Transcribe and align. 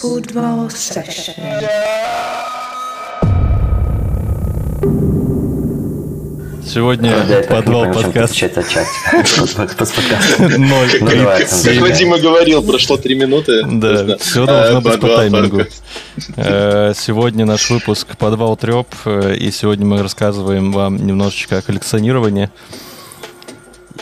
Football 0.00 0.70
Session. 0.70 1.34
Сегодня 6.64 7.26
Да, 7.28 7.42
подвал 7.54 7.92
подкаст 7.92 8.34
Тридцать 8.34 8.72
там, 9.56 9.66
Как 11.64 11.80
Вадим 11.80 12.14
и 12.14 12.20
говорил, 12.20 12.62
прошло 12.62 12.96
три 12.96 13.14
минуты. 13.14 13.62
Да, 13.64 14.16
все 14.16 14.44
э, 14.44 14.46
должно 14.46 14.80
быть 14.80 15.00
по 15.00 15.08
таймингу. 15.08 15.66
Э, 16.36 16.94
Сегодня 16.96 17.44
наш 17.44 17.68
выпуск 17.68 18.16
«Подвал 18.16 18.56
треп», 18.56 18.88
э, 19.04 19.34
и 19.36 19.50
сегодня 19.50 19.84
мы 19.84 20.02
рассказываем 20.02 20.72
вам 20.72 20.96
немножечко 20.96 21.58
о 21.58 21.62
коллекционировании. 21.62 22.48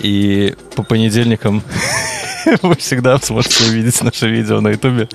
И 0.01 0.55
по 0.77 0.85
понедельникам 0.85 1.65
вы 2.63 2.77
всегда 2.77 3.19
сможете 3.19 3.65
увидеть 3.65 4.03
наше 4.03 4.29
видео 4.29 4.61
на 4.61 4.69
ютубе. 4.69 5.09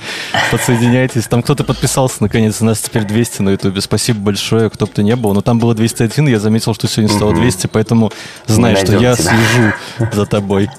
Подсоединяйтесь. 0.52 1.28
Там 1.28 1.41
кто-то 1.41 1.64
подписался, 1.64 2.18
наконец, 2.22 2.62
у 2.62 2.66
нас 2.66 2.80
теперь 2.80 3.04
200 3.04 3.41
на 3.41 3.50
ютубе. 3.52 3.82
Спасибо 3.82 4.20
большое, 4.20 4.70
кто 4.70 4.86
бы 4.86 4.91
то 4.91 5.04
ни 5.04 5.14
был. 5.14 5.34
Но 5.34 5.41
там 5.41 5.60
было 5.60 5.74
201, 5.74 6.27
я 6.27 6.40
заметил, 6.40 6.74
что 6.74 6.88
сегодня 6.88 7.16
стало 7.16 7.34
200, 7.34 7.68
поэтому 7.68 8.12
знай, 8.46 8.76
что 8.76 8.98
я 8.98 9.16
слежу 9.16 9.74
за 10.12 10.26
тобой. 10.26 10.70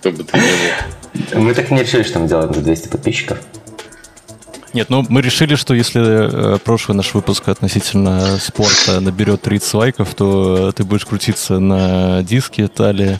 Кто 0.00 0.10
бы 0.10 0.24
ты 0.24 0.38
ни 0.38 1.32
был. 1.34 1.42
Мы 1.42 1.54
так 1.54 1.70
не 1.70 1.82
решили, 1.82 2.02
что 2.02 2.18
мы 2.18 2.28
делаем 2.28 2.52
за 2.54 2.60
200 2.60 2.88
подписчиков. 2.88 3.38
Нет, 4.74 4.90
ну 4.90 5.04
мы 5.08 5.22
решили, 5.22 5.54
что 5.54 5.74
если 5.74 6.54
э, 6.54 6.58
прошлый 6.58 6.94
наш 6.96 7.14
выпуск 7.14 7.48
относительно 7.48 8.38
спорта 8.38 9.00
наберет 9.00 9.42
30 9.42 9.74
лайков, 9.74 10.14
то 10.14 10.72
ты 10.72 10.84
будешь 10.84 11.06
крутиться 11.06 11.58
на 11.58 12.22
диске 12.22 12.68
талии, 12.68 13.18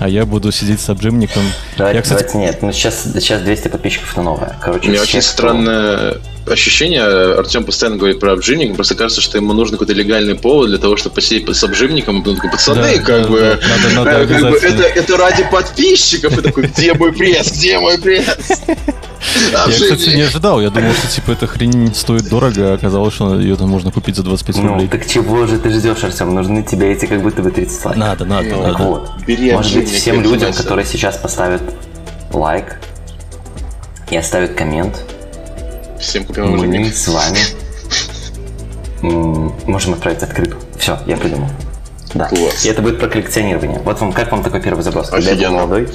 а 0.00 0.08
я 0.08 0.26
буду 0.26 0.52
сидеть 0.52 0.80
с 0.80 0.88
обжимником. 0.88 1.42
Давайте, 1.76 1.96
я, 1.96 2.02
кстати, 2.02 2.20
давайте 2.32 2.38
нет. 2.38 2.62
Ну, 2.62 2.72
сейчас, 2.72 3.04
сейчас 3.14 3.42
200 3.42 3.68
подписчиков 3.68 4.16
на 4.16 4.22
новое. 4.22 4.56
Короче, 4.60 4.88
У 4.88 4.90
меня 4.90 5.02
очень 5.02 5.22
странное 5.22 6.16
ощущение. 6.50 7.02
Артем 7.38 7.64
постоянно 7.64 7.96
говорит 7.98 8.20
про 8.20 8.32
обжимник. 8.32 8.74
Просто 8.74 8.94
кажется, 8.94 9.20
что 9.20 9.38
ему 9.38 9.52
нужен 9.52 9.74
какой-то 9.74 9.92
легальный 9.92 10.34
повод 10.34 10.68
для 10.68 10.78
того, 10.78 10.96
чтобы 10.96 11.14
посидеть 11.16 11.48
с 11.54 11.62
обжимником. 11.64 12.22
И 12.22 12.28
он 12.28 12.34
такой, 12.36 12.50
пацаны, 12.50 12.96
Да, 12.96 13.02
как 13.02 13.22
да, 13.22 13.28
бы, 13.28 13.38
да, 13.40 13.68
надо- 13.68 13.94
надо 13.94 14.10
э, 14.10 14.26
как 14.26 14.50
бы 14.50 14.56
это, 14.58 14.82
это 14.82 15.16
ради 15.16 15.44
подписчиков. 15.50 16.38
И 16.38 16.42
такой, 16.42 16.64
где 16.64 16.94
мой 16.94 17.12
пресс? 17.12 17.52
Где 17.52 17.78
мой 17.78 17.98
пресс? 17.98 18.26
я, 19.52 19.66
кстати, 19.68 20.10
не 20.16 20.22
ожидал. 20.22 20.60
Я 20.60 20.70
думал, 20.70 20.92
что 20.94 21.06
типа 21.08 21.30
эта 21.32 21.46
хрень 21.46 21.94
стоит 21.94 22.28
дорого, 22.28 22.72
а 22.72 22.74
оказалось, 22.74 23.14
что 23.14 23.38
ее 23.38 23.56
там 23.56 23.68
можно 23.68 23.90
купить 23.92 24.16
за 24.16 24.22
25 24.22 24.56
Ну, 24.56 24.68
рублей. 24.74 24.88
так 24.88 25.06
чего 25.06 25.46
же 25.46 25.58
ты 25.58 25.70
ждешь, 25.70 26.02
Артем? 26.02 26.34
Нужны 26.34 26.62
тебе 26.62 26.92
эти 26.92 27.06
как 27.06 27.22
будто 27.22 27.42
бы 27.42 27.50
30 27.50 27.84
лайков. 27.84 27.96
Надо, 28.00 28.24
надо, 28.24 28.48
Ну, 28.48 28.62
Так 28.62 28.72
надо. 28.72 28.84
вот. 28.84 29.10
Бери 29.26 29.52
Может 29.52 29.74
быть, 29.76 29.90
всем 29.92 30.22
людям, 30.22 30.52
которые 30.52 30.84
сейчас 30.86 31.16
поставят 31.16 31.62
лайк 32.32 32.78
и 34.10 34.16
оставят 34.16 34.54
коммент, 34.54 34.96
Всем 36.02 36.24
купим 36.24 36.56
мы 36.56 36.92
с 36.92 37.08
вами 37.08 37.38
можем 39.66 39.94
отправить 39.94 40.22
открытку. 40.22 40.58
Все, 40.76 40.98
я 41.06 41.16
придумал. 41.16 41.48
Да. 42.14 42.26
Класс. 42.26 42.64
И 42.64 42.68
это 42.68 42.82
будет 42.82 42.98
про 42.98 43.08
коллекционирование. 43.08 43.80
Вот 43.84 44.00
вам, 44.00 44.12
как 44.12 44.30
вам 44.32 44.42
такой 44.42 44.60
первый 44.60 44.82
заброс? 44.82 45.08
Когда 45.08 45.30
я 45.30 45.48
был 45.48 45.56
молодой, 45.56 45.88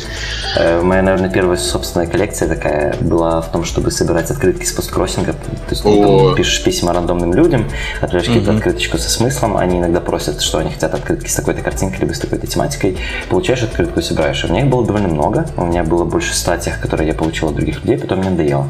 э, 0.58 0.82
моя, 0.82 1.02
наверное, 1.02 1.30
первая 1.30 1.58
собственная 1.58 2.08
коллекция 2.08 2.48
такая 2.48 2.96
была 3.02 3.42
в 3.42 3.52
том, 3.52 3.64
чтобы 3.66 3.92
собирать 3.92 4.32
открытки 4.32 4.66
с 4.66 4.72
посткроссинга. 4.72 5.34
То 5.34 5.72
есть 5.72 5.84
ну, 5.86 6.02
О. 6.02 6.28
там 6.28 6.36
пишешь 6.36 6.64
письма 6.64 6.94
рандомным 6.94 7.34
людям, 7.34 7.70
отправляешь 8.02 8.28
какую-то 8.28 8.52
открыточку 8.54 8.98
со 8.98 9.10
смыслом, 9.10 9.58
они 9.58 9.78
иногда 9.80 10.02
просят, 10.02 10.42
что 10.42 10.58
они 10.58 10.72
хотят 10.72 10.94
открытки 10.94 11.30
с 11.30 11.36
такой-то 11.36 11.62
картинкой, 11.62 12.00
либо 12.02 12.14
с 12.14 12.20
такой-то 12.20 12.48
тематикой. 12.48 12.98
Получаешь 13.30 13.64
открытку 13.64 14.00
и 14.00 14.04
собираешь. 14.04 14.44
У 14.44 14.48
меня 14.48 14.62
их 14.62 14.68
было 14.68 14.86
довольно 14.86 15.08
много. 15.10 15.48
У 15.58 15.66
меня 15.66 15.84
было 15.84 16.04
больше 16.04 16.34
ста 16.34 16.58
тех, 16.58 16.80
которые 16.80 17.08
я 17.10 17.14
получил 17.14 17.50
от 17.50 17.56
других 17.56 17.82
людей, 17.84 17.98
потом 17.98 18.20
мне 18.20 18.30
надоело. 18.30 18.70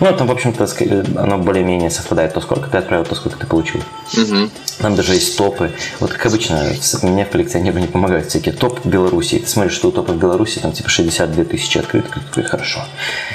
Ну, 0.00 0.12
там, 0.16 0.26
в 0.28 0.32
общем-то, 0.32 0.64
ск- 0.64 1.18
оно 1.18 1.38
более-менее 1.38 1.90
совпадает 1.90 2.34
то, 2.34 2.40
сколько 2.40 2.68
ты 2.70 2.78
отправил, 2.78 3.04
то, 3.04 3.14
сколько 3.14 3.38
ты 3.38 3.46
получил. 3.46 3.82
Мгм. 4.16 4.50
Там 4.80 4.94
даже 4.94 5.14
есть 5.14 5.36
топы. 5.36 5.72
Вот 5.98 6.12
как 6.12 6.26
обычно, 6.26 6.72
с- 6.88 7.02
мне 7.02 7.24
в 7.24 7.30
коллекционировании 7.30 7.86
помогают 7.86 8.26
всякие 8.28 8.54
топ 8.54 8.84
Беларуси. 8.84 9.38
Ты 9.38 9.46
смотришь, 9.48 9.74
что 9.74 9.88
у 9.88 9.92
топа 9.92 10.12
в 10.12 10.18
Беларуси 10.18 10.58
там 10.58 10.72
типа 10.72 10.88
62 10.88 11.44
тысячи 11.44 11.78
открыток. 11.78 12.18
и 12.36 12.42
хорошо. 12.42 12.80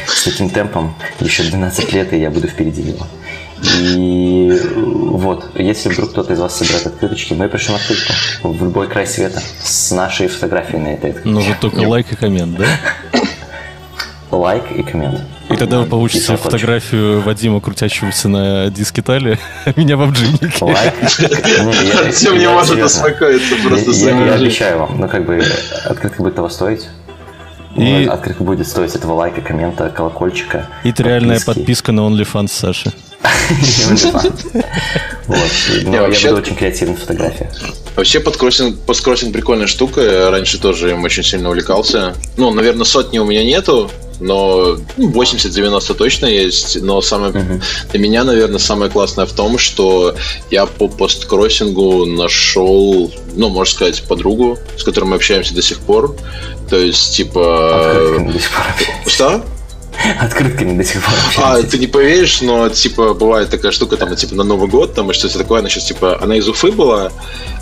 С 0.08 0.24
таким 0.24 0.50
темпом 0.50 0.96
еще 1.20 1.44
12 1.44 1.94
лет, 1.94 2.14
и 2.14 2.18
я 2.20 2.30
буду 2.30 2.48
впереди 2.48 2.84
него. 2.84 3.08
И 3.64 4.52
вот, 4.74 5.52
если 5.56 5.90
вдруг 5.90 6.12
кто-то 6.12 6.34
из 6.34 6.40
вас 6.40 6.58
собирает 6.58 6.86
открыточки, 6.88 7.34
мы 7.34 7.48
пришлем 7.48 7.76
открытку 7.76 8.14
в 8.44 8.62
любой 8.64 8.88
край 8.90 9.08
света 9.08 9.42
с 9.64 9.92
нашей 9.92 10.28
фотографией 10.28 10.80
на 10.82 10.88
этой 10.90 11.12
открытке. 11.12 11.30
Нужен 11.30 11.56
только 11.62 11.80
лайк 11.80 12.12
и 12.12 12.16
коммент, 12.16 12.58
да? 12.58 12.66
Лайк 14.32 14.64
и 14.76 14.84
коммент. 14.84 15.22
И 15.50 15.56
тогда 15.56 15.80
вы 15.80 15.86
получите 15.86 16.36
фотографию 16.38 17.22
Вадима, 17.22 17.60
крутящегося 17.62 18.28
на 18.30 18.70
диске 18.70 19.02
талии, 19.02 19.38
а 19.66 19.74
меня 19.76 19.98
в 19.98 20.02
обжимнике. 20.02 20.52
Лайк. 20.62 20.94
Не, 21.20 22.50
может 22.50 22.82
успокоиться 22.84 23.56
просто 23.68 23.92
Я, 23.92 24.34
обещаю 24.34 24.80
вам, 24.80 25.00
ну 25.00 25.08
как 25.08 25.26
бы 25.26 25.44
открытка 25.86 26.22
будет 26.24 26.36
того 26.36 26.50
стоить. 26.50 26.88
И- 27.76 28.06
Открытка 28.06 28.44
будет 28.44 28.68
стоить 28.68 28.96
этого 28.96 29.14
лайка, 29.14 29.42
коммента, 29.42 29.90
колокольчика. 29.90 30.70
И 30.84 30.90
это 30.90 31.04
реальная 31.04 31.40
подписка 31.40 31.92
на 31.92 32.02
OnlyFans 32.02 32.48
Саши. 32.50 32.92
Но 35.28 35.94
я 35.96 36.02
вообще- 36.02 36.30
буду 36.30 36.42
очень 36.42 36.56
креативен 36.56 36.96
в 36.96 37.00
фотографиях. 37.00 37.52
Вообще 37.96 38.20
посткроссинг, 38.20 38.80
посткроссинг 38.82 39.34
прикольная 39.34 39.68
штука. 39.68 40.02
Я 40.02 40.32
раньше 40.32 40.60
тоже 40.60 40.92
им 40.92 41.04
очень 41.04 41.24
сильно 41.24 41.50
увлекался. 41.50 42.14
Ну, 42.38 42.52
наверное, 42.54 42.86
сотни 42.86 43.20
у 43.20 43.26
меня 43.26 43.44
нету, 43.44 43.90
но 44.24 44.78
ну, 44.98 45.12
80-90 45.12 45.94
точно 45.96 46.26
есть. 46.28 46.82
Но 46.82 47.02
самое 47.02 47.62
для 47.92 48.00
меня, 48.00 48.24
наверное, 48.24 48.60
самое 48.60 48.90
классное 48.90 49.26
в 49.26 49.34
том, 49.34 49.58
что 49.58 50.16
я 50.50 50.66
по 50.66 50.88
посткроссингу 50.88 52.06
нашел, 52.06 53.12
ну, 53.36 53.50
можно 53.50 53.74
сказать, 53.74 54.04
подругу, 54.04 54.58
с 54.78 54.84
которой 54.84 55.06
мы 55.06 55.18
общаемся 55.18 55.54
до 55.54 55.62
сих 55.62 55.80
пор. 55.80 56.16
То 56.70 56.78
есть, 56.78 57.16
типа... 57.16 58.32
Что? 59.06 59.44
Открытками 60.20 60.78
до 60.78 60.84
сих 60.84 61.04
пор 61.04 61.14
А, 61.38 61.62
ты 61.62 61.78
не 61.78 61.88
поверишь, 61.88 62.42
но, 62.42 62.70
типа, 62.70 63.14
бывает 63.14 63.50
такая 63.50 63.72
штука, 63.72 63.98
там, 63.98 64.16
типа, 64.16 64.36
на 64.36 64.44
Новый 64.44 64.70
год, 64.70 64.96
там, 64.96 65.12
и 65.12 65.14
что-то 65.14 65.38
такое, 65.38 65.60
она 65.60 65.70
сейчас, 65.70 65.86
типа, 65.86 66.18
она 66.22 66.38
из 66.38 66.48
Уфы 66.48 66.72
была, 66.72 67.12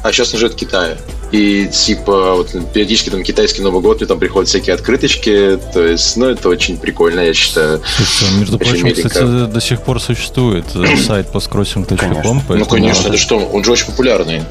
а 0.03 0.11
сейчас 0.11 0.31
она 0.31 0.39
живет 0.39 0.53
в 0.53 0.57
Китае. 0.57 0.97
И, 1.31 1.67
типа, 1.67 2.35
вот, 2.35 2.51
периодически, 2.73 3.09
там, 3.09 3.23
китайский 3.23 3.61
Новый 3.61 3.81
год, 3.81 3.99
мне 3.99 4.07
там 4.07 4.19
приходят 4.19 4.49
всякие 4.49 4.73
открыточки, 4.75 5.57
то 5.73 5.85
есть, 5.85 6.17
ну, 6.17 6.25
это 6.27 6.49
очень 6.49 6.77
прикольно, 6.77 7.21
я 7.21 7.33
считаю. 7.33 7.81
Слушай, 7.95 8.35
между 8.37 8.57
Очень 8.57 8.65
прочим, 8.67 8.85
миленько. 8.87 9.09
кстати, 9.09 9.45
до 9.45 9.61
сих 9.61 9.81
пор 9.81 10.01
существует 10.01 10.65
э, 10.75 10.97
сайт 10.97 11.27
postcrossing.com. 11.31 11.97
Конечно. 11.97 12.33
Ну, 12.33 12.41
поэтому- 12.47 12.69
конечно, 12.69 13.07
это 13.07 13.17
что, 13.17 13.37
он 13.37 13.63
же 13.63 13.71
очень 13.71 13.85
популярный. 13.85 14.43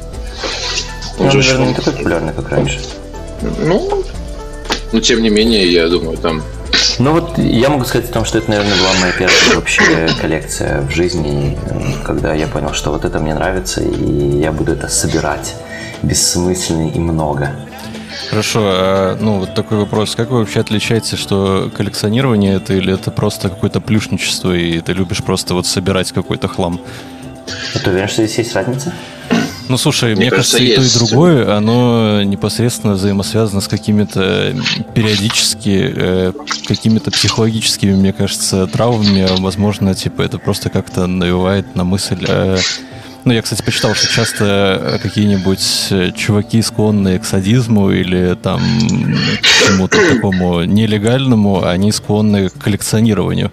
Ну, 1.19 1.27
Он 1.27 1.31
же 1.33 1.39
наверное, 1.39 1.67
не 1.67 1.73
очень... 1.73 1.83
такой 1.83 1.93
популярный, 1.99 2.33
как 2.33 2.49
раньше. 2.49 2.81
Ну, 3.63 4.05
но, 4.93 5.01
тем 5.01 5.23
не 5.23 5.29
менее, 5.29 5.71
я 5.71 5.89
думаю, 5.89 6.17
там... 6.17 6.43
Ну 6.99 7.13
вот 7.13 7.37
я 7.37 7.69
могу 7.69 7.85
сказать 7.85 8.09
о 8.09 8.13
том, 8.13 8.25
что 8.25 8.39
это, 8.39 8.51
наверное, 8.51 8.77
была 8.77 8.93
моя 9.01 9.13
первая 9.13 9.55
вообще 9.55 10.09
коллекция 10.21 10.81
в 10.83 10.91
жизни, 10.91 11.59
когда 12.07 12.35
я 12.35 12.47
понял, 12.47 12.73
что 12.73 12.91
вот 12.91 13.05
это 13.05 13.19
мне 13.19 13.35
нравится, 13.35 13.83
и 13.83 14.39
я 14.41 14.51
буду 14.53 14.73
это 14.73 14.89
собирать 14.89 15.55
бессмысленно 16.03 16.89
и 16.89 16.99
много. 16.99 17.55
Хорошо, 18.29 18.61
а, 18.63 19.19
ну 19.21 19.41
вот 19.41 19.55
такой 19.55 19.79
вопрос. 19.79 20.15
Как 20.15 20.31
вы 20.31 20.39
вообще 20.39 20.61
отличаете, 20.61 21.17
что 21.17 21.71
коллекционирование 21.77 22.57
это 22.57 22.75
или 22.75 22.93
это 22.93 23.11
просто 23.11 23.49
какое-то 23.49 23.81
плюшничество, 23.81 24.55
и 24.55 24.81
ты 24.81 24.93
любишь 24.93 25.23
просто 25.23 25.55
вот 25.55 25.67
собирать 25.67 26.13
какой-то 26.13 26.49
хлам? 26.49 26.81
Ты 27.83 27.91
уверен, 27.91 28.09
что 28.09 28.25
здесь 28.25 28.39
есть 28.39 28.55
разница? 28.55 28.93
Ну, 29.69 29.77
слушай, 29.77 30.15
мне, 30.17 30.23
Мне 30.23 30.31
кажется, 30.31 30.59
кажется, 30.59 30.83
и 30.83 30.89
то, 30.89 30.97
и 30.97 30.99
другое, 30.99 31.57
оно 31.57 32.25
непосредственно 32.25 32.95
взаимосвязано 32.95 33.61
с 33.61 33.69
какими-то 33.69 34.53
периодически, 34.95 35.93
э, 35.95 36.33
какими-то 36.67 37.13
психологическими, 37.13 37.95
мне 37.95 38.13
кажется, 38.13 38.67
травмами. 38.67 39.29
Возможно, 39.39 39.95
типа, 39.95 40.23
это 40.23 40.39
просто 40.39 40.71
как-то 40.71 41.07
навевает 41.07 41.77
на 41.77 41.85
мысль... 41.85 42.25
э, 42.27 42.59
ну, 43.25 43.33
я, 43.33 43.43
кстати, 43.43 43.63
почитал, 43.63 43.95
что 43.95 44.07
часто 44.09 44.81
э, 44.81 44.99
какие-нибудь 44.99 45.89
э, 45.91 46.13
чуваки, 46.13 46.63
склонные 46.63 47.19
к 47.19 47.25
садизму 47.25 47.91
или 47.91 48.37
там 48.43 48.61
к 49.43 49.67
чему-то 49.67 49.99
такому 50.15 50.65
нелегальному, 50.65 51.65
они 51.65 51.93
склонны 51.93 52.49
к 52.49 52.55
коллекционированию. 52.55 53.53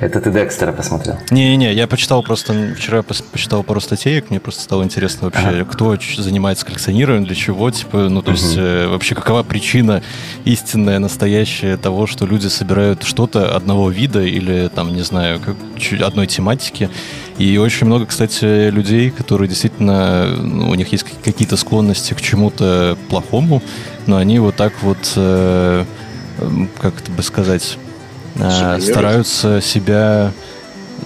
Это 0.00 0.20
ты 0.20 0.30
Декстера 0.30 0.70
посмотрел. 0.72 1.16
Не-не, 1.30 1.72
я 1.72 1.88
почитал 1.88 2.22
просто, 2.22 2.74
вчера 2.76 3.00
пос- 3.00 3.24
почитал 3.32 3.64
пару 3.64 3.80
статеек, 3.80 4.30
мне 4.30 4.38
просто 4.38 4.62
стало 4.62 4.84
интересно 4.84 5.24
вообще, 5.30 5.64
кто 5.64 5.96
ч- 5.96 6.22
занимается 6.22 6.64
коллекционированием, 6.64 7.24
для 7.26 7.34
чего, 7.34 7.68
типа, 7.70 8.08
ну, 8.08 8.22
то 8.22 8.30
есть, 8.30 8.54
э, 8.56 8.86
вообще, 8.86 9.16
какова 9.16 9.42
причина 9.42 10.02
истинная, 10.44 11.00
настоящая 11.00 11.76
того, 11.76 12.06
что 12.06 12.26
люди 12.26 12.46
собирают 12.46 13.02
что-то 13.02 13.56
одного 13.56 13.90
вида 13.90 14.22
или, 14.22 14.70
там, 14.72 14.94
не 14.94 15.02
знаю, 15.02 15.40
как, 15.40 15.56
одной 16.02 16.28
тематики. 16.28 16.90
И 17.38 17.56
очень 17.58 17.86
много, 17.86 18.06
кстати, 18.06 18.70
людей, 18.70 19.10
которые 19.10 19.48
действительно, 19.48 20.26
ну, 20.36 20.70
у 20.70 20.74
них 20.76 20.92
есть 20.92 21.04
как- 21.04 21.22
какие-то 21.24 21.56
склонности 21.56 22.14
к 22.14 22.20
чему-то 22.20 22.96
плохому, 23.08 23.62
но 24.06 24.16
они 24.16 24.38
вот 24.38 24.54
так 24.54 24.72
вот, 24.82 25.12
э, 25.16 25.84
как 26.80 27.00
это 27.00 27.10
бы 27.10 27.22
сказать, 27.22 27.78
э, 28.38 28.80
стараются 28.80 29.60
себя 29.60 30.32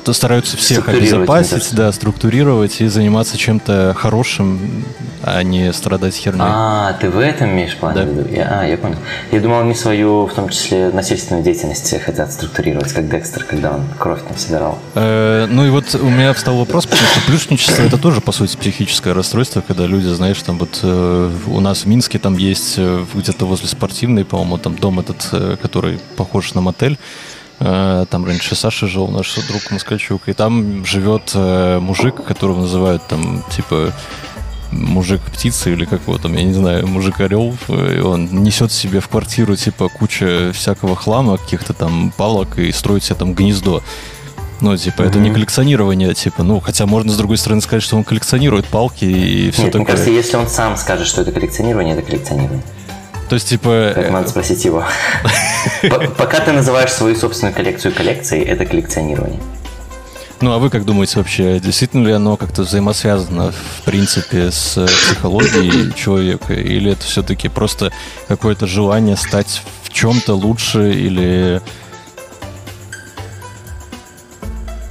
то 0.05 0.13
стараются 0.13 0.57
всех 0.57 0.89
обезопасить, 0.89 1.75
да, 1.75 1.93
структурировать 1.93 2.81
и 2.81 2.89
заниматься 2.89 3.37
чем-то 3.37 3.95
хорошим, 3.97 4.85
а 5.23 5.43
не 5.43 5.73
страдать 5.73 6.15
херней. 6.15 6.43
А, 6.45 6.93
ты 6.95 7.11
в 7.11 7.19
этом 7.19 7.51
имеешь 7.51 7.77
план? 7.77 7.95
Да. 7.95 8.03
Я, 8.31 8.61
а, 8.61 8.67
я 8.67 8.77
понял. 8.77 8.99
Я 9.31 9.41
думал, 9.41 9.61
они 9.61 9.75
свою, 9.75 10.27
в 10.27 10.35
том 10.35 10.49
числе, 10.49 10.91
насильственную 10.91 11.45
деятельность 11.45 11.95
хотят 12.03 12.33
структурировать, 12.33 12.93
как 12.93 13.09
Декстер, 13.09 13.45
когда 13.45 13.73
он 13.73 13.83
кровь 13.99 14.21
там 14.27 14.37
собирал. 14.37 14.79
Э, 14.95 15.47
ну 15.49 15.67
и 15.67 15.71
вот 15.71 15.95
у 15.95 16.09
меня 16.09 16.33
встал 16.33 16.57
вопрос, 16.57 16.87
потому 16.87 17.07
что 17.09 17.21
плюшничество 17.27 17.83
это 17.83 17.99
тоже, 17.99 18.21
по 18.21 18.33
сути, 18.33 18.57
психическое 18.57 19.13
расстройство, 19.13 19.61
когда 19.61 19.87
люди, 19.87 20.09
знаешь, 20.09 20.43
там 20.43 20.59
вот 20.59 20.81
э, 20.83 21.31
у 21.47 21.61
нас 21.61 21.85
в 21.85 21.87
Минске 21.87 22.19
там 22.19 22.37
есть 22.37 22.75
э, 22.79 23.05
где-то 23.15 23.47
возле 23.47 23.69
спортивной, 23.69 24.25
по-моему, 24.25 24.59
там 24.59 24.77
дом 24.77 25.01
этот, 25.01 25.29
э, 25.33 25.57
который 25.61 26.01
похож 26.17 26.55
на 26.55 26.61
мотель, 26.61 26.99
там 27.63 28.25
раньше 28.25 28.55
Саша 28.55 28.87
жил, 28.87 29.09
наш 29.09 29.35
друг 29.49 29.71
Москальчук, 29.71 30.23
и 30.27 30.33
там 30.33 30.85
живет 30.85 31.33
э, 31.35 31.79
мужик, 31.79 32.25
которого 32.25 32.63
называют 32.63 33.07
там, 33.07 33.45
типа, 33.55 33.93
мужик 34.73 35.21
птицы 35.21 35.73
или 35.73 35.85
как 35.85 36.03
его 36.03 36.19
там, 36.19 36.33
я 36.35 36.43
не 36.43 36.53
знаю, 36.53 36.87
мужик 36.87 37.21
орел, 37.21 37.55
и 37.69 38.01
он 38.01 38.43
несет 38.43 38.73
себе 38.73 39.01
в 39.01 39.09
квартиру 39.09 39.55
типа 39.55 39.89
куча 39.89 40.51
всякого 40.53 40.97
хлама, 40.97 41.37
каких-то 41.37 41.73
там 41.73 42.13
палок 42.17 42.59
и 42.59 42.73
строит 42.73 43.05
себе 43.05 43.17
там 43.17 43.35
гнездо. 43.35 43.83
Ну, 44.61 44.77
типа, 44.77 45.03
mm-hmm. 45.03 45.09
это 45.09 45.19
не 45.19 45.33
коллекционирование, 45.33 46.15
типа, 46.15 46.45
ну, 46.45 46.61
хотя 46.61 46.87
можно, 46.87 47.13
с 47.13 47.17
другой 47.17 47.37
стороны, 47.37 47.61
сказать, 47.61 47.83
что 47.83 47.97
он 47.97 48.05
коллекционирует 48.05 48.67
палки 48.67 49.05
и 49.05 49.51
все 49.51 49.65
Нет, 49.65 49.73
такое. 49.73 49.81
Мне 49.81 49.87
кажется, 49.87 50.11
если 50.11 50.37
он 50.37 50.47
сам 50.47 50.77
скажет, 50.77 51.09
что 51.09 51.23
это 51.23 51.33
коллекционирование, 51.33 51.95
это 51.97 52.03
коллекционирование. 52.03 52.63
То 53.33 53.37
есть, 53.37 53.49
типа... 53.49 53.93
Так 53.95 54.11
надо 54.11 54.29
спросить 54.29 54.63
его. 54.63 54.85
Пока 56.19 56.41
ты 56.41 56.53
называешь 56.53 56.93
свою 56.93 57.17
собственную 57.17 57.55
коллекцию 57.55 57.95
коллекцией, 57.95 58.45
это 58.45 58.67
коллекционирование. 58.67 59.41
Ну, 60.43 60.53
а 60.53 60.59
вы 60.59 60.69
как 60.69 60.85
думаете 60.85 61.17
вообще, 61.17 61.59
действительно 61.59 62.07
ли 62.07 62.13
оно 62.13 62.37
как-то 62.37 62.61
взаимосвязано, 62.61 63.53
в 63.53 63.85
принципе, 63.87 64.51
с 64.51 64.87
психологией 64.87 65.95
человека? 65.95 66.53
Или 66.53 66.93
это 66.93 67.05
все-таки 67.05 67.49
просто 67.49 67.91
какое-то 68.29 68.67
желание 68.67 69.17
стать 69.17 69.63
в 69.83 69.89
чем-то 69.89 70.35
лучше 70.35 70.93
или... 70.93 71.63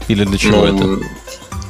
Или 0.08 0.26
для 0.26 0.38
чего 0.40 0.66
ну, 0.66 0.98
это? 0.98 1.06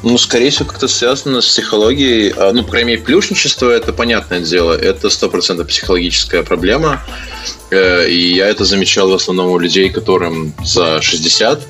Ну, 0.03 0.18
скорее 0.18 0.50
всего, 0.50 0.65
как-то 0.65 0.88
связано 0.88 1.42
с 1.42 1.48
психологией. 1.48 2.33
А, 2.36 2.51
ну, 2.53 2.63
по 2.63 2.71
крайней 2.71 2.92
мере, 2.94 3.01
плюшничество– 3.03 3.69
это 3.71 3.94
понятное 3.94 4.39
дело. 4.39 4.74
Это 4.74 5.07
100% 5.07 5.63
психологическая 5.65 6.44
проблема. 6.44 7.03
Э, 7.69 8.09
и 8.09 8.33
я 8.33 8.48
это 8.48 8.65
замечал 8.65 9.09
в 9.12 9.13
основном 9.13 9.51
у 9.51 9.59
людей, 9.59 9.89
которым 9.89 10.53
за 10.63 11.01
60 11.01 11.68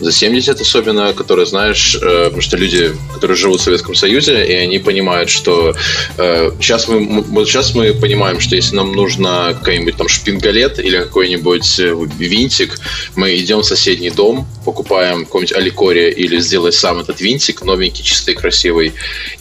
за 0.00 0.12
70 0.12 0.60
особенно, 0.60 1.12
которые, 1.12 1.46
знаешь, 1.46 1.96
э, 2.00 2.24
потому 2.24 2.42
что 2.42 2.56
люди, 2.56 2.92
которые 3.14 3.36
живут 3.36 3.60
в 3.60 3.64
Советском 3.64 3.94
Союзе, 3.94 4.44
и 4.44 4.52
они 4.52 4.78
понимают, 4.78 5.30
что 5.30 5.74
э, 6.18 6.50
сейчас 6.60 6.88
мы, 6.88 7.22
вот 7.22 7.48
сейчас 7.48 7.74
мы 7.74 7.94
понимаем, 7.94 8.40
что 8.40 8.56
если 8.56 8.76
нам 8.76 8.92
нужно 8.92 9.54
какой-нибудь 9.58 9.96
там 9.96 10.08
шпингалет 10.08 10.78
или 10.78 10.98
какой-нибудь 10.98 11.80
э, 11.80 11.94
винтик, 12.18 12.78
мы 13.14 13.36
идем 13.36 13.60
в 13.60 13.64
соседний 13.64 14.10
дом, 14.10 14.46
покупаем 14.64 15.24
какой-нибудь 15.24 15.56
аликория 15.56 16.10
или 16.10 16.38
сделай 16.40 16.72
сам 16.72 17.00
этот 17.00 17.20
винтик, 17.20 17.62
новенький, 17.62 18.04
чистый, 18.04 18.34
красивый, 18.34 18.92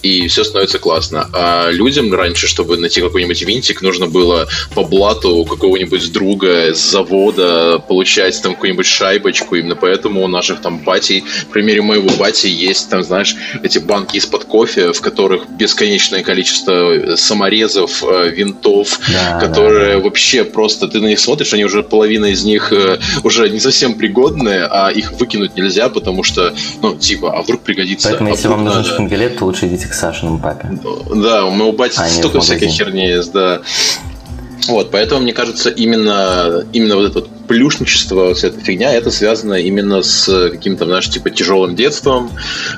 и 0.02 0.28
все 0.28 0.44
становится 0.44 0.80
классно. 0.80 1.30
А 1.34 1.70
людям 1.70 2.14
раньше, 2.14 2.48
чтобы 2.48 2.78
найти 2.78 3.02
какой-нибудь 3.02 3.42
винтик, 3.42 3.82
нужно 3.82 4.08
было 4.08 4.48
по 4.74 4.84
блату 4.84 5.44
какого-нибудь 5.46 6.12
друга 6.14 6.74
с 6.74 6.80
завода 6.80 7.80
получать 7.80 8.42
там 8.42 8.54
какую-нибудь 8.54 8.86
шайбочку, 8.86 9.56
именно 9.56 9.76
поэтому 9.76 10.24
у 10.24 10.28
нас 10.28 10.45
наших 10.46 10.62
там 10.62 10.78
батей. 10.80 11.22
В 11.22 11.48
примере 11.48 11.82
моего 11.82 12.10
бати 12.18 12.48
есть 12.48 12.90
там, 12.90 13.04
знаешь, 13.04 13.36
эти 13.64 13.80
банки 13.80 14.18
из-под 14.18 14.46
кофе, 14.46 14.94
в 14.94 15.02
которых 15.02 15.50
бесконечное 15.50 16.24
количество 16.24 17.16
саморезов, 17.16 18.04
э, 18.04 18.30
винтов, 18.30 19.00
да, 19.12 19.40
которые 19.40 19.88
да, 19.88 19.94
да. 19.96 20.00
вообще 20.04 20.44
просто 20.44 20.88
ты 20.88 21.00
на 21.00 21.08
них 21.08 21.20
смотришь, 21.20 21.54
они 21.54 21.66
уже 21.66 21.82
половина 21.82 22.26
из 22.26 22.44
них 22.46 22.72
э, 22.72 23.00
уже 23.24 23.50
не 23.50 23.60
совсем 23.60 23.96
пригодные, 23.96 24.66
а 24.66 24.90
их 24.90 25.14
выкинуть 25.14 25.56
нельзя, 25.56 25.90
потому 25.90 26.24
что, 26.24 26.54
ну, 26.82 26.96
типа, 26.96 27.34
а 27.38 27.42
вдруг 27.42 27.62
пригодится. 27.62 28.10
Поэтому, 28.10 28.30
а 28.30 28.34
если 28.34 28.48
вам 28.48 28.64
нужен 28.64 28.86
шпингалет, 28.86 29.38
то 29.38 29.46
лучше 29.46 29.68
идите 29.68 29.88
к 29.88 29.94
Сашиному 29.94 30.40
папе. 30.40 30.70
Да, 31.16 31.46
у 31.46 31.52
моего 31.52 31.72
бати 31.72 31.96
а 31.98 32.08
столько 32.08 32.40
всяких 32.40 32.70
херни 32.70 33.08
есть, 33.08 33.32
да. 33.32 33.62
Вот, 34.68 34.92
поэтому, 34.92 35.22
мне 35.22 35.34
кажется, 35.34 35.70
именно, 35.70 36.66
именно 36.74 36.96
вот 36.96 37.06
этот 37.06 37.35
плюшничество, 37.48 38.34
вся 38.34 38.48
эта 38.48 38.60
фигня, 38.60 38.94
это 38.94 39.12
связано 39.12 39.54
именно 39.54 40.02
с 40.02 40.50
каким-то, 40.50 40.86
знаешь, 40.86 41.10
типа 41.10 41.30
тяжелым 41.30 41.76
детством, 41.76 42.32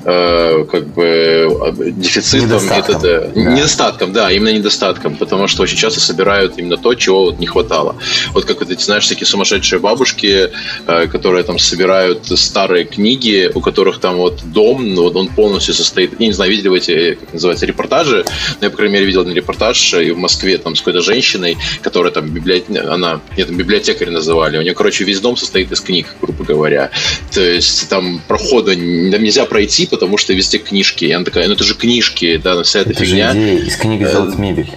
э, 0.06 0.66
как 0.66 0.88
бы 0.88 1.04
э, 1.06 1.92
дефицитом. 1.92 2.48
Недостатком. 2.48 2.96
Это, 2.96 3.32
да. 3.34 3.42
Недостатком, 3.42 4.14
да, 4.14 4.32
именно 4.32 4.54
недостатком, 4.54 5.16
потому 5.16 5.48
что 5.48 5.64
очень 5.64 5.78
часто 5.78 6.00
собирают 6.00 6.58
именно 6.58 6.78
то, 6.78 6.94
чего 6.96 7.26
вот 7.26 7.40
не 7.40 7.48
хватало. 7.48 7.96
Вот 8.34 8.46
как 8.46 8.60
вот 8.60 8.70
эти, 8.70 8.84
знаешь, 8.84 9.08
такие 9.08 9.28
сумасшедшие 9.28 9.80
бабушки, 9.80 10.52
э, 10.88 11.08
которые 11.08 11.44
там 11.44 11.60
собирают 11.60 12.26
старые 12.26 12.86
книги, 12.86 13.52
у 13.54 13.62
которых 13.62 14.00
там 14.00 14.18
вот 14.18 14.42
дом, 14.46 14.94
ну, 14.94 15.04
вот 15.04 15.16
он 15.16 15.28
полностью 15.28 15.74
состоит, 15.74 16.20
я 16.20 16.28
не 16.28 16.34
знаю, 16.34 16.52
видели 16.52 16.68
вы 16.70 16.78
эти, 16.78 17.16
как 17.16 17.34
называется, 17.34 17.66
репортажи, 17.66 18.26
но 18.60 18.68
я, 18.68 18.70
по 18.70 18.78
крайней 18.78 18.94
мере, 18.94 19.06
видел 19.06 19.22
один 19.22 19.34
репортаж 19.34 19.94
и 19.94 20.12
в 20.12 20.18
Москве 20.18 20.58
там 20.58 20.76
с 20.76 20.80
какой-то 20.80 21.02
женщиной, 21.02 21.58
которая 21.82 22.12
там 22.12 22.30
библиотек... 22.30 22.86
она, 22.86 23.22
нет, 23.38 23.50
библиотекарь 23.52 24.10
называли, 24.10 24.57
у 24.60 24.64
нее, 24.64 24.74
короче, 24.74 25.04
весь 25.04 25.20
дом 25.20 25.38
состоит 25.38 25.72
из 25.72 25.82
книг, 25.82 26.08
грубо 26.22 26.44
говоря. 26.44 26.92
То 27.32 27.42
есть 27.42 27.90
там 27.90 28.22
прохода 28.28 28.76
нельзя 28.76 29.46
пройти, 29.46 29.86
потому 29.86 30.18
что 30.18 30.34
везде 30.34 30.58
книжки. 30.58 31.06
И 31.06 31.12
она 31.12 31.26
такая, 31.26 31.48
ну 31.48 31.54
это 31.54 31.64
же 31.64 31.76
книжки, 31.76 32.38
да, 32.38 32.62
вся 32.64 32.80
эта 32.80 32.92
это 32.92 33.06
фигня. 33.06 33.32
Же 33.32 33.40
идея. 33.40 33.60
Из 33.60 33.76
книг 33.76 34.08
сделать 34.08 34.36
э, 34.36 34.42
мебель. 34.42 34.70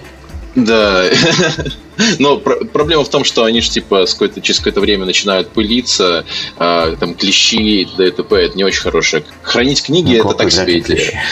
Да. 0.55 1.05
Но 2.19 2.37
пр- 2.37 2.65
проблема 2.65 3.03
в 3.03 3.09
том, 3.09 3.23
что 3.23 3.43
они 3.43 3.61
же 3.61 3.69
типа 3.69 4.05
с 4.05 4.13
какой-то, 4.13 4.41
через 4.41 4.59
какое-то 4.59 4.81
время 4.81 5.05
начинают 5.05 5.49
пылиться, 5.49 6.25
а, 6.57 6.95
там 6.95 7.13
клещи 7.13 7.81
и 7.81 7.85
т.п. 7.85 8.35
Это 8.35 8.57
не 8.57 8.63
очень 8.63 8.81
хорошее. 8.81 9.23
Хранить 9.43 9.83
книги 9.83 10.19
ну, 10.21 10.29
это 10.29 10.37
так 10.37 10.51
себе 10.51 10.79
идея. 10.79 11.23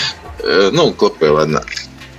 Э, 0.42 0.69
ну, 0.72 0.92
клопы, 0.92 1.30
ладно. 1.30 1.63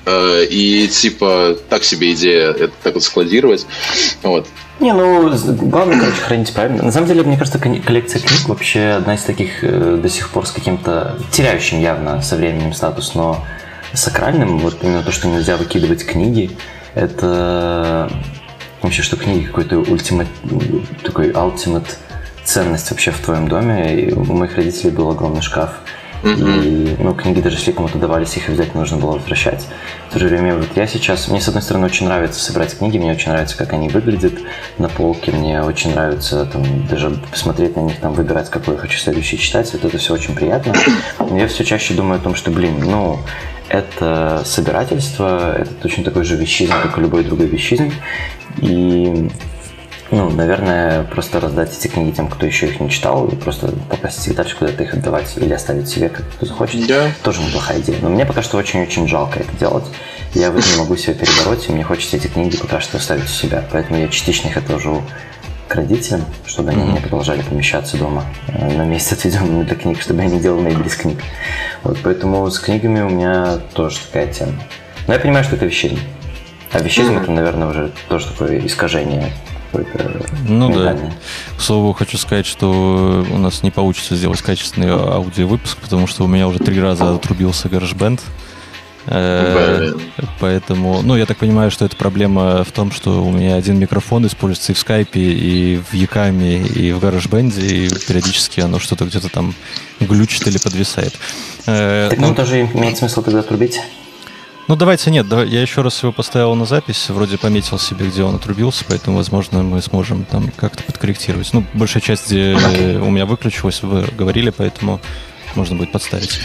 Э, 0.05 0.45
и 0.45 0.89
типа 0.89 1.57
так 1.69 1.85
себе 1.85 2.13
идея 2.13 2.51
это 2.51 2.73
так 2.83 2.95
вот 2.95 3.03
складировать. 3.03 3.67
Вот. 4.23 4.47
Не, 4.81 4.95
ну, 4.95 5.31
главное, 5.69 6.01
короче, 6.01 6.23
хранить 6.23 6.55
правильно. 6.55 6.83
На 6.83 6.91
самом 6.91 7.07
деле, 7.07 7.23
мне 7.23 7.37
кажется, 7.37 7.59
коллекция 7.59 8.23
книг 8.23 8.49
вообще 8.49 8.97
одна 8.97 9.15
из 9.15 9.23
таких 9.23 9.63
э, 9.63 9.99
до 10.03 10.09
сих 10.09 10.31
пор 10.31 10.47
с 10.47 10.53
каким-то 10.53 11.19
теряющим 11.31 11.81
явно 11.81 12.23
со 12.23 12.37
временем 12.37 12.73
статус, 12.73 13.15
но 13.15 13.45
сакральным, 13.93 14.59
вот 14.59 14.83
именно 14.83 15.03
то, 15.03 15.13
что 15.13 15.29
нельзя 15.29 15.59
выкидывать 15.59 16.07
книги, 16.07 16.51
это 16.95 18.11
вообще, 18.81 19.03
что 19.03 19.17
книги 19.17 19.45
какой-то 19.45 19.79
ультимат, 19.81 20.29
такой 21.05 21.31
ultimate 21.31 21.97
ценность 22.45 22.91
вообще 22.91 23.11
в 23.11 23.19
твоем 23.19 23.49
доме. 23.49 24.01
И 24.01 24.13
у 24.15 24.25
моих 24.25 24.57
родителей 24.57 24.91
был 24.91 25.11
огромный 25.11 25.43
шкаф 25.43 25.75
Mm-hmm. 26.23 26.99
И 26.99 27.03
ну, 27.03 27.15
книги 27.15 27.41
даже 27.41 27.57
если 27.57 27.73
кому-то 27.73 27.99
давались, 27.99 28.37
их 28.37 28.49
обязательно 28.49 28.81
нужно 28.81 28.99
было 28.99 29.13
возвращать. 29.13 29.67
В 30.09 30.13
то 30.13 30.19
же 30.19 30.27
время 30.29 30.57
вот 30.57 30.69
я 30.75 30.87
сейчас, 30.87 31.29
мне 31.29 31.41
с 31.41 31.49
одной 31.49 31.63
стороны 31.63 31.87
очень 31.87 32.07
нравится 32.07 32.41
собирать 32.41 32.77
книги, 32.77 32.99
мне 32.99 33.13
очень 33.13 33.31
нравится, 33.31 33.57
как 33.57 33.73
они 33.73 33.89
выглядят 33.89 34.35
на 34.79 34.89
полке, 34.89 35.33
мне 35.33 35.63
очень 35.63 35.93
нравится 35.93 36.45
там, 36.47 36.87
даже 36.87 37.11
посмотреть 37.31 37.77
на 37.77 37.81
них, 37.81 37.99
там, 38.01 38.13
выбирать, 38.13 38.51
какой 38.51 38.75
я 38.75 38.81
хочу 38.81 38.99
следующий 38.99 39.39
читать, 39.39 39.73
вот 39.73 39.85
это 39.85 39.99
все 39.99 40.15
очень 40.15 40.35
приятно. 40.35 40.75
Но 41.19 41.39
я 41.39 41.49
все 41.49 41.65
чаще 41.65 41.95
думаю 41.95 42.21
о 42.21 42.23
том, 42.23 42.35
что, 42.35 42.51
блин, 42.51 42.81
ну, 42.81 43.19
это 43.69 44.43
собирательство, 44.45 45.57
это 45.57 45.73
точно 45.75 46.05
такой 46.05 46.25
же 46.25 46.37
вещизм, 46.37 46.73
как 46.83 46.99
и 46.99 47.01
любой 47.01 47.25
другой 47.25 47.47
вещизм. 47.47 47.93
И 48.59 49.31
ну, 50.11 50.29
наверное, 50.29 51.05
просто 51.05 51.39
раздать 51.39 51.77
эти 51.77 51.87
книги 51.87 52.11
тем, 52.11 52.29
кто 52.29 52.45
еще 52.45 52.67
их 52.67 52.81
не 52.81 52.91
читал, 52.91 53.29
и 53.29 53.37
просто 53.37 53.69
попросить 53.89 54.35
дальше 54.35 54.57
куда-то 54.57 54.83
их 54.83 54.93
отдавать 54.93 55.37
или 55.37 55.53
оставить 55.53 55.89
себе, 55.89 56.09
как 56.09 56.29
кто 56.31 56.47
захочет. 56.47 56.87
Да. 56.89 57.11
Тоже 57.23 57.41
неплохая 57.43 57.81
идея. 57.81 57.99
Но 58.03 58.09
мне 58.09 58.27
пока 58.27 58.43
что 58.43 58.59
очень-очень 58.59 59.07
жалко 59.07 59.39
это 59.39 59.57
делать. 59.57 59.85
Я 60.35 60.51
в 60.51 60.57
этом 60.57 60.73
не 60.73 60.79
могу 60.79 60.97
себя 60.97 61.15
перебороть, 61.15 61.69
и 61.69 61.73
мне 61.73 61.85
хочется 61.85 62.17
эти 62.17 62.27
книги 62.27 62.57
пока 62.57 62.81
что 62.81 62.97
оставить 62.97 63.25
у 63.25 63.29
себя. 63.29 63.65
Поэтому 63.71 64.01
я 64.01 64.09
частично 64.09 64.49
их 64.49 64.57
отложу 64.57 65.03
к 65.69 65.75
родителям, 65.77 66.25
чтобы 66.45 66.71
они 66.71 66.83
mm-hmm. 66.83 66.93
не 66.95 67.01
продолжали 67.01 67.43
помещаться 67.43 67.97
дома 67.97 68.25
э, 68.49 68.77
на 68.77 68.85
месте, 68.85 69.15
отведенном 69.19 69.65
для 69.65 69.77
книг, 69.77 70.01
чтобы 70.03 70.23
я 70.23 70.29
не 70.29 70.41
делал 70.41 70.61
мебель 70.61 70.87
из 70.87 70.97
книг. 70.97 71.23
Вот, 71.85 71.99
поэтому 72.03 72.51
с 72.51 72.59
книгами 72.59 73.01
у 73.01 73.09
меня 73.09 73.59
тоже 73.75 73.99
такая 74.01 74.27
тема. 74.33 74.55
Но 75.07 75.15
я 75.15 75.21
понимаю, 75.21 75.45
что 75.45 75.55
это 75.55 75.67
вещизм. 75.67 75.99
А 76.73 76.81
вещизм 76.81 77.13
mm-hmm. 77.13 77.23
это, 77.23 77.31
наверное, 77.31 77.69
уже 77.69 77.93
тоже 78.09 78.27
такое 78.27 78.67
искажение 78.67 79.33
какой-то. 79.71 80.27
Ну 80.47 80.73
да. 80.73 80.97
К 81.57 81.61
слову, 81.61 81.93
хочу 81.93 82.19
сказать, 82.19 82.47
что 82.47 83.25
у 83.31 83.39
нас 83.39 83.63
не 83.63 83.71
получится 83.71 84.17
сделать 84.17 84.43
качественный 84.43 84.91
аудиовыпуск, 84.91 85.79
потому 85.79 86.07
что 86.07 86.25
у 86.25 86.27
меня 86.27 86.49
уже 86.49 86.59
три 86.59 86.81
раза 86.81 87.15
отрубился 87.15 87.69
GarageBand. 87.69 88.21
Э, 89.07 89.93
поэтому, 90.39 91.01
ну, 91.03 91.17
я 91.17 91.27
так 91.27 91.39
понимаю, 91.39 91.71
что 91.71 91.85
эта 91.85 91.97
проблема 91.97 92.65
в 92.65 92.73
том, 92.73 92.93
что 92.93 93.25
у 93.25 93.33
меня 93.33 93.57
один 93.57 93.79
микрофон 93.79 94.27
используется 94.27 94.73
и 94.73 94.75
в 94.75 94.79
скайпе, 94.79 95.21
и 95.21 95.77
в 95.91 95.95
Якаме, 95.95 96.63
и 96.63 96.93
в 96.93 97.03
GarageBand, 97.03 97.61
и 97.61 97.89
периодически 98.07 98.61
оно 98.61 98.79
что-то 98.79 99.07
где-то 99.07 99.29
там 99.29 99.55
глючит 100.01 100.47
или 100.47 100.59
подвисает. 100.59 101.15
Э, 101.67 102.09
так 102.11 102.19
ну, 102.19 102.35
тоже 102.35 102.63
имеет 102.75 102.99
смысл 102.99 103.23
тогда 103.23 103.41
отрубить? 103.41 103.81
Ну, 104.71 104.77
давайте 104.77 105.11
нет, 105.11 105.27
давай, 105.27 105.49
я 105.49 105.63
еще 105.63 105.83
раз 105.83 106.01
его 106.01 106.13
поставил 106.13 106.55
на 106.55 106.65
запись, 106.65 107.09
вроде 107.09 107.37
пометил 107.39 107.77
себе, 107.77 108.07
где 108.07 108.23
он 108.23 108.37
отрубился, 108.37 108.85
поэтому, 108.87 109.17
возможно, 109.17 109.65
мы 109.65 109.83
сможем 109.83 110.25
там 110.25 110.49
как-то 110.55 110.85
подкорректировать. 110.85 111.53
Ну, 111.53 111.65
большая 111.75 112.01
часть, 112.01 112.29
где 112.29 112.53
okay. 112.53 113.01
у 113.01 113.11
меня 113.11 113.27
выключилась, 113.27 113.83
вы 113.83 114.07
говорили, 114.17 114.51
поэтому 114.51 115.01
можно 115.57 115.75
будет 115.75 115.91
подставить. 115.91 116.39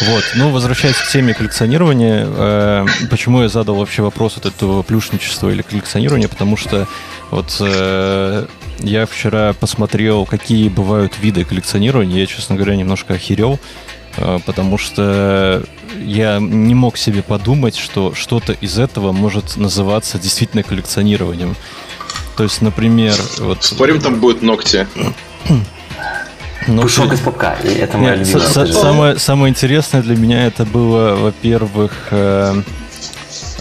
Вот. 0.00 0.24
Ну, 0.36 0.48
возвращаясь 0.52 0.96
к 0.96 1.06
теме 1.08 1.34
коллекционирования, 1.34 2.24
э, 2.26 2.86
почему 3.10 3.42
я 3.42 3.50
задал 3.50 3.74
вообще 3.74 4.00
вопрос 4.00 4.38
от 4.38 4.46
этого 4.46 4.82
плюшничества 4.82 5.50
или 5.50 5.60
коллекционирования, 5.60 6.28
потому 6.28 6.56
что 6.56 6.88
вот 7.30 7.58
э, 7.60 8.46
я 8.78 9.04
вчера 9.04 9.52
посмотрел, 9.52 10.24
какие 10.24 10.70
бывают 10.70 11.18
виды 11.20 11.44
коллекционирования, 11.44 12.20
я, 12.20 12.26
честно 12.26 12.56
говоря, 12.56 12.74
немножко 12.74 13.12
охерел, 13.12 13.60
э, 14.16 14.38
потому 14.46 14.78
что 14.78 15.62
я 15.98 16.38
не 16.40 16.74
мог 16.74 16.96
себе 16.96 17.22
подумать, 17.22 17.76
что 17.76 18.14
что-то 18.14 18.52
из 18.52 18.78
этого 18.78 19.12
может 19.12 19.56
называться 19.56 20.18
действительно 20.18 20.62
коллекционированием. 20.62 21.56
То 22.36 22.44
есть, 22.44 22.60
например... 22.62 23.14
Вот... 23.38 23.64
Спорим, 23.64 24.00
там 24.00 24.20
будут 24.20 24.42
ногти? 24.42 24.86
Ну, 26.68 26.82
Кусок 26.82 27.12
из 27.12 27.20
попка, 27.20 27.56
и 27.62 27.68
это 27.68 27.96
моя 27.96 28.16
Нет, 28.16 28.26
любимая. 28.26 28.48
С- 28.48 28.72
самое, 28.72 29.18
самое 29.20 29.50
интересное 29.52 30.02
для 30.02 30.16
меня 30.16 30.46
это 30.46 30.64
было, 30.64 31.14
во-первых, 31.14 32.08
э, 32.10 32.60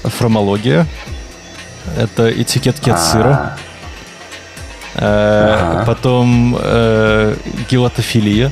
фромология. 0.06 0.88
Это 1.98 2.32
этикетки 2.32 2.90
от 2.90 3.00
сыра. 3.00 3.58
Э, 4.96 5.84
потом 5.86 6.58
э, 6.60 7.36
гелатофилия. 7.70 8.52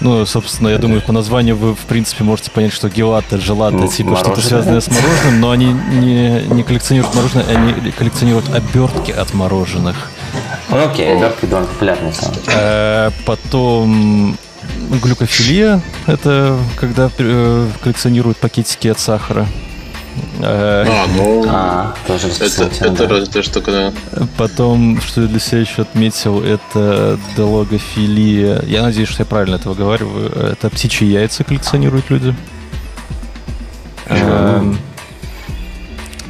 Ну, 0.00 0.24
собственно, 0.26 0.68
я 0.68 0.78
думаю, 0.78 1.02
по 1.02 1.12
названию 1.12 1.56
вы, 1.56 1.74
в 1.74 1.86
принципе, 1.86 2.24
можете 2.24 2.50
понять, 2.50 2.72
что 2.72 2.88
гелата, 2.88 3.38
желата, 3.38 3.76
ну, 3.76 3.88
типа 3.88 4.16
что-то 4.16 4.40
связанное 4.40 4.80
с 4.80 4.88
мороженым, 4.88 5.40
но 5.40 5.50
они 5.50 5.72
не, 5.72 6.42
не 6.42 6.62
коллекционируют 6.62 7.14
мороженое, 7.14 7.44
они 7.48 7.90
коллекционируют 7.90 8.48
обертки 8.54 9.10
от 9.10 9.34
мороженых. 9.34 10.10
Ну, 10.70 10.84
окей, 10.84 11.16
обертки 11.16 11.46
довольно 11.46 11.68
популярные 11.68 12.12
э, 12.54 13.10
Потом 13.24 14.36
глюкофилия, 15.02 15.80
это 16.06 16.58
когда 16.76 17.10
э, 17.18 17.68
коллекционируют 17.82 18.38
пакетики 18.38 18.88
от 18.88 19.00
сахара. 19.00 19.46
Э, 20.40 20.84
а, 20.88 21.06
ну, 21.16 21.44
а, 21.48 21.94
тоже 22.06 22.28
это, 22.28 22.64
это, 22.64 23.06
да. 23.06 23.18
это 23.18 23.42
штука, 23.42 23.70
да. 23.70 23.92
Потом, 24.36 25.00
что 25.00 25.22
я 25.22 25.26
для 25.26 25.40
себя 25.40 25.60
еще 25.60 25.82
отметил, 25.82 26.42
это 26.42 27.18
дологофилия. 27.36 28.62
Я 28.66 28.82
надеюсь, 28.82 29.08
что 29.08 29.22
я 29.22 29.26
правильно 29.26 29.56
это 29.56 29.68
выговариваю. 29.68 30.30
Это 30.30 30.70
птичьи 30.70 31.08
яйца 31.08 31.44
коллекционируют 31.44 32.10
люди. 32.10 32.34
Mm-hmm. 34.06 34.76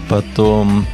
Потом 0.09 0.87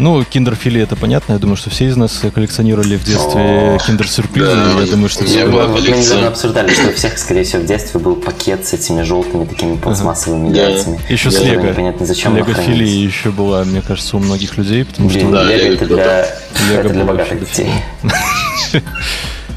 ну, 0.00 0.24
киндерфили 0.24 0.80
это 0.80 0.96
понятно. 0.96 1.34
Я 1.34 1.38
думаю, 1.38 1.56
что 1.56 1.70
все 1.70 1.86
из 1.86 1.96
нас 1.96 2.22
коллекционировали 2.34 2.96
в 2.96 3.04
детстве 3.04 3.78
киндер-сюрпризы. 3.86 4.46
Да, 4.46 4.80
я 4.80 4.90
думаю, 4.90 5.08
что 5.08 5.24
все. 5.24 5.44
Мы 5.46 5.80
недавно 5.80 6.28
обсуждали, 6.28 6.72
что 6.72 6.88
у 6.88 6.92
всех, 6.92 7.18
скорее 7.18 7.44
всего, 7.44 7.62
в 7.62 7.66
детстве 7.66 8.00
был 8.00 8.16
пакет 8.16 8.66
с 8.66 8.72
этими 8.72 9.02
желтыми 9.02 9.44
такими 9.44 9.76
пластмассовыми 9.76 10.56
яйцами. 10.56 11.00
Еще 11.08 11.30
с 11.30 11.40
Лего. 11.40 11.66
Непонятно, 11.66 12.06
зачем 12.06 12.36
Лего-фили 12.36 12.84
еще 12.84 13.30
была, 13.30 13.64
мне 13.64 13.82
кажется, 13.82 14.16
у 14.16 14.20
многих 14.20 14.56
людей, 14.56 14.84
потому 14.84 15.10
что... 15.10 15.30
Да, 15.30 15.44
Лего 15.44 15.74
это 15.74 15.86
для, 15.86 16.26
это 16.72 16.88
для 16.88 17.04
богатых 17.04 17.40
детей. 17.40 17.70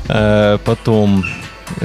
Э, 0.09 0.57
потом, 0.65 1.23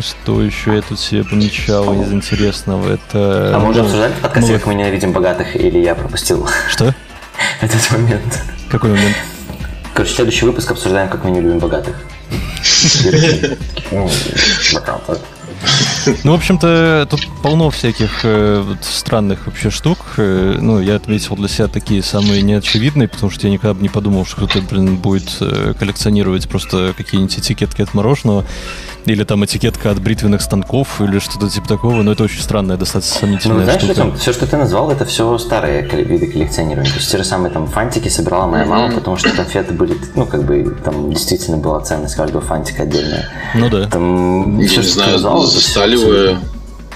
что 0.01 0.43
еще 0.43 0.75
я 0.75 0.83
тут 0.83 0.99
себе 0.99 1.23
помечал 1.23 2.03
из 2.03 2.13
интересного? 2.13 2.95
Это... 2.95 3.53
А 3.55 3.61
мы 3.61 3.71
уже 3.71 3.81
обсуждали 3.83 4.13
в 4.13 4.19
подкасте, 4.19 4.55
как 4.55 4.67
мы 4.67 4.75
ненавидим 4.75 5.13
богатых, 5.13 5.55
или 5.55 5.79
я 5.79 5.95
пропустил? 5.95 6.49
Что? 6.69 6.93
этот 7.61 7.91
момент. 7.91 8.43
Какой 8.71 8.91
момент? 8.91 9.17
Короче, 9.95 10.15
следующий 10.15 10.45
выпуск 10.45 10.71
обсуждаем, 10.71 11.09
как 11.09 11.25
мы 11.25 11.31
не 11.31 11.41
любим 11.41 11.59
богатых. 11.59 11.97
Ну, 16.25 16.33
в 16.33 16.35
общем-то, 16.35 17.07
тут 17.11 17.27
полно 17.43 17.71
всяких 17.71 18.25
э, 18.25 18.63
вот, 18.65 18.85
странных 18.85 19.47
вообще 19.47 19.71
штук. 19.71 19.99
Э, 20.17 20.57
ну, 20.61 20.81
я 20.81 20.97
отметил 20.97 21.37
для 21.37 21.49
себя 21.49 21.69
такие 21.69 22.03
самые 22.03 22.43
неочевидные, 22.43 23.09
потому 23.09 23.31
что 23.31 23.47
я 23.47 23.53
никогда 23.53 23.75
бы 23.75 23.83
не 23.83 23.89
подумал, 23.89 24.27
что 24.27 24.37
кто-то, 24.37 24.61
блин, 24.63 24.97
будет 24.97 25.37
э, 25.41 25.75
коллекционировать 25.79 26.49
просто 26.49 26.95
какие-нибудь 26.97 27.39
этикетки 27.39 27.83
от 27.83 27.95
мороженого. 27.95 28.45
Или 29.05 29.25
там 29.25 29.43
этикетка 29.45 29.91
от 29.91 30.01
бритвенных 30.01 30.43
станков, 30.43 31.01
или 31.01 31.19
что-то 31.19 31.49
типа 31.49 31.67
такого, 31.67 32.03
но 32.03 32.13
это 32.13 32.25
очень 32.25 32.43
странная, 32.43 32.77
достаточно 32.77 33.21
сомнительная 33.21 33.59
ну, 33.59 33.65
знаешь, 33.65 33.81
штука. 33.81 33.95
Там, 33.95 34.17
все, 34.17 34.33
что 34.33 34.47
ты 34.47 34.57
назвал, 34.59 34.91
это 34.91 35.07
все 35.07 35.39
старые 35.39 35.83
виды 35.83 36.27
коллекционирования. 36.27 36.91
То 36.91 36.99
есть 36.99 37.11
те 37.11 37.17
же 37.17 37.25
самые 37.25 37.51
там 37.51 37.67
фантики 37.67 38.09
собирала 38.09 38.47
моя 38.47 38.67
мама, 38.67 38.93
потому 38.93 39.17
что 39.17 39.31
конфеты 39.31 39.73
были, 39.73 39.97
ну, 40.15 40.27
как 40.27 40.45
бы, 40.45 40.77
там 40.85 41.11
действительно 41.11 41.57
была 41.57 41.81
ценность 41.81 42.17
каждого 42.17 42.43
фантика 42.43 42.83
отдельная. 42.83 43.29
Ну 43.55 43.71
да. 43.71 43.87
Там, 43.87 44.59
Я 44.59 44.69
все, 44.69 44.81
не 44.83 44.87
знаю, 44.87 45.13
назвал, 45.13 45.43
застали 45.47 45.97
вы 46.07 46.39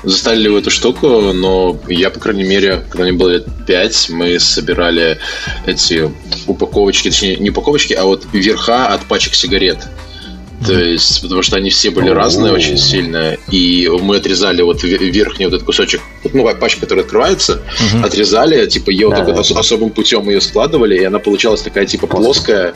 застали 0.05 0.41
ли 0.41 0.49
вы 0.49 0.59
эту 0.59 0.71
штуку, 0.71 1.33
но 1.33 1.79
я, 1.89 2.11
по 2.11 2.19
крайней 2.19 2.45
мере, 2.45 2.85
когда 2.91 3.05
мне 3.05 3.13
было 3.13 3.31
лет 3.31 3.47
5, 3.67 4.11
мы 4.11 4.39
собирали 4.39 5.19
эти 5.67 6.11
упаковочки, 6.47 7.11
точнее, 7.11 7.37
не 7.37 7.51
упаковочки, 7.51 7.95
а 7.95 8.05
вот 8.05 8.27
верха 8.33 8.89
от 8.89 9.03
пачек 9.07 9.35
сигарет. 9.35 9.79
То 10.67 10.79
есть, 10.79 11.23
потому 11.23 11.43
что 11.43 11.57
они 11.57 11.71
все 11.71 11.91
были 11.91 12.11
разные 12.11 12.53
очень 12.53 12.79
сильно, 12.79 13.37
и 13.51 13.91
мы 14.01 14.17
отрезали 14.17 14.63
вот 14.63 14.83
верхний 14.83 15.47
вот 15.47 15.55
этот 15.55 15.67
кусочек, 15.67 16.01
ну, 16.33 16.49
пачка, 16.57 16.81
которая 16.81 17.05
открывается, 17.05 17.63
отрезали, 18.03 18.67
типа, 18.67 18.91
ее 18.91 19.11
да, 19.11 19.25
вот 19.25 19.51
особым 19.51 19.91
путем 19.91 20.29
ее 20.29 20.41
складывали, 20.41 20.99
и 20.99 21.05
она 21.05 21.19
получалась 21.19 21.63
такая, 21.63 21.87
типа, 21.87 22.07
плоская, 22.07 22.75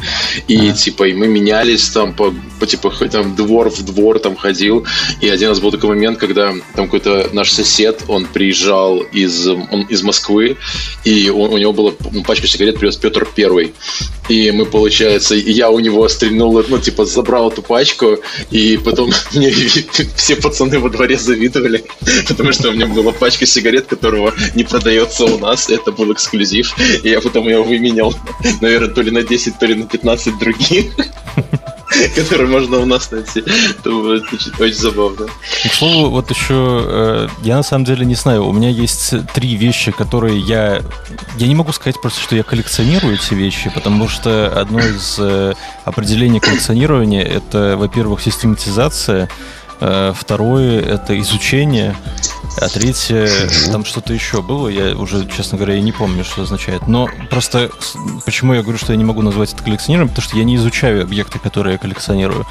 и, 0.48 0.72
типа, 0.72 1.04
и 1.04 1.12
мы 1.12 1.28
менялись 1.28 1.88
там 1.90 2.12
по, 2.12 2.34
по 2.58 2.66
типа, 2.66 2.90
там 3.10 3.36
двор 3.36 3.70
в 3.70 3.84
двор 3.84 4.18
там 4.18 4.36
ходил, 4.36 4.84
и 5.20 5.28
один 5.28 5.50
раз 5.50 5.60
был 5.60 5.70
такой 5.70 5.90
момент, 5.90 6.18
когда 6.18 6.52
там 6.74 6.86
какой-то 6.86 7.30
наш 7.32 7.52
сосед, 7.52 8.02
он 8.08 8.26
приезжал 8.26 9.00
из, 9.00 9.46
он 9.46 9.82
из 9.88 10.02
Москвы, 10.02 10.56
и 11.04 11.30
он, 11.30 11.52
у 11.52 11.58
него 11.58 11.72
была 11.72 11.92
пачка 12.26 12.46
сигарет 12.46 12.78
привез 12.78 12.96
Петр 12.96 13.26
Первый, 13.34 13.74
и 14.28 14.50
мы, 14.50 14.66
получается, 14.66 15.34
я 15.36 15.70
у 15.70 15.78
него 15.78 16.08
стрельнул, 16.08 16.62
ну, 16.68 16.78
типа, 16.78 17.04
забрал 17.04 17.50
эту 17.50 17.62
пачку, 17.62 17.75
и 18.50 18.76
потом 18.76 19.10
мне 19.34 19.52
все 20.16 20.36
пацаны 20.36 20.78
во 20.78 20.88
дворе 20.88 21.18
завидовали, 21.18 21.84
потому 22.28 22.52
что 22.52 22.70
у 22.70 22.72
меня 22.72 22.86
была 22.86 23.12
пачка 23.12 23.46
сигарет, 23.46 23.86
которого 23.86 24.34
не 24.54 24.64
продается 24.64 25.24
у 25.24 25.38
нас, 25.38 25.70
это 25.70 25.92
был 25.92 26.12
эксклюзив, 26.12 26.74
и 27.02 27.08
я 27.08 27.20
потом 27.20 27.48
ее 27.48 27.62
выменял, 27.62 28.14
наверное, 28.60 28.88
то 28.88 29.02
ли 29.02 29.10
на 29.10 29.22
10, 29.22 29.58
то 29.58 29.66
ли 29.66 29.74
на 29.74 29.86
15 29.86 30.38
других. 30.38 30.86
Который 32.14 32.46
можно 32.46 32.78
у 32.78 32.86
нас 32.86 33.10
найти. 33.10 33.40
Это 33.40 33.90
будет 33.90 34.24
очень 34.58 34.74
забавно. 34.74 35.26
К 35.62 35.72
слову, 35.72 36.10
вот 36.10 36.30
еще, 36.30 36.82
э, 36.84 37.28
я 37.42 37.56
на 37.56 37.62
самом 37.62 37.84
деле 37.84 38.04
не 38.04 38.14
знаю, 38.14 38.46
у 38.46 38.52
меня 38.52 38.70
есть 38.70 39.14
три 39.32 39.56
вещи, 39.56 39.92
которые 39.92 40.38
я... 40.40 40.82
Я 41.36 41.46
не 41.46 41.54
могу 41.54 41.72
сказать 41.72 42.00
просто, 42.00 42.20
что 42.20 42.36
я 42.36 42.42
коллекционирую 42.42 43.14
эти 43.14 43.34
вещи, 43.34 43.70
потому 43.74 44.08
что 44.08 44.48
одно 44.48 44.80
из 44.80 45.16
э, 45.18 45.54
определений 45.84 46.40
коллекционирования— 46.40 47.22
это, 47.24 47.76
во-первых, 47.76 48.20
систематизация, 48.20 49.28
второе— 49.78 50.80
это 50.82 51.18
изучение, 51.20 51.96
а 52.60 52.68
третье, 52.68 53.28
там 53.70 53.84
что-то 53.84 54.14
еще 54.14 54.40
было, 54.42 54.68
я 54.68 54.96
уже, 54.96 55.28
честно 55.28 55.58
говоря, 55.58 55.74
и 55.76 55.82
не 55.82 55.92
помню, 55.92 56.24
что 56.24 56.42
означает. 56.42 56.86
Но 56.86 57.08
просто 57.30 57.70
почему 58.24 58.54
я 58.54 58.62
говорю, 58.62 58.78
что 58.78 58.92
я 58.92 58.96
не 58.96 59.04
могу 59.04 59.22
назвать 59.22 59.52
это 59.52 59.62
коллекционированием, 59.62 60.08
потому 60.14 60.28
что 60.28 60.38
я 60.38 60.44
не 60.44 60.56
изучаю 60.56 61.02
объекты, 61.02 61.38
которые 61.38 61.74
я 61.74 61.78
коллекционирую. 61.78 62.46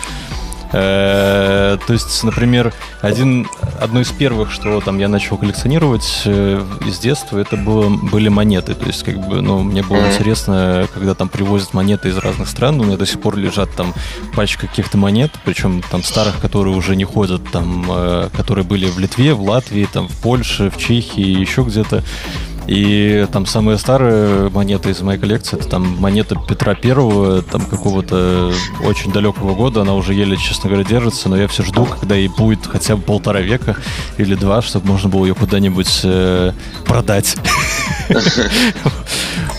Э, 0.77 1.77
то 1.87 1.93
есть, 1.93 2.23
например, 2.23 2.73
один, 3.01 3.47
одно 3.79 4.01
из 4.01 4.11
первых, 4.11 4.51
что 4.51 4.81
там 4.81 4.99
я 4.99 5.07
начал 5.07 5.37
коллекционировать 5.37 6.23
э, 6.25 6.61
из 6.85 6.99
детства, 6.99 7.37
это 7.37 7.55
было, 7.55 7.89
были 7.89 8.27
монеты. 8.27 8.75
То 8.75 8.85
есть, 8.87 9.03
как 9.03 9.15
бы, 9.25 9.41
ну, 9.41 9.63
мне 9.63 9.83
было 9.83 10.05
интересно, 10.07 10.87
когда 10.93 11.13
там 11.13 11.29
привозят 11.29 11.73
монеты 11.73 12.09
из 12.09 12.17
разных 12.17 12.49
стран, 12.49 12.81
у 12.81 12.83
меня 12.83 12.97
до 12.97 13.05
сих 13.05 13.21
пор 13.21 13.37
лежат 13.37 13.73
там 13.75 13.93
пачка 14.35 14.67
каких-то 14.67 14.97
монет, 14.97 15.31
причем 15.45 15.81
там 15.89 16.03
старых, 16.03 16.41
которые 16.41 16.75
уже 16.75 16.97
не 16.97 17.05
ходят, 17.05 17.41
там, 17.51 17.85
э, 17.89 18.29
которые 18.35 18.65
были 18.65 18.87
в 18.87 18.99
Литве, 18.99 19.33
в 19.33 19.41
Латвии, 19.43 19.87
там, 19.91 20.09
в 20.09 20.21
Польше, 20.21 20.69
в 20.69 20.77
Чехии, 20.77 21.39
еще 21.39 21.63
где-то. 21.63 22.03
И 22.67 23.27
там 23.31 23.45
самые 23.45 23.77
старые 23.77 24.49
монеты 24.49 24.89
из 24.89 25.01
моей 25.01 25.19
коллекции, 25.19 25.57
это 25.57 25.67
там 25.67 25.83
монета 25.99 26.35
Петра 26.35 26.73
Первого, 26.73 27.41
там 27.43 27.61
какого-то 27.61 28.51
очень 28.83 29.11
далекого 29.11 29.53
года, 29.53 29.81
она 29.81 29.93
уже 29.93 30.13
еле, 30.13 30.35
честно 30.37 30.69
говоря, 30.69 30.85
держится, 30.85 31.29
но 31.29 31.37
я 31.37 31.47
все 31.47 31.63
жду, 31.63 31.85
когда 31.85 32.15
ей 32.15 32.27
будет 32.27 32.65
хотя 32.65 32.95
бы 32.95 33.03
полтора 33.03 33.41
века 33.41 33.75
или 34.17 34.35
два, 34.35 34.61
чтобы 34.61 34.87
можно 34.87 35.09
было 35.09 35.25
ее 35.25 35.35
куда-нибудь 35.35 36.01
э, 36.03 36.53
продать. 36.85 37.35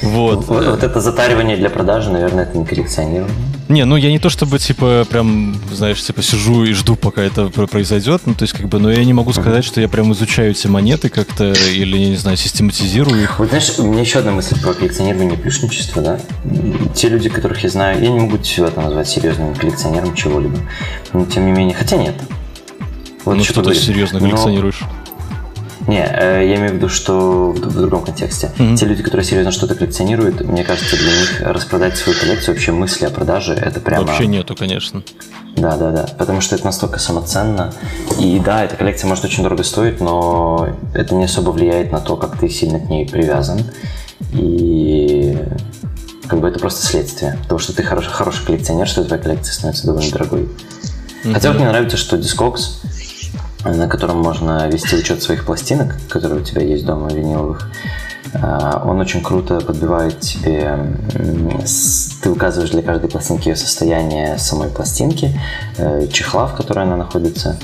Вот. 0.03 0.47
Вот 0.47 0.83
это 0.83 1.01
затаривание 1.01 1.57
для 1.57 1.71
продажи, 1.71 2.11
наверное, 2.11 2.45
это 2.45 2.57
не 2.57 2.65
коллекционирование. 2.65 3.35
Не, 3.69 3.85
ну 3.85 3.97
я 3.97 4.11
не 4.11 4.19
то 4.19 4.31
чтобы, 4.31 4.59
типа, 4.59 5.07
прям, 5.11 5.57
знаешь, 5.73 6.01
типа, 6.03 6.23
сижу 6.23 6.65
и 6.65 6.73
жду, 6.73 6.95
пока 6.95 7.23
это 7.23 7.49
произойдет, 7.49 8.23
ну, 8.25 8.35
то 8.35 8.43
есть, 8.43 8.55
как 8.55 8.69
бы, 8.69 8.79
но 8.79 8.93
я 8.93 9.05
не 9.05 9.13
могу 9.13 9.33
сказать, 9.33 9.65
что 9.65 9.81
я 9.81 9.89
прям 9.89 10.13
изучаю 10.13 10.53
эти 10.53 10.69
монеты 10.69 11.09
как-то, 11.09 11.53
или, 11.53 11.99
не 11.99 12.17
знаю, 12.17 12.37
систематизирую 12.37 13.21
их. 13.21 13.39
Вот, 13.41 13.49
знаешь, 13.49 13.73
у 13.79 13.83
меня 13.85 14.03
еще 14.03 14.21
одна 14.21 14.31
мысль 14.33 14.61
про 14.61 14.73
коллекционирование 14.73 15.37
плюшничества, 15.37 16.01
да? 16.01 16.21
Те 16.95 17.09
люди, 17.09 17.29
которых 17.29 17.65
я 17.65 17.69
знаю, 17.69 18.01
я 18.01 18.09
не 18.09 18.21
могу 18.21 18.43
себя 18.45 18.71
назвать 18.77 19.09
серьезным 19.09 19.55
коллекционером 19.55 20.15
чего-либо, 20.15 20.59
но, 21.13 21.25
тем 21.25 21.47
не 21.47 21.53
менее, 21.53 21.75
хотя 21.75 21.97
нет. 21.97 22.15
Вот 23.25 23.39
ну, 23.39 23.43
что 23.43 23.63
ты 23.63 23.75
серьезно 23.75 24.21
коллекционируешь? 24.21 24.83
Но 24.83 25.06
не, 25.87 25.99
э, 25.99 26.47
я 26.49 26.57
имею 26.57 26.73
в 26.73 26.75
виду, 26.75 26.89
что 26.89 27.53
в, 27.53 27.81
другом 27.81 28.05
контексте. 28.05 28.51
Mm-hmm. 28.59 28.77
Те 28.77 28.87
люди, 28.87 29.03
которые 29.03 29.25
серьезно 29.25 29.53
что-то 29.53 29.75
коллекционируют, 29.75 30.41
мне 30.41 30.65
кажется, 30.65 30.97
для 30.97 31.13
них 31.13 31.41
распродать 31.41 31.97
свою 31.97 32.19
коллекцию, 32.19 32.55
вообще 32.55 32.73
мысли 32.73 33.05
о 33.05 33.11
продаже, 33.11 33.55
это 33.55 33.81
прямо... 33.81 34.05
Вообще 34.05 34.27
нету, 34.27 34.57
конечно. 34.57 35.03
Да, 35.57 35.77
да, 35.77 35.93
да. 35.93 36.07
Потому 36.19 36.41
что 36.41 36.57
это 36.57 36.65
настолько 36.65 36.99
самоценно. 36.99 37.73
И 38.19 38.41
да, 38.45 38.65
эта 38.65 38.77
коллекция 38.77 39.09
может 39.09 39.25
очень 39.25 39.43
дорого 39.43 39.63
стоить, 39.63 40.01
но 40.01 40.69
это 40.93 41.15
не 41.15 41.25
особо 41.25 41.51
влияет 41.51 41.93
на 41.93 42.01
то, 42.01 42.17
как 42.17 42.39
ты 42.39 42.49
сильно 42.49 42.81
к 42.81 42.91
ней 42.91 43.09
привязан. 43.09 43.61
И 44.33 45.39
как 46.27 46.41
бы 46.41 46.49
это 46.49 46.59
просто 46.59 46.85
следствие. 46.85 47.39
Потому 47.43 47.61
что 47.61 47.75
ты 47.75 47.83
хороший, 47.85 48.11
хороший 48.11 48.45
коллекционер, 48.45 48.89
что 48.89 49.05
твоя 49.05 49.23
коллекция 49.23 49.53
становится 49.53 49.87
довольно 49.87 50.11
дорогой. 50.11 50.41
Mm-hmm. 50.41 51.33
Хотя 51.33 51.49
вот 51.49 51.59
мне 51.59 51.69
нравится, 51.69 51.97
что 51.97 52.17
Discogs 52.17 52.81
на 53.75 53.89
котором 53.89 54.19
можно 54.19 54.69
вести 54.69 54.97
учет 54.97 55.23
своих 55.23 55.45
пластинок, 55.45 55.97
которые 56.09 56.41
у 56.41 56.45
тебя 56.45 56.63
есть 56.63 56.85
дома 56.85 57.11
виниловых. 57.11 57.69
А, 58.35 58.83
он 58.85 59.01
очень 59.01 59.23
круто 59.23 59.61
подбивает 59.61 60.21
тебе, 60.21 60.79
ты 62.23 62.31
указываешь 62.31 62.71
для 62.71 62.83
каждой 62.83 63.09
пластинки 63.09 63.49
ее 63.49 63.57
состояние 63.57 64.39
самой 64.39 64.69
пластинки, 64.69 65.39
э, 65.79 66.07
чехла, 66.13 66.47
в 66.47 66.55
которой 66.55 66.85
она 66.85 66.97
находится, 66.97 67.57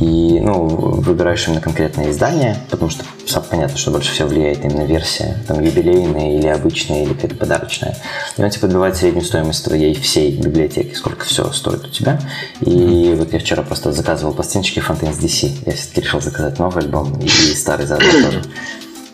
и 0.00 0.40
ну, 0.40 0.66
выбираешь 0.66 1.46
именно 1.46 1.60
конкретное 1.60 2.10
издание, 2.10 2.56
потому 2.70 2.90
что 2.90 3.04
сам 3.26 3.44
понятно, 3.48 3.76
что 3.76 3.90
больше 3.90 4.12
всего 4.12 4.28
влияет 4.28 4.64
именно 4.64 4.84
версия, 4.84 5.42
там, 5.46 5.60
юбилейная 5.60 6.38
или 6.38 6.46
обычная, 6.46 7.04
или 7.04 7.12
какая-то 7.12 7.36
подарочная. 7.36 7.96
И 8.36 8.42
он 8.42 8.48
тебе 8.48 8.62
подбивает 8.62 8.96
среднюю 8.96 9.24
стоимость 9.24 9.64
твоей 9.64 9.94
всей 9.94 10.36
библиотеки, 10.40 10.94
сколько 10.94 11.26
все 11.26 11.50
стоит 11.52 11.84
у 11.84 11.90
тебя. 11.90 12.18
И 12.60 12.70
mm-hmm. 12.70 13.16
вот 13.16 13.32
я 13.32 13.38
вчера 13.38 13.62
просто 13.62 13.92
заказывал 13.92 14.32
пластиночки 14.32 14.78
Fontaine's 14.78 15.20
DC. 15.20 15.64
Я 15.66 15.72
все-таки 15.72 16.00
решил 16.00 16.20
заказать 16.20 16.58
новый 16.58 16.82
альбом 16.82 17.18
и 17.20 17.28
старый 17.28 17.86
заодно 17.86 18.10
тоже. 18.10 18.42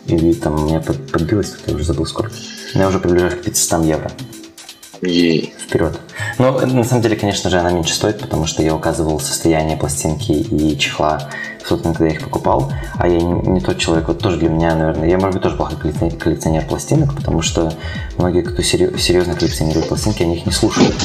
И 0.07 0.33
там 0.33 0.63
мне 0.63 0.79
подбилось, 0.79 1.53
я 1.67 1.75
уже 1.75 1.83
забыл 1.83 2.05
сколько. 2.05 2.33
Я 2.73 2.87
уже 2.87 2.99
приближаюсь 2.99 3.35
к 3.35 3.41
500 3.43 3.85
евро. 3.85 4.11
Ей. 5.01 5.53
Вперед. 5.57 5.99
Но 6.37 6.59
на 6.59 6.83
самом 6.83 7.01
деле, 7.01 7.15
конечно 7.15 7.49
же, 7.49 7.57
она 7.57 7.71
меньше 7.71 7.93
стоит, 7.93 8.19
потому 8.19 8.45
что 8.45 8.61
я 8.61 8.75
указывал 8.75 9.19
состояние 9.19 9.77
пластинки 9.77 10.31
и 10.31 10.77
чехла 10.77 11.29
собственно, 11.65 11.93
когда 11.93 12.09
я 12.09 12.15
их 12.15 12.23
покупал, 12.23 12.71
а 12.95 13.07
я 13.07 13.19
не, 13.19 13.33
не 13.33 13.59
тот 13.61 13.77
человек, 13.77 14.07
вот 14.07 14.19
тоже 14.19 14.37
для 14.37 14.49
меня, 14.49 14.75
наверное, 14.75 15.09
я, 15.09 15.17
может 15.17 15.33
быть, 15.33 15.43
тоже 15.43 15.55
плохой 15.55 15.77
коллекционер, 15.77 16.15
коллекционер 16.15 16.65
пластинок, 16.65 17.15
потому 17.15 17.41
что 17.41 17.73
многие, 18.17 18.41
кто 18.41 18.61
серьезно 18.61 19.35
коллекционирует 19.35 19.87
пластинки, 19.87 20.23
они 20.23 20.37
их 20.37 20.45
не 20.45 20.51
слушают, 20.51 20.95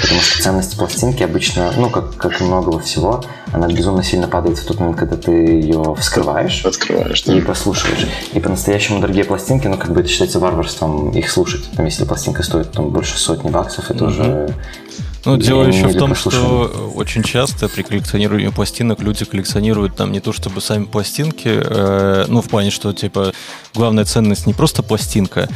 потому 0.00 0.20
что 0.20 0.42
ценность 0.42 0.76
пластинки 0.76 1.22
обычно, 1.22 1.72
ну, 1.76 1.90
как, 1.90 2.16
как 2.16 2.40
и 2.40 2.44
многого 2.44 2.80
всего, 2.80 3.22
она 3.52 3.68
безумно 3.68 4.02
сильно 4.02 4.28
падает 4.28 4.58
в 4.58 4.66
тот 4.66 4.80
момент, 4.80 4.98
когда 4.98 5.16
ты 5.16 5.32
ее 5.32 5.94
вскрываешь. 5.98 6.64
Открываешь, 6.64 7.22
да. 7.22 7.36
И 7.36 7.40
послушаешь. 7.40 8.06
И 8.32 8.40
по-настоящему 8.40 9.00
дорогие 9.00 9.24
пластинки, 9.24 9.66
ну, 9.66 9.76
как 9.76 9.92
бы 9.92 10.00
это 10.00 10.08
считается 10.08 10.38
варварством 10.38 11.10
их 11.10 11.30
слушать. 11.30 11.70
Там, 11.76 11.84
если 11.84 12.04
пластинка 12.04 12.42
стоит 12.42 12.72
там, 12.72 12.90
больше 12.90 13.18
сотни 13.18 13.50
баксов, 13.50 13.90
это 13.90 14.04
mm-hmm. 14.04 14.08
уже 14.08 14.54
ну, 15.24 15.36
дело 15.36 15.64
еще 15.64 15.86
в 15.86 15.96
том, 15.96 16.14
что 16.14 16.92
очень 16.94 17.22
часто 17.22 17.68
при 17.68 17.82
коллекционировании 17.82 18.48
пластинок 18.48 19.00
люди 19.00 19.24
коллекционируют 19.24 19.96
там 19.96 20.12
не 20.12 20.20
то 20.20 20.32
чтобы 20.32 20.60
сами 20.60 20.84
пластинки, 20.84 21.48
э, 21.48 22.24
ну, 22.28 22.42
в 22.42 22.48
плане, 22.48 22.70
что, 22.70 22.92
типа, 22.92 23.32
главная 23.74 24.04
ценность 24.04 24.46
не 24.46 24.54
просто 24.54 24.82
пластинка, 24.82 25.48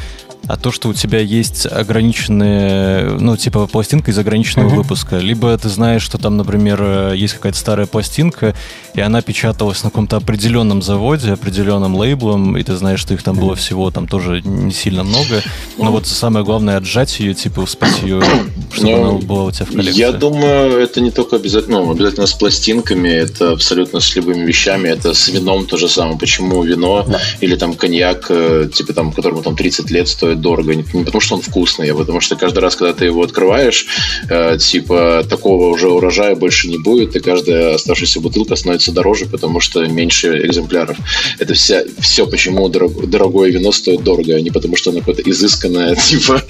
а 0.46 0.56
то, 0.56 0.70
что 0.70 0.88
у 0.88 0.94
тебя 0.94 1.18
есть 1.18 1.66
ограниченные, 1.66 3.18
ну, 3.18 3.36
типа 3.36 3.66
пластинка 3.66 4.10
из 4.10 4.18
ограниченного 4.18 4.68
uh-huh. 4.68 4.76
выпуска. 4.76 5.18
Либо 5.18 5.56
ты 5.58 5.68
знаешь, 5.68 6.02
что 6.02 6.18
там, 6.18 6.36
например, 6.36 6.78
э, 6.80 7.14
есть 7.16 7.34
какая-то 7.34 7.58
старая 7.58 7.86
пластинка, 7.86 8.54
и 8.94 9.00
она 9.00 9.22
печаталась 9.22 9.82
на 9.82 9.90
каком-то 9.90 10.16
определенном 10.16 10.82
заводе, 10.82 11.32
определенным 11.32 11.96
лейблом, 11.96 12.56
и 12.56 12.62
ты 12.62 12.76
знаешь, 12.76 13.00
что 13.00 13.14
их 13.14 13.22
там 13.22 13.36
было 13.36 13.54
всего 13.56 13.90
там 13.90 14.06
тоже 14.06 14.42
не 14.42 14.72
сильно 14.72 15.02
много. 15.02 15.42
Но 15.78 15.90
вот 15.90 16.06
самое 16.06 16.44
главное 16.44 16.76
отжать 16.76 17.18
ее, 17.20 17.34
типа 17.34 17.60
успеть 17.60 18.02
ее, 18.02 18.22
чтобы 18.72 18.90
Но 18.90 19.10
она 19.10 19.18
была 19.18 19.44
у 19.44 19.50
тебя 19.50 19.66
в 19.66 19.70
коллекции. 19.70 19.98
Я 19.98 20.12
думаю, 20.12 20.78
это 20.78 21.00
не 21.00 21.10
только 21.10 21.36
обязательно, 21.36 21.80
ну, 21.80 21.90
обязательно 21.90 22.26
с 22.26 22.32
пластинками, 22.34 23.08
это 23.08 23.52
абсолютно 23.52 24.00
с 24.00 24.14
любыми 24.16 24.44
вещами, 24.46 24.88
это 24.88 25.12
с 25.12 25.28
вином 25.28 25.66
то 25.66 25.76
же 25.76 25.88
самое. 25.88 26.18
Почему 26.18 26.62
вино 26.62 27.04
да. 27.08 27.20
или 27.40 27.56
там 27.56 27.74
коньяк, 27.74 28.26
э, 28.30 28.68
типа 28.72 28.92
там, 28.92 29.12
которому 29.12 29.42
там 29.42 29.56
30 29.56 29.90
лет 29.90 30.08
стоит 30.08 30.35
стоит 30.36 30.40
дорого. 30.40 30.74
Не, 30.74 30.82
потому, 31.04 31.20
что 31.20 31.34
он 31.36 31.42
вкусный, 31.42 31.90
а 31.90 31.94
потому 31.94 32.20
что 32.20 32.36
каждый 32.36 32.58
раз, 32.60 32.76
когда 32.76 32.92
ты 32.92 33.06
его 33.06 33.22
открываешь, 33.22 33.86
э, 34.28 34.58
типа 34.58 35.24
такого 35.28 35.68
уже 35.68 35.88
урожая 35.88 36.34
больше 36.34 36.68
не 36.68 36.78
будет, 36.78 37.16
и 37.16 37.20
каждая 37.20 37.74
оставшаяся 37.74 38.20
бутылка 38.20 38.56
становится 38.56 38.92
дороже, 38.92 39.26
потому 39.26 39.60
что 39.60 39.86
меньше 39.86 40.46
экземпляров. 40.46 40.96
Это 41.38 41.54
вся, 41.54 41.82
все, 41.98 42.26
почему 42.26 42.68
дорог, 42.68 43.08
дорогое 43.08 43.50
вино 43.50 43.72
стоит 43.72 44.02
дорого, 44.02 44.34
а 44.34 44.40
не 44.40 44.50
потому, 44.50 44.76
что 44.76 44.90
оно 44.90 45.00
какое-то 45.00 45.22
изысканное, 45.22 45.94
типа. 46.10 46.42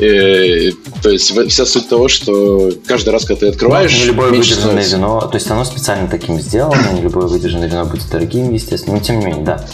Э, 0.00 0.70
то 1.02 1.10
есть 1.10 1.32
вся 1.48 1.66
суть 1.66 1.88
того, 1.88 2.08
что 2.08 2.72
каждый 2.86 3.10
раз, 3.10 3.24
когда 3.24 3.40
ты 3.40 3.46
открываешь... 3.48 3.92
Не 3.92 4.06
любое 4.06 4.30
выдержанное 4.30 4.84
вино, 4.84 5.20
то 5.20 5.36
есть 5.36 5.50
оно 5.50 5.64
специально 5.64 6.08
таким 6.08 6.40
сделано, 6.40 6.92
не 6.92 7.02
любое 7.02 7.26
выдержанное 7.26 7.68
вино 7.68 7.84
будет 7.84 8.08
дорогим, 8.10 8.52
естественно, 8.52 8.96
но 8.96 9.02
тем 9.02 9.18
не 9.18 9.26
менее, 9.26 9.44
да. 9.44 9.66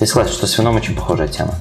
Я 0.00 0.06
согласен, 0.06 0.32
что 0.32 0.46
с 0.46 0.58
вином 0.58 0.76
очень 0.76 0.94
похожая 0.94 1.28
тема. 1.28 1.54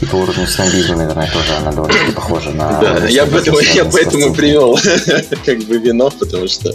И 0.00 0.06
по 0.06 0.16
уровню 0.16 0.46
снобизма, 0.46 0.96
наверное, 0.96 1.30
тоже 1.30 1.52
она 1.54 1.72
довольно 1.72 2.12
похожа 2.14 2.50
на... 2.52 2.80
Да, 2.80 3.06
я, 3.06 3.26
поэтому, 3.26 3.58
я 3.58 3.84
поэтому 3.84 4.34
привел 4.34 4.78
как 5.44 5.58
бы 5.64 5.78
вино, 5.78 6.10
потому 6.10 6.48
что 6.48 6.74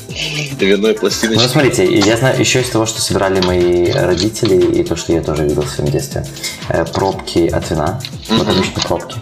вино 0.60 0.90
и 0.90 0.94
пластиночки. 0.94 1.42
Ну, 1.42 1.50
смотрите, 1.50 1.86
я 2.00 2.18
знаю 2.18 2.40
еще 2.40 2.62
из 2.62 2.70
того, 2.70 2.86
что 2.86 3.02
собирали 3.02 3.42
мои 3.42 3.92
родители, 3.92 4.80
и 4.80 4.84
то, 4.84 4.96
что 4.96 5.14
я 5.14 5.22
тоже 5.22 5.44
видел 5.44 5.64
в 5.64 5.70
своем 5.70 5.92
детстве, 5.92 6.26
э, 6.70 6.86
пробки 6.86 7.48
от 7.48 7.70
вина, 7.72 8.00
вот 8.30 8.48
обычно 8.48 8.82
пробки 8.82 9.16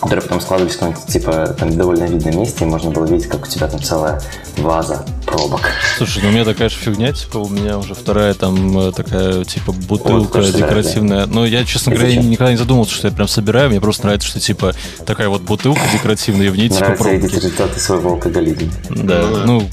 которые 0.00 0.22
потом 0.22 0.40
складывались 0.40 0.76
в 0.76 0.78
каком-то, 0.78 1.12
типа, 1.12 1.54
там, 1.58 1.76
довольно 1.76 2.04
видном 2.04 2.38
месте, 2.38 2.64
и 2.64 2.68
можно 2.68 2.90
было 2.90 3.04
видеть, 3.04 3.28
как 3.28 3.44
у 3.44 3.46
тебя 3.46 3.68
там 3.68 3.82
целая 3.82 4.20
ваза 4.56 5.04
пробок. 5.26 5.60
Слушай, 5.98 6.22
ну 6.22 6.30
у 6.30 6.32
меня 6.32 6.44
такая 6.44 6.68
же 6.68 6.76
фигня, 6.76 7.12
типа, 7.12 7.38
у 7.38 7.48
меня 7.48 7.78
уже 7.78 7.94
вторая 7.94 8.34
там 8.34 8.78
э, 8.78 8.92
такая, 8.92 9.44
типа, 9.44 9.72
бутылка 9.72 10.38
вот, 10.38 10.52
декоративная. 10.54 11.26
Но 11.26 11.44
я, 11.44 11.64
честно 11.64 11.94
говоря, 11.94 12.16
никогда 12.16 12.50
не 12.50 12.56
задумывался, 12.56 12.94
что 12.94 13.08
я 13.08 13.14
прям 13.14 13.28
собираю, 13.28 13.68
мне 13.70 13.80
просто 13.80 14.04
нравится, 14.04 14.28
что, 14.28 14.40
типа, 14.40 14.74
такая 15.04 15.28
вот 15.28 15.42
бутылка 15.42 15.82
декоративная, 15.92 16.46
и 16.46 16.50
в 16.50 16.56
ней, 16.56 16.68
типа, 16.68 16.80
нравится 16.80 17.04
пробки. 17.04 17.22
видеть 17.22 17.34
результаты 17.36 17.78
своего 17.78 18.10
алкоголизма. 18.12 18.72
Да, 18.88 19.22
ну, 19.44 19.68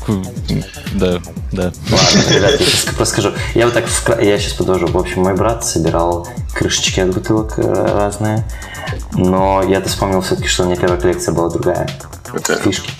да, 0.94 1.20
да. 1.52 1.72
Ладно, 1.90 2.34
ребят, 2.34 2.60
я 2.60 2.66
сейчас 2.66 3.00
расскажу. 3.00 3.32
Я 3.56 3.66
вот 3.66 3.74
так, 3.74 3.86
я 4.22 4.38
сейчас 4.38 4.54
подожду. 4.54 4.88
В 4.88 4.98
общем, 4.98 5.22
мой 5.22 5.36
брат 5.36 5.66
собирал 5.66 6.28
крышечки 6.58 7.00
от 7.00 7.13
бутылок 7.13 7.54
э, 7.58 7.62
разные, 7.62 8.43
но 9.13 9.63
я-то 9.63 9.89
вспомнил 9.89 10.22
все-таки, 10.22 10.48
что 10.48 10.63
у 10.63 10.65
меня 10.65 10.76
первая 10.76 11.00
коллекция 11.00 11.34
была 11.34 11.50
другая. 11.50 11.88
Okay. 12.34 12.62
Фишки. 12.63 12.91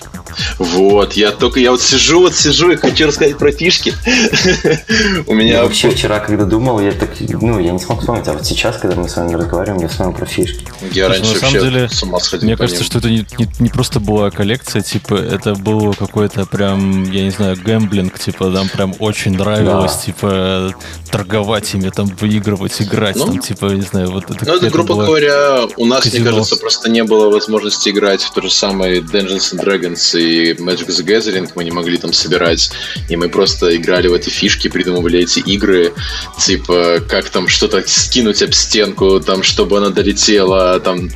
Вот, 0.58 1.14
я 1.14 1.32
только, 1.32 1.60
я 1.60 1.70
вот 1.70 1.82
сижу, 1.82 2.20
вот 2.20 2.34
сижу 2.34 2.70
и 2.70 2.76
хочу 2.76 3.06
рассказать 3.06 3.36
про 3.36 3.50
фишки. 3.50 3.94
У 5.26 5.34
меня... 5.34 5.54
Я 5.54 5.62
вообще 5.62 5.90
вчера, 5.90 6.20
когда 6.20 6.44
думал, 6.44 6.80
я 6.80 6.92
так, 6.92 7.10
ну, 7.20 7.58
я 7.58 7.72
не 7.72 7.78
смог 7.78 8.00
вспомнить, 8.00 8.26
а 8.28 8.32
вот 8.32 8.46
сейчас, 8.46 8.76
когда 8.78 8.96
мы 8.96 9.08
с 9.08 9.16
вами 9.16 9.34
разговариваем, 9.34 9.82
я 9.82 9.88
вспомнил 9.88 10.14
про 10.14 10.26
фишки. 10.26 10.66
Я 10.92 11.08
раньше 11.08 11.34
на 11.34 11.38
самом 11.38 11.60
деле, 11.60 11.88
с 11.88 12.02
ума 12.02 12.20
сходил 12.20 12.46
Мне 12.46 12.56
кажется, 12.56 12.84
что 12.84 12.98
это 12.98 13.10
не, 13.10 13.68
просто 13.68 14.00
была 14.00 14.30
коллекция, 14.30 14.82
типа, 14.82 15.14
это 15.14 15.54
было 15.54 15.92
какой-то 15.92 16.46
прям, 16.46 17.10
я 17.10 17.22
не 17.24 17.30
знаю, 17.30 17.56
гэмблинг, 17.56 18.18
типа, 18.18 18.50
там 18.50 18.68
прям 18.68 18.94
очень 18.98 19.36
нравилось, 19.36 19.96
типа, 19.96 20.74
торговать 21.10 21.74
ими, 21.74 21.90
там, 21.90 22.06
выигрывать, 22.20 22.80
играть, 22.80 23.16
ну, 23.16 23.26
там, 23.26 23.38
типа, 23.38 23.66
не 23.66 23.82
знаю, 23.82 24.10
вот 24.10 24.30
это 24.30 24.44
Ну, 24.46 24.54
это, 24.54 24.70
грубо 24.70 24.94
говоря, 24.94 25.66
у 25.76 25.84
нас, 25.84 26.04
казино. 26.04 26.22
мне 26.22 26.30
кажется, 26.30 26.56
просто 26.56 26.90
не 26.90 27.04
было 27.04 27.30
возможности 27.30 27.90
играть 27.90 28.22
в 28.22 28.32
то 28.32 28.40
же 28.40 28.50
самое 28.50 29.00
Dungeons 29.00 29.54
and 29.54 29.64
Dragons 29.64 30.18
и 30.18 30.38
и 30.38 30.52
Magic 30.54 30.88
the 30.88 31.04
Gathering 31.04 31.50
мы 31.54 31.64
не 31.64 31.70
могли 31.70 31.96
там 31.98 32.12
собирать, 32.12 32.70
и 33.08 33.16
мы 33.16 33.28
просто 33.28 33.76
играли 33.76 34.08
в 34.08 34.14
эти 34.14 34.30
фишки, 34.30 34.68
придумывали 34.68 35.20
эти 35.20 35.40
игры, 35.40 35.92
типа, 36.38 37.00
как 37.08 37.30
там 37.30 37.48
что-то 37.48 37.82
скинуть 37.86 38.42
об 38.42 38.52
стенку, 38.52 39.20
там, 39.20 39.42
чтобы 39.42 39.78
она 39.78 39.90
долетела, 39.90 40.80
там, 40.80 41.08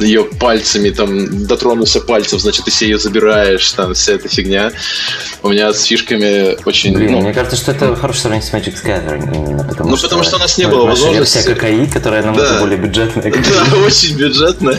ее 0.00 0.24
пальцами, 0.24 0.90
там, 0.90 1.46
дотронулся 1.46 2.00
пальцев, 2.00 2.40
значит, 2.40 2.64
ты 2.64 2.70
себе 2.70 2.90
ее 2.90 2.98
забираешь, 2.98 3.70
там, 3.72 3.94
вся 3.94 4.14
эта 4.14 4.28
фигня. 4.28 4.72
У 5.42 5.48
меня 5.48 5.72
с 5.72 5.84
фишками 5.84 6.56
очень... 6.64 6.94
Блин, 6.94 7.12
ну, 7.12 7.20
мне 7.20 7.34
кажется, 7.34 7.56
что 7.56 7.72
это 7.72 7.94
хорошее 7.96 8.22
сравнение 8.22 8.48
с 8.48 8.52
Magic 8.52 8.74
the 8.74 8.86
Gathering 8.86 9.31
потому 9.68 9.90
Ну, 9.90 9.96
что... 9.96 10.06
потому 10.08 10.22
что 10.24 10.36
у 10.36 10.38
нас 10.40 10.58
не 10.58 10.66
было 10.66 10.86
возможности- 10.86 11.36
версия 11.48 11.54
ККИ, 11.54 11.86
которая 11.92 12.22
намного 12.22 12.48
Да. 12.48 12.60
более 12.60 12.78
бюджетная. 12.78 13.32
Да, 13.32 13.76
очень 13.78 14.16
бюджетно. 14.16 14.74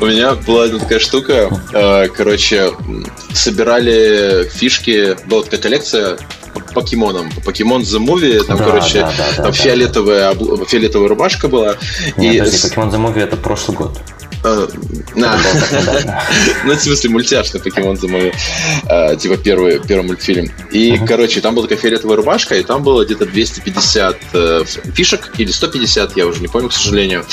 У 0.00 0.06
меня 0.06 0.34
была 0.34 0.68
такая 0.68 0.98
штука. 1.00 1.50
э, 1.72 2.08
Короче, 2.08 2.72
собирали 3.32 4.48
фишки. 4.52 5.16
Была 5.26 5.42
такая 5.42 5.60
коллекция 5.60 6.18
по 6.54 6.60
покемонам. 6.74 7.30
Покемон 7.44 7.82
The 7.82 7.98
Movie. 7.98 8.42
Там, 8.44 8.58
Да, 8.58 8.64
короче, 8.64 9.00
да, 9.00 9.12
да, 9.36 9.42
там 9.44 9.52
фиолетовая, 9.52 10.34
фиолетовая 10.66 11.08
рубашка 11.08 11.48
была. 11.48 11.76
Нет, 12.16 12.34
И 12.34 12.38
подожди, 12.38 12.68
Pokemon 12.68 12.90
The 12.92 12.98
Movie 13.14 13.22
это 13.22 13.36
прошлый 13.36 13.76
год. 13.76 13.98
Недавно. 15.14 16.22
Ну, 16.64 16.74
в 16.74 16.80
смысле, 16.80 17.10
мультяшный 17.10 17.60
покемон 17.60 17.96
за 17.96 18.08
мой, 18.08 18.32
типа, 19.18 19.36
первый, 19.36 19.80
первый 19.80 20.06
мультфильм. 20.06 20.50
И, 20.70 20.98
короче, 21.06 21.40
там 21.40 21.54
была 21.54 21.66
такая 21.66 21.78
фиолетовая 21.78 22.16
рубашка, 22.16 22.54
и 22.56 22.62
там 22.62 22.82
было 22.82 23.04
где-то 23.04 23.26
250 23.26 24.18
э, 24.32 24.64
фишек, 24.94 25.32
или 25.38 25.50
150, 25.50 26.16
я 26.16 26.26
уже 26.26 26.40
не 26.40 26.48
помню, 26.48 26.68
к 26.68 26.72
сожалению. 26.72 27.24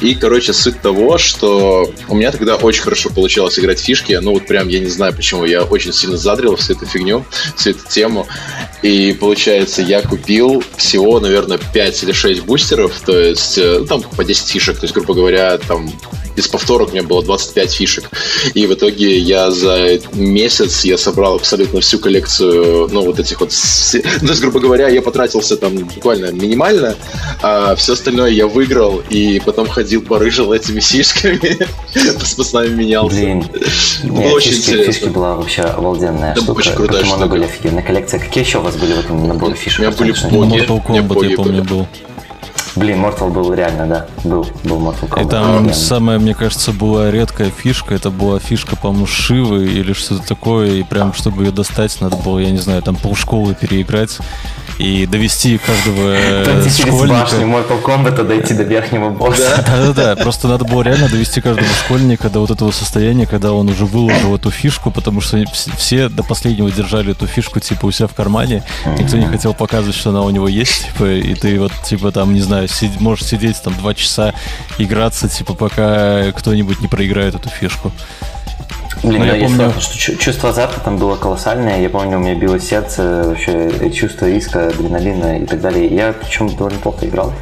И, 0.00 0.14
короче, 0.14 0.52
суть 0.52 0.80
того, 0.80 1.18
что 1.18 1.92
у 2.08 2.14
меня 2.14 2.30
тогда 2.32 2.56
очень 2.56 2.82
хорошо 2.82 3.10
получалось 3.10 3.58
играть 3.58 3.80
фишки, 3.80 4.12
ну, 4.20 4.32
вот 4.32 4.46
прям, 4.46 4.68
я 4.68 4.80
не 4.80 4.88
знаю 4.88 5.14
почему, 5.14 5.44
я 5.44 5.62
очень 5.62 5.92
сильно 5.92 6.16
задрил 6.16 6.56
всю 6.56 6.74
эту 6.74 6.86
фигню, 6.86 7.24
всю 7.56 7.70
эту 7.70 7.86
тему. 7.88 8.26
И, 8.82 9.12
получается, 9.12 9.82
я 9.82 10.02
купил 10.02 10.62
всего, 10.76 11.20
наверное, 11.20 11.58
5 11.58 12.02
или 12.02 12.12
6 12.12 12.42
бустеров, 12.42 13.00
то 13.04 13.18
есть, 13.18 13.58
э, 13.58 13.78
ну, 13.80 13.86
там, 13.86 14.02
по 14.02 14.24
10 14.24 14.48
фишек, 14.48 14.78
то 14.78 14.84
есть, 14.84 14.94
грубо 14.94 15.14
говоря, 15.14 15.58
там, 15.58 15.90
без 16.36 16.48
повторок 16.50 16.90
у 16.90 16.92
меня 16.92 17.02
было 17.02 17.22
25 17.22 17.72
фишек. 17.72 18.10
И 18.54 18.66
в 18.66 18.74
итоге 18.74 19.18
я 19.18 19.50
за 19.50 19.98
месяц 20.12 20.84
я 20.84 20.98
собрал 20.98 21.36
абсолютно 21.36 21.80
всю 21.80 21.98
коллекцию, 21.98 22.88
ну, 22.90 23.02
вот 23.02 23.18
этих 23.18 23.40
вот... 23.40 23.50
Ну, 24.20 24.26
то 24.26 24.32
есть, 24.32 24.40
грубо 24.40 24.60
говоря, 24.60 24.88
я 24.88 25.02
потратился 25.02 25.56
там 25.56 25.76
буквально 25.76 26.30
минимально, 26.32 26.94
а 27.42 27.74
все 27.76 27.92
остальное 27.94 28.30
я 28.30 28.46
выиграл, 28.46 29.02
и 29.10 29.40
потом 29.44 29.66
ходил, 29.68 30.02
барыжил 30.02 30.52
этими 30.52 30.80
фишками, 30.80 31.58
с 31.94 32.34
пацанами 32.34 32.74
менялся. 32.74 33.16
Блин, 33.16 33.44
Было 34.04 34.20
очень 34.32 34.52
фишки, 34.52 34.70
интересно. 34.70 34.92
фишки 34.92 35.08
была 35.08 35.34
вообще 35.36 35.62
обалденная 35.62 36.32
Это 36.32 36.42
штука. 36.42 36.58
очень 36.58 36.72
крутая 36.74 37.04
штука. 37.04 37.26
были 37.26 37.44
офигенные. 37.44 37.82
Коллекция. 37.82 38.20
Какие 38.20 38.44
еще 38.44 38.58
у 38.58 38.62
вас 38.62 38.76
были 38.76 38.92
в 38.92 38.98
этом 39.00 39.26
наборе 39.28 39.54
фишек? 39.54 39.80
У 39.80 39.82
меня 39.82 39.92
были 39.96 40.12
боги. 40.30 40.50
Мне 40.50 40.60
Kombat, 41.00 41.02
боги 41.02 41.26
я 41.30 41.36
помню, 41.36 41.64
был. 41.64 41.86
Блин, 42.76 43.04
Mortal 43.04 43.30
был 43.30 43.52
реально, 43.52 43.86
да. 43.86 44.06
Был, 44.24 44.46
был 44.64 44.80
Mortal 44.80 45.08
Kombat. 45.08 45.26
И 45.26 45.28
там 45.28 45.54
Офигенно. 45.56 45.74
самая, 45.74 46.18
мне 46.18 46.34
кажется, 46.34 46.72
была 46.72 47.10
редкая 47.10 47.50
фишка. 47.50 47.94
Это 47.94 48.10
была 48.10 48.38
фишка, 48.38 48.76
по-моему, 48.76 49.06
Шивы 49.06 49.64
или 49.66 49.92
что-то 49.92 50.26
такое. 50.26 50.74
И 50.74 50.82
прям, 50.82 51.12
чтобы 51.12 51.44
ее 51.44 51.50
достать, 51.50 52.00
надо 52.00 52.16
было, 52.16 52.38
я 52.38 52.50
не 52.50 52.58
знаю, 52.58 52.82
там 52.82 52.96
полшколы 52.96 53.54
переиграть 53.54 54.18
и 54.78 55.04
довести 55.04 55.58
каждого 55.58 56.14
э, 56.14 56.44
Пройти 56.44 56.70
через 56.70 56.94
башню 56.94 57.26
школьника. 57.26 57.74
Mortal 57.74 57.82
Kombat, 57.82 58.22
дойти 58.24 58.54
до 58.54 58.62
верхнего 58.62 59.10
босса. 59.10 59.62
Да-да-да, 59.66 60.16
просто 60.16 60.48
надо 60.48 60.64
было 60.64 60.80
реально 60.82 61.08
довести 61.10 61.42
каждого 61.42 61.68
школьника 61.84 62.30
до 62.30 62.40
вот 62.40 62.50
этого 62.50 62.70
состояния, 62.70 63.26
когда 63.26 63.52
он 63.52 63.68
уже 63.68 63.84
выложил 63.84 64.34
эту 64.36 64.50
фишку, 64.50 64.90
потому 64.90 65.20
что 65.20 65.36
вс- 65.36 65.76
все 65.76 66.08
до 66.08 66.22
последнего 66.22 66.70
держали 66.70 67.10
эту 67.12 67.26
фишку 67.26 67.60
типа 67.60 67.84
у 67.86 67.90
себя 67.90 68.06
в 68.08 68.14
кармане, 68.14 68.62
никто 68.98 69.18
не 69.18 69.26
хотел 69.26 69.52
показывать, 69.52 69.96
что 69.96 70.10
она 70.10 70.22
у 70.22 70.30
него 70.30 70.48
есть, 70.48 70.86
типа, 70.86 71.10
и 71.10 71.34
ты 71.34 71.60
вот 71.60 71.72
типа 71.84 72.10
там, 72.10 72.32
не 72.32 72.40
знаю, 72.40 72.59
сид- 72.66 73.00
можешь 73.00 73.24
сидеть 73.26 73.60
там 73.62 73.74
два 73.74 73.94
часа, 73.94 74.34
играться, 74.78 75.28
типа, 75.28 75.54
пока 75.54 76.32
кто-нибудь 76.32 76.80
не 76.80 76.88
проиграет 76.88 77.34
эту 77.34 77.48
фишку. 77.48 77.92
Блин, 79.02 79.14
Ну, 79.14 79.18
да, 79.20 79.26
я 79.26 79.36
я 79.36 79.42
помню- 79.44 79.56
согласен, 79.58 79.80
что 79.80 79.98
чу- 79.98 80.16
чувство 80.16 80.50
азарта 80.50 80.80
там 80.80 80.98
было 80.98 81.16
колоссальное. 81.16 81.80
Я 81.80 81.88
помню, 81.88 82.18
у 82.18 82.20
меня 82.20 82.34
било 82.34 82.58
сердце, 82.60 83.22
вообще 83.26 83.90
чувство 83.92 84.26
риска, 84.26 84.68
адреналина 84.68 85.38
и 85.38 85.46
так 85.46 85.60
далее. 85.60 85.86
Я 85.86 86.12
причем 86.12 86.48
довольно 86.54 86.78
плохо 86.80 87.06
играл. 87.06 87.32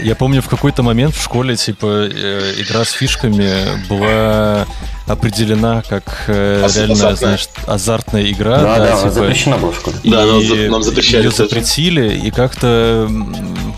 Я 0.00 0.14
помню, 0.16 0.42
в 0.42 0.48
какой-то 0.48 0.82
момент 0.82 1.14
в 1.14 1.22
школе, 1.22 1.56
типа, 1.56 1.86
э, 2.10 2.54
игра 2.58 2.84
с 2.84 2.90
фишками 2.90 3.52
была 3.88 4.66
определена 5.06 5.82
как 5.88 6.24
э, 6.26 6.66
реально, 6.74 6.92
азартная. 6.94 7.16
знаешь, 7.16 7.48
азартная 7.66 8.30
игра. 8.30 8.58
Да, 8.58 8.78
да, 8.78 8.96
типа, 8.96 9.10
запрещено 9.10 9.58
было 9.58 9.72
в 9.72 9.76
школе. 9.76 9.96
Да, 10.04 10.24
и 10.24 10.26
нам 10.26 10.42
за- 10.42 10.70
нам 10.70 10.82
запрещали 10.82 11.22
ее 11.24 11.30
тоже. 11.30 11.44
запретили, 11.48 12.14
и 12.26 12.30
как-то 12.30 13.08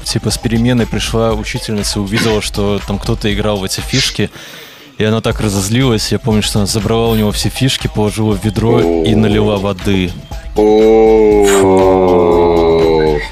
типа 0.04 0.30
с 0.30 0.38
переменой 0.38 0.86
пришла 0.86 1.32
учительница, 1.34 2.00
увидела, 2.00 2.40
что 2.40 2.80
там 2.86 2.98
кто-то 2.98 3.32
играл 3.32 3.58
в 3.58 3.64
эти 3.64 3.80
фишки, 3.80 4.30
и 4.98 5.04
она 5.04 5.20
так 5.20 5.40
разозлилась. 5.40 6.12
Я 6.12 6.18
помню, 6.18 6.42
что 6.42 6.60
она 6.60 6.66
забрала 6.66 7.08
у 7.08 7.14
него 7.16 7.30
все 7.32 7.48
фишки, 7.50 7.90
положила 7.92 8.32
в 8.34 8.42
ведро 8.44 9.02
и 9.04 9.14
налила 9.14 9.56
воды. 9.56 10.12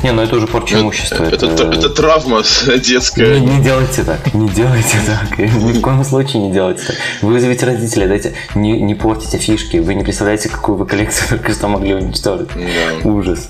Не, 0.02 0.12
ну 0.12 0.22
это 0.22 0.36
уже 0.36 0.46
порча 0.46 0.80
имущества. 0.80 1.24
Это 1.24 1.46
это 1.46 1.90
травма 1.90 2.42
Не, 2.66 2.78
детская. 2.78 3.40
не 3.40 3.62
делайте 3.62 4.04
так, 4.04 4.34
не 4.34 4.48
делайте 4.48 4.98
так, 5.06 5.38
ни 5.38 5.72
в 5.72 5.80
коем 5.80 6.04
случае 6.04 6.42
не 6.42 6.52
делайте 6.52 6.82
так. 6.86 6.96
Вы 7.22 7.32
вызовите 7.32 7.66
родителей, 7.66 8.06
дайте, 8.06 8.34
не, 8.54 8.80
не 8.80 8.94
портите 8.94 9.38
фишки, 9.38 9.78
вы 9.78 9.94
не 9.94 10.04
представляете, 10.04 10.48
какую 10.48 10.76
вы 10.76 10.86
коллекцию 10.86 11.28
только 11.38 11.52
что 11.52 11.68
могли 11.68 11.94
уничтожить. 11.94 12.48
Да. 12.54 13.08
Ужас. 13.08 13.48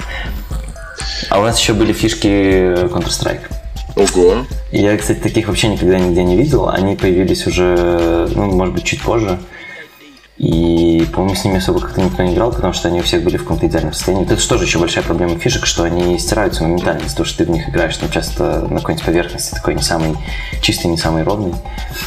А 1.31 1.41
у 1.41 1.43
нас 1.43 1.59
еще 1.59 1.73
были 1.73 1.93
фишки 1.93 2.27
Counter-Strike. 2.29 3.43
Ого. 3.97 4.45
Я, 4.73 4.97
кстати, 4.97 5.19
таких 5.19 5.49
вообще 5.49 5.69
никогда 5.69 5.99
нигде 5.99 6.25
не 6.25 6.37
видел. 6.37 6.69
Они 6.69 6.97
появились 6.97 7.47
уже, 7.47 8.29
ну, 8.35 8.47
может 8.53 8.75
быть, 8.75 8.85
чуть 8.85 9.01
позже. 9.03 9.39
И, 10.37 11.07
по-моему, 11.13 11.37
с 11.37 11.45
ними 11.45 11.59
особо 11.59 11.79
как-то 11.79 12.01
никто 12.01 12.23
не 12.25 12.35
играл, 12.35 12.51
потому 12.53 12.73
что 12.73 12.89
они 12.89 12.99
у 12.99 13.03
всех 13.05 13.23
были 13.23 13.37
в 13.37 13.43
каком-то 13.43 13.67
идеальном 13.69 13.93
состоянии. 13.93 14.25
Это 14.27 14.37
же 14.37 14.49
тоже 14.49 14.65
еще 14.65 14.81
большая 14.81 15.05
проблема 15.05 15.39
фишек, 15.39 15.65
что 15.65 15.85
они 15.85 16.19
стираются 16.19 16.65
моментально 16.65 17.03
из-за 17.05 17.17
того, 17.17 17.25
что 17.25 17.39
ты 17.39 17.45
в 17.45 17.51
них 17.51 17.69
играешь 17.69 17.97
там 17.97 18.11
часто 18.11 18.63
на 18.69 18.81
какой-нибудь 18.81 19.07
поверхности, 19.07 19.55
такой 19.55 19.75
не 19.77 19.83
самый 19.83 20.17
чистый, 20.61 20.89
не 20.89 20.97
самый 20.97 21.23
ровный. 21.23 21.55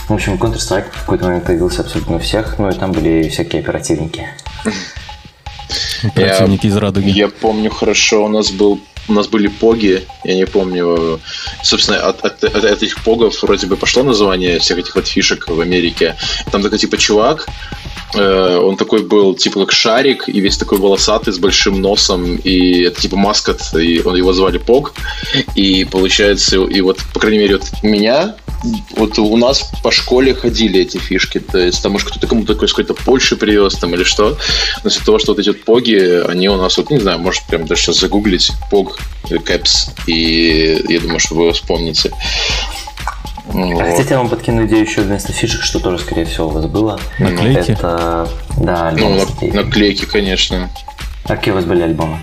В 0.09 0.13
общем, 0.13 0.33
Counter-Strike 0.35 0.87
в 0.91 0.99
какой-то 1.01 1.23
момент 1.25 1.45
появился 1.45 1.81
абсолютно 1.83 2.17
у 2.17 2.19
всех, 2.19 2.59
ну 2.59 2.69
и 2.69 2.73
там 2.73 2.91
были 2.91 3.29
всякие 3.29 3.61
оперативники. 3.61 4.27
Противники 6.13 6.67
из 6.67 6.75
радуги. 6.75 7.09
Я 7.09 7.29
помню 7.29 7.69
хорошо, 7.71 8.25
у 8.25 8.27
нас 8.27 8.51
был 8.51 8.79
у 9.09 9.13
нас 9.13 9.27
были 9.29 9.47
поги, 9.47 10.03
я 10.25 10.35
не 10.35 10.45
помню, 10.45 11.21
собственно, 11.63 11.99
от, 11.99 12.25
от- 12.25 12.43
от 12.43 12.63
этих 12.65 13.01
погов 13.05 13.41
вроде 13.41 13.65
бы 13.65 13.77
пошло 13.77 14.03
название 14.03 14.59
всех 14.59 14.79
этих 14.79 14.95
вот 14.95 15.07
фишек 15.07 15.47
в 15.47 15.61
Америке. 15.61 16.17
Там 16.51 16.61
такой 16.61 16.77
типа 16.77 16.97
чувак, 16.97 17.47
он 18.13 18.77
такой 18.77 19.03
был 19.03 19.35
типа 19.35 19.61
как 19.61 19.71
шарик 19.71 20.29
и 20.29 20.39
весь 20.39 20.57
такой 20.57 20.77
волосатый 20.77 21.33
с 21.33 21.37
большим 21.37 21.81
носом 21.81 22.37
и 22.37 22.83
это 22.83 23.01
типа 23.01 23.17
маскот, 23.17 23.61
и 23.75 24.01
он 24.03 24.15
его 24.15 24.33
звали 24.33 24.57
Пог. 24.57 24.93
И 25.55 25.85
получается, 25.85 26.57
и 26.57 26.81
вот 26.81 26.99
по 27.13 27.19
крайней 27.19 27.39
мере 27.39 27.57
вот 27.57 27.83
меня 27.83 28.35
вот 28.95 29.19
у 29.19 29.37
нас 29.37 29.69
по 29.83 29.91
школе 29.91 30.33
ходили 30.33 30.81
эти 30.81 30.97
фишки, 30.97 31.39
то 31.39 31.59
есть 31.59 31.81
там, 31.83 31.93
может, 31.93 32.09
кто-то 32.09 32.27
кому-то 32.27 32.53
такой 32.53 32.67
какой-то 32.67 32.93
Польши 32.93 33.35
привез 33.35 33.75
там 33.75 33.93
или 33.93 34.03
что, 34.03 34.37
но 34.83 34.89
из-за 34.89 35.05
того, 35.05 35.19
что 35.19 35.33
вот 35.33 35.39
эти 35.39 35.49
вот 35.49 35.63
поги, 35.63 36.21
они 36.27 36.49
у 36.49 36.57
нас, 36.57 36.77
вот 36.77 36.89
не 36.89 36.99
знаю, 36.99 37.19
может, 37.19 37.43
прям 37.47 37.65
даже 37.65 37.81
сейчас 37.81 37.99
загуглить, 37.99 38.51
пог, 38.71 38.99
кэпс, 39.45 39.91
и 40.07 40.83
я 40.89 40.99
думаю, 40.99 41.19
что 41.19 41.35
вы 41.35 41.43
его 41.43 41.53
вспомните. 41.53 42.11
А 43.49 43.53
Вот. 43.53 43.81
хотите, 43.81 44.09
я 44.11 44.17
вам 44.17 44.29
подкину 44.29 44.65
идею 44.65 44.83
еще 44.83 45.01
вместо 45.01 45.31
фишек, 45.33 45.61
что 45.63 45.79
тоже, 45.79 45.99
скорее 45.99 46.25
всего, 46.25 46.47
у 46.47 46.49
вас 46.49 46.65
было. 46.65 46.99
Наклейки? 47.19 47.71
Это, 47.71 48.27
да, 48.57 48.91
Ну, 48.97 49.09
на- 49.09 49.15
наклейками. 49.25 49.51
наклейки, 49.51 50.05
конечно. 50.05 50.69
А 51.25 51.35
какие 51.35 51.51
у 51.53 51.55
вас 51.55 51.65
были 51.65 51.81
альбомы? 51.83 52.19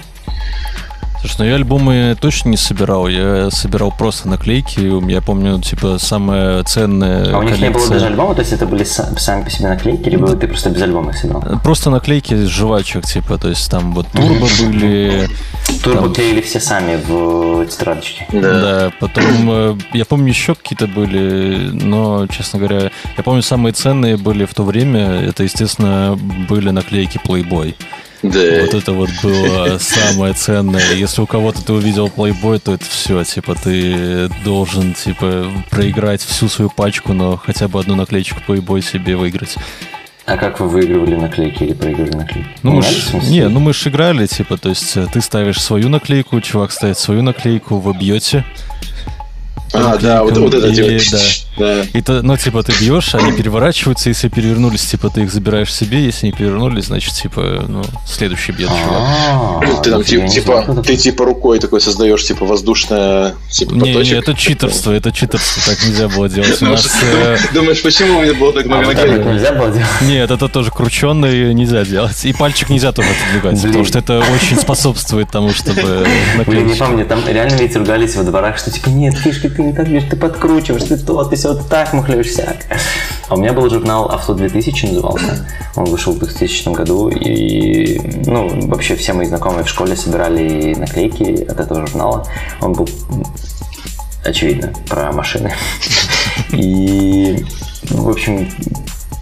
Слушай, 1.24 1.36
ну 1.38 1.44
я 1.46 1.54
альбомы 1.54 2.16
точно 2.20 2.50
не 2.50 2.58
собирал, 2.58 3.08
я 3.08 3.50
собирал 3.50 3.90
просто 3.90 4.28
наклейки. 4.28 4.80
Я 5.10 5.22
помню, 5.22 5.58
типа, 5.58 5.96
самая 5.98 6.62
ценная 6.64 7.34
А 7.34 7.38
у 7.38 7.42
них 7.42 7.52
не 7.58 7.70
было 7.70 7.80
коллекция- 7.80 7.92
даже 7.94 8.06
альбома, 8.08 8.34
то 8.34 8.42
есть 8.42 8.52
это 8.52 8.66
были 8.66 8.84
са- 8.84 9.18
сами 9.18 9.42
по 9.44 9.48
себе 9.50 9.68
наклейки, 9.70 10.06
либо 10.10 10.36
ты 10.36 10.46
просто 10.46 10.68
без 10.68 10.82
альбома 10.82 11.12
их 11.12 11.16
собирал? 11.16 11.42
Просто 11.62 11.88
наклейки 11.88 12.34
из 12.34 12.48
жвачек, 12.48 13.06
типа, 13.06 13.38
то 13.38 13.48
есть 13.48 13.70
там 13.70 13.94
вот 13.94 14.06
турбо 14.08 14.46
были, 14.60 15.26
Турбо 15.82 16.02
Там- 16.02 16.12
клеили 16.12 16.42
все 16.42 16.60
сами 16.60 17.00
в 17.08 17.64
тетрадочки. 17.68 18.26
да, 18.30 18.92
потом, 19.00 19.24
э, 19.50 19.76
я 19.94 20.04
помню, 20.04 20.28
еще 20.28 20.54
какие-то 20.54 20.86
были, 20.86 21.70
но, 21.72 22.26
честно 22.26 22.58
говоря, 22.58 22.90
я 23.16 23.22
помню, 23.24 23.40
самые 23.42 23.72
ценные 23.72 24.18
были 24.18 24.44
в 24.44 24.52
то 24.52 24.62
время, 24.62 25.22
это, 25.22 25.42
естественно, 25.42 26.18
были 26.50 26.68
наклейки 26.68 27.18
Playboy. 27.26 27.74
Да. 28.24 28.62
Вот 28.62 28.74
это 28.74 28.92
вот 28.92 29.10
было 29.22 29.78
самое 29.78 30.32
ценное. 30.32 30.94
Если 30.94 31.20
у 31.20 31.26
кого-то 31.26 31.62
ты 31.62 31.72
увидел 31.74 32.06
Playboy, 32.06 32.58
то 32.58 32.72
это 32.74 32.84
все, 32.86 33.22
типа, 33.22 33.54
ты 33.54 34.28
должен, 34.44 34.94
типа, 34.94 35.46
проиграть 35.70 36.22
всю 36.22 36.48
свою 36.48 36.70
пачку, 36.70 37.12
но 37.12 37.36
хотя 37.36 37.68
бы 37.68 37.78
одну 37.78 37.96
наклеечку 37.96 38.40
Playboy 38.46 38.80
себе 38.80 39.16
выиграть. 39.16 39.56
А 40.26 40.38
как 40.38 40.58
вы 40.58 40.68
выигрывали 40.68 41.16
наклейки 41.16 41.64
или 41.64 41.74
проигрывали 41.74 42.16
наклейки? 42.16 42.48
Ну, 42.62 42.76
мы 42.76 42.82
ж, 42.82 43.12
не, 43.28 43.46
ну 43.48 43.60
мы 43.60 43.74
же 43.74 43.90
играли, 43.90 44.26
типа, 44.26 44.56
то 44.56 44.70
есть 44.70 44.96
э, 44.96 45.06
ты 45.12 45.20
ставишь 45.20 45.60
свою 45.62 45.90
наклейку, 45.90 46.40
чувак 46.40 46.72
ставит 46.72 46.98
свою 46.98 47.20
наклейку, 47.20 47.78
вы 47.78 47.92
бьете. 47.92 48.42
А, 49.74 49.96
да, 49.98 50.22
вот, 50.22 50.36
вот 50.38 50.54
это 50.54 50.72
типа, 50.74 50.88
да. 51.58 51.82
да. 51.82 51.82
И 51.92 52.00
то, 52.00 52.22
ну, 52.22 52.36
типа, 52.36 52.62
ты 52.62 52.72
бьешь, 52.78 53.14
они 53.14 53.32
переворачиваются, 53.32 54.08
если 54.08 54.28
перевернулись, 54.28 54.82
типа, 54.84 55.10
ты 55.10 55.22
их 55.22 55.32
забираешь 55.32 55.72
себе, 55.72 56.04
если 56.04 56.26
не 56.26 56.32
перевернулись, 56.32 56.86
значит, 56.86 57.12
типа, 57.14 57.64
ну, 57.68 57.82
следующий 58.06 58.52
бьет 58.52 58.68
чувак. 58.70 59.02
А, 59.02 59.60
Ты 59.82 59.90
там 59.90 60.00
я 60.00 60.28
типа, 60.28 60.64
не 60.68 60.82
ты 60.82 60.96
типа 60.96 61.24
рукой 61.24 61.58
такой 61.58 61.80
создаешь, 61.80 62.24
типа 62.24 62.44
воздушное, 62.46 63.34
типа 63.50 63.72
Не, 63.72 63.94
не, 63.94 64.10
это 64.12 64.34
читерство, 64.34 64.92
это 64.92 65.12
читерство, 65.12 65.62
так 65.74 65.82
нельзя 65.86 66.08
было 66.08 66.28
делать. 66.28 66.60
Э, 66.62 67.36
Думаешь, 67.52 67.82
почему 67.82 68.18
у 68.18 68.22
меня 68.22 68.34
было 68.34 68.52
так 68.52 68.66
А 68.66 68.68
много 68.68 68.86
наклеек? 68.94 69.24
нельзя 69.26 69.52
было 69.52 69.70
делать? 69.70 69.88
Нет, 70.02 70.30
это 70.30 70.48
тоже 70.48 70.70
крученный 70.70 71.52
нельзя 71.54 71.84
делать. 71.84 72.24
И 72.24 72.32
пальчик 72.32 72.70
нельзя 72.70 72.92
тоже 72.92 73.08
отодвигать, 73.10 73.60
потому 73.62 73.84
что 73.84 73.98
это 73.98 74.22
очень 74.34 74.56
способствует 74.58 75.30
тому, 75.30 75.50
чтобы 75.50 75.82
Блин, 75.82 76.06
не 76.34 76.38
наклеить. 76.38 76.78
помню, 76.78 77.06
там 77.06 77.20
реально 77.26 77.56
ведь 77.56 77.76
ругались 77.76 78.14
во 78.16 78.22
дворах, 78.22 78.58
что 78.58 78.70
типа, 78.70 78.88
нет, 78.88 79.14
фишка, 79.16 79.48
ты 79.48 79.62
не 79.64 79.72
так 79.72 79.88
бьешь, 79.88 80.04
ты 80.08 80.16
подкручиваешь, 80.16 80.84
ты 80.84 80.96
то, 80.96 81.24
ты 81.24 81.36
все, 81.36 81.54
ты 81.54 81.64
так 81.64 81.92
махлешь 81.92 82.28
всякое. 82.28 82.78
А 83.28 83.34
у 83.34 83.38
меня 83.38 83.52
был 83.52 83.68
журнал 83.70 84.10
«Авто 84.10 84.34
2000» 84.34 84.88
назывался. 84.88 85.46
Он 85.76 85.84
вышел 85.86 86.12
в 86.12 86.18
2000 86.18 86.72
году, 86.72 87.08
и, 87.08 87.98
ну, 88.26 88.68
вообще 88.68 88.96
все 88.96 89.12
мои 89.12 89.26
знакомые 89.26 89.64
в 89.64 89.68
школе 89.68 89.96
собирали 89.96 90.74
наклейки 90.74 91.44
от 91.44 91.58
этого 91.58 91.86
журнала. 91.86 92.26
Он 92.60 92.74
был, 92.74 92.88
очевидно, 94.24 94.72
про 94.88 95.10
машины. 95.12 95.52
И, 96.52 97.44
в 97.90 98.08
общем, 98.08 98.48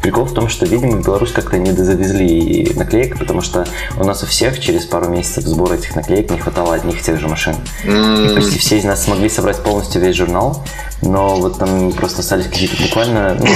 Прикол 0.03 0.25
в 0.25 0.35
том, 0.35 0.49
что, 0.49 0.67
видимо, 0.67 0.97
в 0.97 1.05
Беларусь 1.05 1.31
как-то 1.31 1.59
не 1.59 1.73
дозавезли 1.73 2.73
наклеек, 2.75 3.19
потому 3.19 3.41
что 3.41 3.65
у 3.97 4.05
нас 4.05 4.23
у 4.25 4.27
всех 4.27 4.59
через 4.59 4.85
пару 4.85 5.09
месяцев 5.09 5.45
сбора 5.45 5.75
этих 5.75 5.95
наклеек 5.95 6.31
не 6.31 6.39
хватало 6.39 6.75
одних 6.75 7.01
и 7.01 7.03
тех 7.03 7.21
же 7.21 7.29
машин. 7.29 7.55
И 7.85 8.35
почти 8.35 8.59
все 8.59 8.79
из 8.79 8.85
нас 8.85 9.05
смогли 9.05 9.29
собрать 9.29 9.63
полностью 9.63 10.01
весь 10.01 10.17
журнал, 10.17 10.65
но 11.03 11.37
вот 11.37 11.59
там 11.59 11.93
просто 11.93 12.21
остались 12.21 12.47
какие-то 12.47 12.83
буквально 12.83 13.35
ну, 13.39 13.47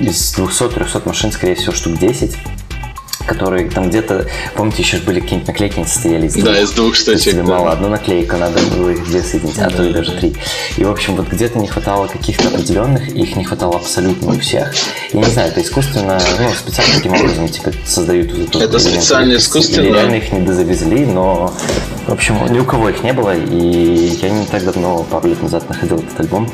из 0.00 0.36
200-300 0.38 1.02
машин, 1.06 1.32
скорее 1.32 1.56
всего, 1.56 1.72
штук 1.72 1.98
10 1.98 2.36
которые 3.26 3.68
там 3.70 3.90
где-то, 3.90 4.26
помните, 4.54 4.82
еще 4.82 4.98
были 4.98 5.20
какие-нибудь 5.20 5.48
наклейки, 5.48 5.76
они 5.76 5.86
состояли 5.86 6.26
из 6.26 6.34
двух. 6.34 6.44
Да, 6.44 6.60
из 6.60 6.70
двух 6.70 6.94
штучек, 6.94 7.32
тебе 7.32 7.42
да. 7.42 7.48
мало 7.48 7.72
одну 7.72 7.88
наклейку, 7.88 8.36
надо 8.36 8.60
было 8.74 8.90
их 8.90 9.04
две 9.04 9.22
соединить, 9.22 9.58
а 9.58 9.70
то 9.70 9.82
и 9.84 9.92
даже 9.92 10.12
три. 10.12 10.34
И, 10.76 10.84
в 10.84 10.90
общем, 10.90 11.16
вот 11.16 11.28
где-то 11.28 11.58
не 11.58 11.68
хватало 11.68 12.06
каких-то 12.06 12.48
определенных, 12.48 13.08
их 13.08 13.36
не 13.36 13.44
хватало 13.44 13.76
абсолютно 13.76 14.32
у 14.34 14.38
всех. 14.38 14.74
Я 15.12 15.20
не 15.20 15.30
знаю, 15.30 15.50
это 15.50 15.60
искусственно, 15.60 16.20
ну, 16.38 16.50
специально 16.54 16.94
таким 16.94 17.12
образом, 17.12 17.48
типа, 17.48 17.72
создают 17.84 18.32
вот 18.32 18.48
эту 18.48 18.60
Это 18.60 18.78
специально 18.78 19.36
искусственно? 19.36 19.84
Или 19.84 19.92
реально 19.92 20.14
их 20.14 20.32
не 20.32 20.40
дозавезли, 20.40 21.04
но, 21.04 21.52
в 22.06 22.12
общем, 22.12 22.36
ни 22.50 22.58
у 22.58 22.64
кого 22.64 22.88
их 22.88 23.02
не 23.02 23.12
было, 23.12 23.36
и 23.36 24.16
я 24.22 24.30
не 24.30 24.46
так 24.46 24.64
давно, 24.64 25.02
пару 25.10 25.28
лет 25.28 25.42
назад, 25.42 25.68
находил 25.68 25.98
этот 25.98 26.20
альбом. 26.20 26.48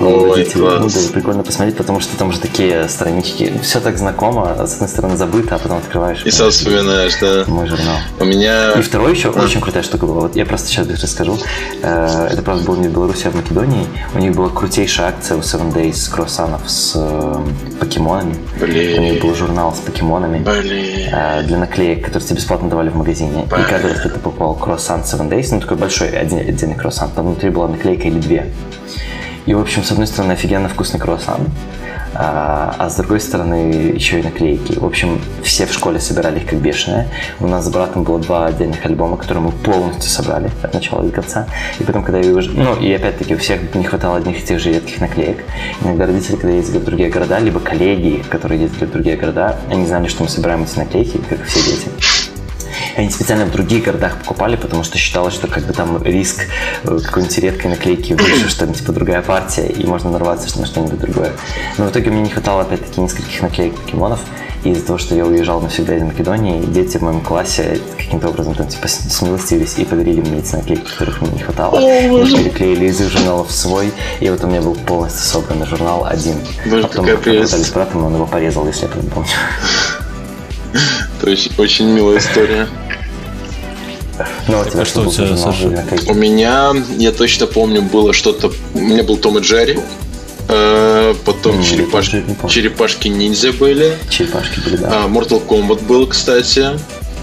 Ой, 0.00 0.44
класс. 0.44 0.94
было 0.94 1.12
прикольно 1.12 1.42
посмотреть, 1.42 1.76
потому 1.76 2.00
что 2.00 2.16
там 2.16 2.32
же 2.32 2.38
такие 2.38 2.88
странички, 2.88 3.52
все 3.62 3.80
так 3.80 3.98
знакомо, 3.98 4.66
с 4.66 4.74
одной 4.74 4.88
стороны 4.88 5.16
забыто, 5.16 5.56
а 5.56 5.58
потом 5.58 5.78
открываешь. 5.78 6.24
И 6.24 6.30
сразу 6.30 6.52
вспоминаешь, 6.52 7.14
да. 7.20 7.44
Мой 7.46 7.66
журнал. 7.66 7.96
У 8.20 8.24
меня... 8.24 8.72
И 8.72 8.82
второй 8.82 9.12
еще 9.14 9.30
очень 9.30 9.60
крутая 9.60 9.82
штука 9.82 10.06
была. 10.06 10.20
Вот 10.22 10.36
я 10.36 10.46
просто 10.46 10.68
сейчас 10.68 10.86
быстро 10.86 11.06
расскажу. 11.06 11.38
Э, 11.82 12.28
Это, 12.30 12.42
правда, 12.42 12.64
было 12.64 12.76
не 12.76 12.88
в 12.88 12.92
Беларуси, 12.92 13.26
а 13.26 13.30
в 13.30 13.34
Македонии. 13.36 13.86
У 14.14 14.18
них 14.18 14.32
была 14.34 14.48
крутейшая 14.50 15.08
акция 15.08 15.36
у 15.36 15.40
Seven 15.40 15.72
Days 15.72 16.10
круассанов 16.10 16.68
с 16.70 16.92
э, 16.94 17.34
покемонами. 17.80 18.36
Блин. 18.60 18.98
У 18.98 19.02
них 19.02 19.22
был 19.22 19.34
журнал 19.34 19.74
с 19.74 19.78
покемонами. 19.78 20.38
Блин. 20.38 21.08
э, 21.12 21.42
Для 21.44 21.58
наклеек, 21.58 22.04
которые 22.04 22.26
тебе 22.26 22.36
бесплатно 22.36 22.68
давали 22.68 22.90
в 22.90 22.96
магазине. 22.96 23.44
И 23.44 23.48
каждый 23.70 23.90
раз, 23.92 24.00
когда 24.00 24.14
ты 24.16 24.20
покупал 24.20 24.54
круассан 24.54 25.00
Seven 25.00 25.28
Days, 25.28 25.48
ну 25.52 25.60
такой 25.60 25.76
большой 25.76 26.08
один, 26.10 26.38
отдельный 26.38 26.76
круассан, 26.76 27.10
там 27.14 27.26
внутри 27.26 27.50
была 27.50 27.68
наклейка 27.68 28.08
или 28.08 28.18
две. 28.18 28.52
И, 29.48 29.54
в 29.54 29.60
общем, 29.60 29.82
с 29.82 29.90
одной 29.90 30.06
стороны, 30.06 30.32
офигенно 30.32 30.68
вкусный 30.68 31.00
круассан, 31.00 31.40
а, 32.14 32.74
а 32.78 32.90
с 32.90 32.96
другой 32.96 33.18
стороны, 33.18 33.94
еще 33.94 34.20
и 34.20 34.22
наклейки. 34.22 34.78
В 34.78 34.84
общем, 34.84 35.22
все 35.42 35.64
в 35.64 35.72
школе 35.72 36.00
собирали 36.00 36.40
их 36.40 36.44
как 36.44 36.58
бешеные. 36.58 37.08
У 37.40 37.46
нас 37.46 37.64
с 37.64 37.70
братом 37.70 38.02
было 38.02 38.18
два 38.18 38.44
отдельных 38.44 38.84
альбома, 38.84 39.16
которые 39.16 39.44
мы 39.44 39.52
полностью 39.52 40.10
собрали 40.10 40.50
от 40.62 40.74
начала 40.74 41.02
до 41.02 41.10
конца. 41.10 41.46
И 41.78 41.84
потом, 41.84 42.04
когда 42.04 42.18
я 42.18 42.30
уже... 42.30 42.50
Ну, 42.50 42.76
и 42.76 42.92
опять-таки, 42.92 43.36
у 43.36 43.38
всех 43.38 43.74
не 43.74 43.84
хватало 43.84 44.18
одних 44.18 44.38
и 44.38 44.46
тех 44.46 44.60
же 44.60 44.70
редких 44.70 45.00
наклеек. 45.00 45.42
Иногда 45.82 46.04
родители, 46.04 46.36
когда 46.36 46.50
ездили 46.54 46.78
в 46.80 46.84
другие 46.84 47.08
города, 47.08 47.38
либо 47.38 47.58
коллеги, 47.58 48.22
которые 48.28 48.60
ездили 48.60 48.84
в 48.84 48.92
другие 48.92 49.16
города, 49.16 49.56
они 49.70 49.86
знали, 49.86 50.08
что 50.08 50.24
мы 50.24 50.28
собираем 50.28 50.64
эти 50.64 50.76
наклейки, 50.76 51.16
как 51.26 51.42
все 51.46 51.62
дети. 51.62 51.88
Они 52.98 53.10
специально 53.10 53.44
в 53.46 53.52
других 53.52 53.84
городах 53.84 54.18
покупали, 54.18 54.56
потому 54.56 54.82
что 54.82 54.98
считалось, 54.98 55.32
что 55.32 55.46
как 55.46 55.64
бы 55.64 55.72
там 55.72 56.02
риск 56.02 56.46
э, 56.82 56.98
какой-нибудь 56.98 57.38
редкой 57.38 57.70
наклейки 57.70 58.12
выше, 58.14 58.48
что 58.48 58.66
там 58.66 58.74
типа 58.74 58.92
другая 58.92 59.22
партия, 59.22 59.68
и 59.68 59.86
можно 59.86 60.10
нарваться 60.10 60.58
на 60.58 60.66
что-нибудь 60.66 60.98
другое. 60.98 61.32
Но 61.78 61.84
в 61.86 61.90
итоге 61.92 62.10
мне 62.10 62.22
не 62.22 62.28
хватало 62.30 62.62
опять-таки 62.62 63.00
нескольких 63.00 63.40
наклеек 63.40 63.76
покемонов, 63.76 64.18
и 64.64 64.70
из-за 64.70 64.84
того, 64.84 64.98
что 64.98 65.14
я 65.14 65.24
уезжал 65.24 65.60
навсегда 65.60 65.94
из 65.96 66.02
Македонии, 66.02 66.60
дети 66.66 66.98
в 66.98 67.02
моем 67.02 67.20
классе 67.20 67.78
каким-то 67.96 68.30
образом 68.30 68.56
там 68.56 68.66
типа 68.66 68.88
с- 68.88 69.16
смилостивились 69.16 69.78
и 69.78 69.84
подарили 69.84 70.20
мне 70.20 70.40
эти 70.40 70.56
наклейки, 70.56 70.90
которых 70.90 71.20
мне 71.22 71.30
не 71.30 71.38
хватало. 71.38 71.78
Мы 72.10 72.24
переклеили 72.42 72.86
из 72.86 73.00
их 73.00 73.12
журналов 73.12 73.52
свой, 73.52 73.92
и 74.18 74.28
вот 74.28 74.42
у 74.42 74.48
меня 74.48 74.60
был 74.60 74.74
полностью 74.74 75.22
собранный 75.24 75.66
журнал 75.66 76.04
один. 76.04 76.34
Боже, 76.66 76.82
потом 76.88 77.06
мы 77.06 77.46
с 77.64 77.70
братом, 77.70 78.04
он 78.06 78.14
его 78.16 78.26
порезал, 78.26 78.66
если 78.66 78.86
я 78.86 78.88
помню. 78.88 79.28
Это 81.20 81.30
очень, 81.30 81.52
очень 81.58 81.86
милая 81.86 82.18
история. 82.18 82.66
Ну, 84.48 84.60
а 84.60 84.64
тебя 84.64 84.82
а 84.82 84.84
что 84.84 85.02
у 85.02 85.12
тебя, 85.12 85.36
Саша? 85.36 85.84
У 86.08 86.14
меня, 86.14 86.72
я 86.96 87.12
точно 87.12 87.46
помню, 87.46 87.82
было 87.82 88.12
что-то... 88.12 88.52
У 88.74 88.78
меня 88.80 89.02
был 89.02 89.16
Том 89.16 89.38
и 89.38 89.40
Джерри. 89.40 89.78
э, 90.48 91.14
Потом 91.24 91.60
не 91.60 92.34
помню. 92.34 92.54
черепашки 92.54 93.08
ниндзя 93.08 93.52
были. 93.52 93.96
Черепашки 94.10 94.60
были, 94.60 94.76
да. 94.76 95.04
А, 95.04 95.08
Mortal 95.08 95.44
Kombat 95.46 95.84
был, 95.84 96.06
кстати. 96.06 96.78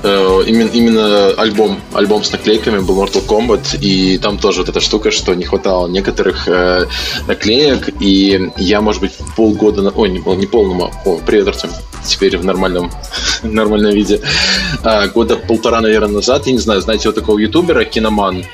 Э, 0.08 0.44
Именно, 0.46 0.70
именно 0.70 1.28
альбом, 1.32 1.80
альбом 1.94 2.24
с 2.24 2.32
наклейками 2.32 2.78
был 2.80 3.04
Mortal 3.04 3.26
Kombat, 3.26 3.80
и 3.82 4.20
там 4.20 4.38
тоже 4.38 4.60
вот 4.60 4.70
эта 4.70 4.80
штука, 4.80 5.10
что 5.10 5.34
не 5.34 5.44
хватало 5.46 5.88
некоторых 5.88 6.48
э, 6.48 6.86
наклеек, 7.28 7.90
и 8.00 8.52
я, 8.58 8.82
может 8.82 9.02
быть, 9.02 9.14
полгода, 9.36 9.82
на- 9.82 9.90
ой, 9.90 10.10
не, 10.10 10.20
не 10.36 10.46
полному, 10.46 10.92
о, 11.06 11.18
привет, 11.26 11.48
Артем, 11.48 11.72
теперь 12.06 12.38
в 12.38 12.46
нормальном, 12.46 12.92
нормальном 13.44 13.94
виде, 13.94 14.22
А, 14.84 15.08
года 15.08 15.38
полтора, 15.38 15.82
наверное, 15.82 16.10
назад, 16.16 16.46
я 16.46 16.54
не 16.54 16.60
знаю, 16.60 16.82
знаете 16.82 17.08
вот 17.10 17.16
такого 17.16 17.40
ютубера, 17.40 17.84
Киноман, 17.84 18.46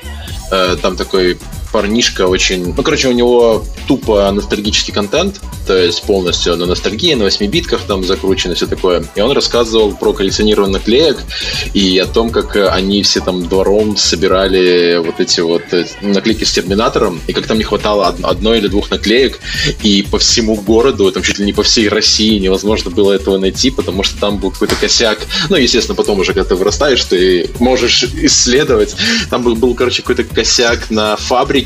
Э, 0.50 0.76
там 0.80 0.96
такой 0.96 1.38
парнишка 1.72 2.26
очень... 2.26 2.74
Ну, 2.74 2.82
короче, 2.82 3.08
у 3.08 3.12
него 3.12 3.64
тупо 3.88 4.30
ностальгический 4.30 4.92
контент, 4.92 5.40
то 5.66 5.76
есть 5.76 6.02
полностью 6.02 6.56
на 6.56 6.66
ностальгии, 6.66 7.14
на 7.14 7.24
8 7.24 7.46
битках 7.46 7.80
там 7.82 8.04
закручено, 8.04 8.54
все 8.54 8.66
такое. 8.66 9.04
И 9.14 9.20
он 9.20 9.32
рассказывал 9.32 9.92
про 9.92 10.12
коллекционирование 10.12 10.78
наклеек 10.78 11.18
и 11.72 11.98
о 11.98 12.06
том, 12.06 12.30
как 12.30 12.56
они 12.56 13.02
все 13.02 13.20
там 13.20 13.48
двором 13.48 13.96
собирали 13.96 14.98
вот 15.04 15.20
эти 15.20 15.40
вот 15.40 15.62
э, 15.72 15.86
наклейки 16.02 16.44
с 16.44 16.52
Терминатором, 16.52 17.20
и 17.26 17.32
как 17.32 17.46
там 17.46 17.58
не 17.58 17.64
хватало 17.64 18.08
од- 18.08 18.24
одной 18.24 18.58
или 18.58 18.68
двух 18.68 18.90
наклеек, 18.90 19.40
и 19.82 20.02
по 20.02 20.18
всему 20.18 20.56
городу, 20.56 21.10
там 21.10 21.22
чуть 21.22 21.38
ли 21.38 21.46
не 21.46 21.52
по 21.52 21.62
всей 21.62 21.88
России 21.88 22.38
невозможно 22.38 22.90
было 22.90 23.12
этого 23.12 23.38
найти, 23.38 23.70
потому 23.70 24.02
что 24.02 24.18
там 24.18 24.38
был 24.38 24.50
какой-то 24.50 24.76
косяк. 24.76 25.20
Ну, 25.48 25.56
естественно, 25.56 25.94
потом 25.94 26.20
уже, 26.20 26.34
когда 26.34 26.48
ты 26.48 26.54
вырастаешь, 26.54 27.02
ты 27.04 27.50
можешь 27.58 28.04
исследовать. 28.04 28.94
Там 29.30 29.42
был 29.42 29.74
короче, 29.74 30.02
какой-то 30.02 30.24
косяк 30.24 30.90
на 30.90 31.16
фабрике, 31.16 31.61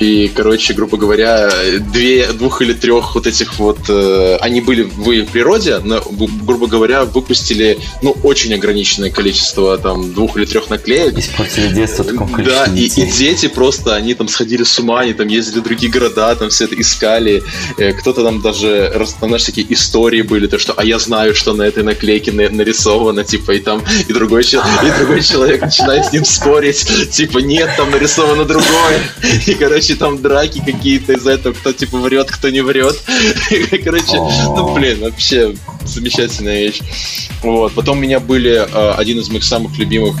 и, 0.00 0.30
короче, 0.34 0.74
грубо 0.74 0.96
говоря, 0.96 1.50
две, 1.92 2.26
двух 2.32 2.62
или 2.62 2.72
трех 2.72 3.14
вот 3.14 3.26
этих 3.26 3.58
вот... 3.58 3.78
э, 3.88 4.36
они 4.40 4.60
были 4.60 4.82
в 4.82 5.26
природе, 5.26 5.78
но, 5.78 6.00
гру- 6.00 6.28
грубо 6.42 6.66
говоря, 6.66 7.04
выпустили, 7.04 7.78
ну, 8.02 8.16
очень 8.22 8.54
ограниченное 8.54 9.10
количество, 9.10 9.76
там, 9.78 10.12
двух 10.14 10.36
или 10.36 10.44
трех 10.44 10.70
наклеек. 10.70 11.18
Испортили 11.18 11.68
детство 11.68 12.04
таком 12.04 12.32
Да, 12.44 12.66
и, 12.66 12.84
и 12.86 13.06
дети 13.10 13.48
просто, 13.48 13.96
они 13.96 14.14
там 14.14 14.28
сходили 14.28 14.62
с 14.62 14.78
ума, 14.78 15.00
они 15.00 15.14
там 15.14 15.26
ездили 15.28 15.60
в 15.60 15.64
другие 15.64 15.90
города, 15.90 16.34
там 16.36 16.50
все 16.50 16.64
это 16.64 16.80
искали. 16.80 17.42
Э, 17.76 17.92
Кто-то 17.92 18.22
там 18.22 18.40
даже, 18.40 18.92
там, 19.20 19.28
знаешь, 19.30 19.44
такие 19.44 19.66
истории 19.72 20.22
были, 20.22 20.46
то 20.46 20.58
что, 20.58 20.74
а 20.76 20.84
я 20.84 20.98
знаю, 20.98 21.34
что 21.34 21.54
на 21.54 21.62
этой 21.62 21.82
наклейке 21.82 22.30
на- 22.32 22.48
нарисовано, 22.50 23.24
типа, 23.24 23.52
и 23.52 23.58
там, 23.58 23.82
и 24.08 24.12
другой, 24.12 24.42
и 24.42 24.98
другой 24.98 25.22
человек 25.22 25.62
начинает 25.62 26.06
с 26.06 26.12
ним 26.12 26.24
спорить, 26.24 26.86
типа, 27.10 27.38
нет, 27.38 27.70
там 27.76 27.90
нарисовано 27.90 28.44
другое. 28.44 28.97
И, 29.46 29.54
короче, 29.54 29.94
там 29.94 30.20
драки 30.20 30.62
какие-то 30.64 31.12
из-за 31.14 31.32
этого, 31.32 31.52
кто, 31.52 31.72
типа, 31.72 31.98
врет, 31.98 32.30
кто 32.30 32.48
не 32.50 32.60
врет. 32.60 32.96
Короче, 33.84 34.16
ну, 34.16 34.74
блин, 34.74 35.00
вообще 35.00 35.54
замечательная 35.84 36.60
вещь. 36.60 36.80
Вот. 37.42 37.72
Потом 37.74 37.98
у 37.98 38.00
меня 38.00 38.20
были 38.20 38.52
э, 38.52 38.94
один 38.96 39.18
из 39.18 39.28
моих 39.28 39.44
самых 39.44 39.76
любимых 39.78 40.16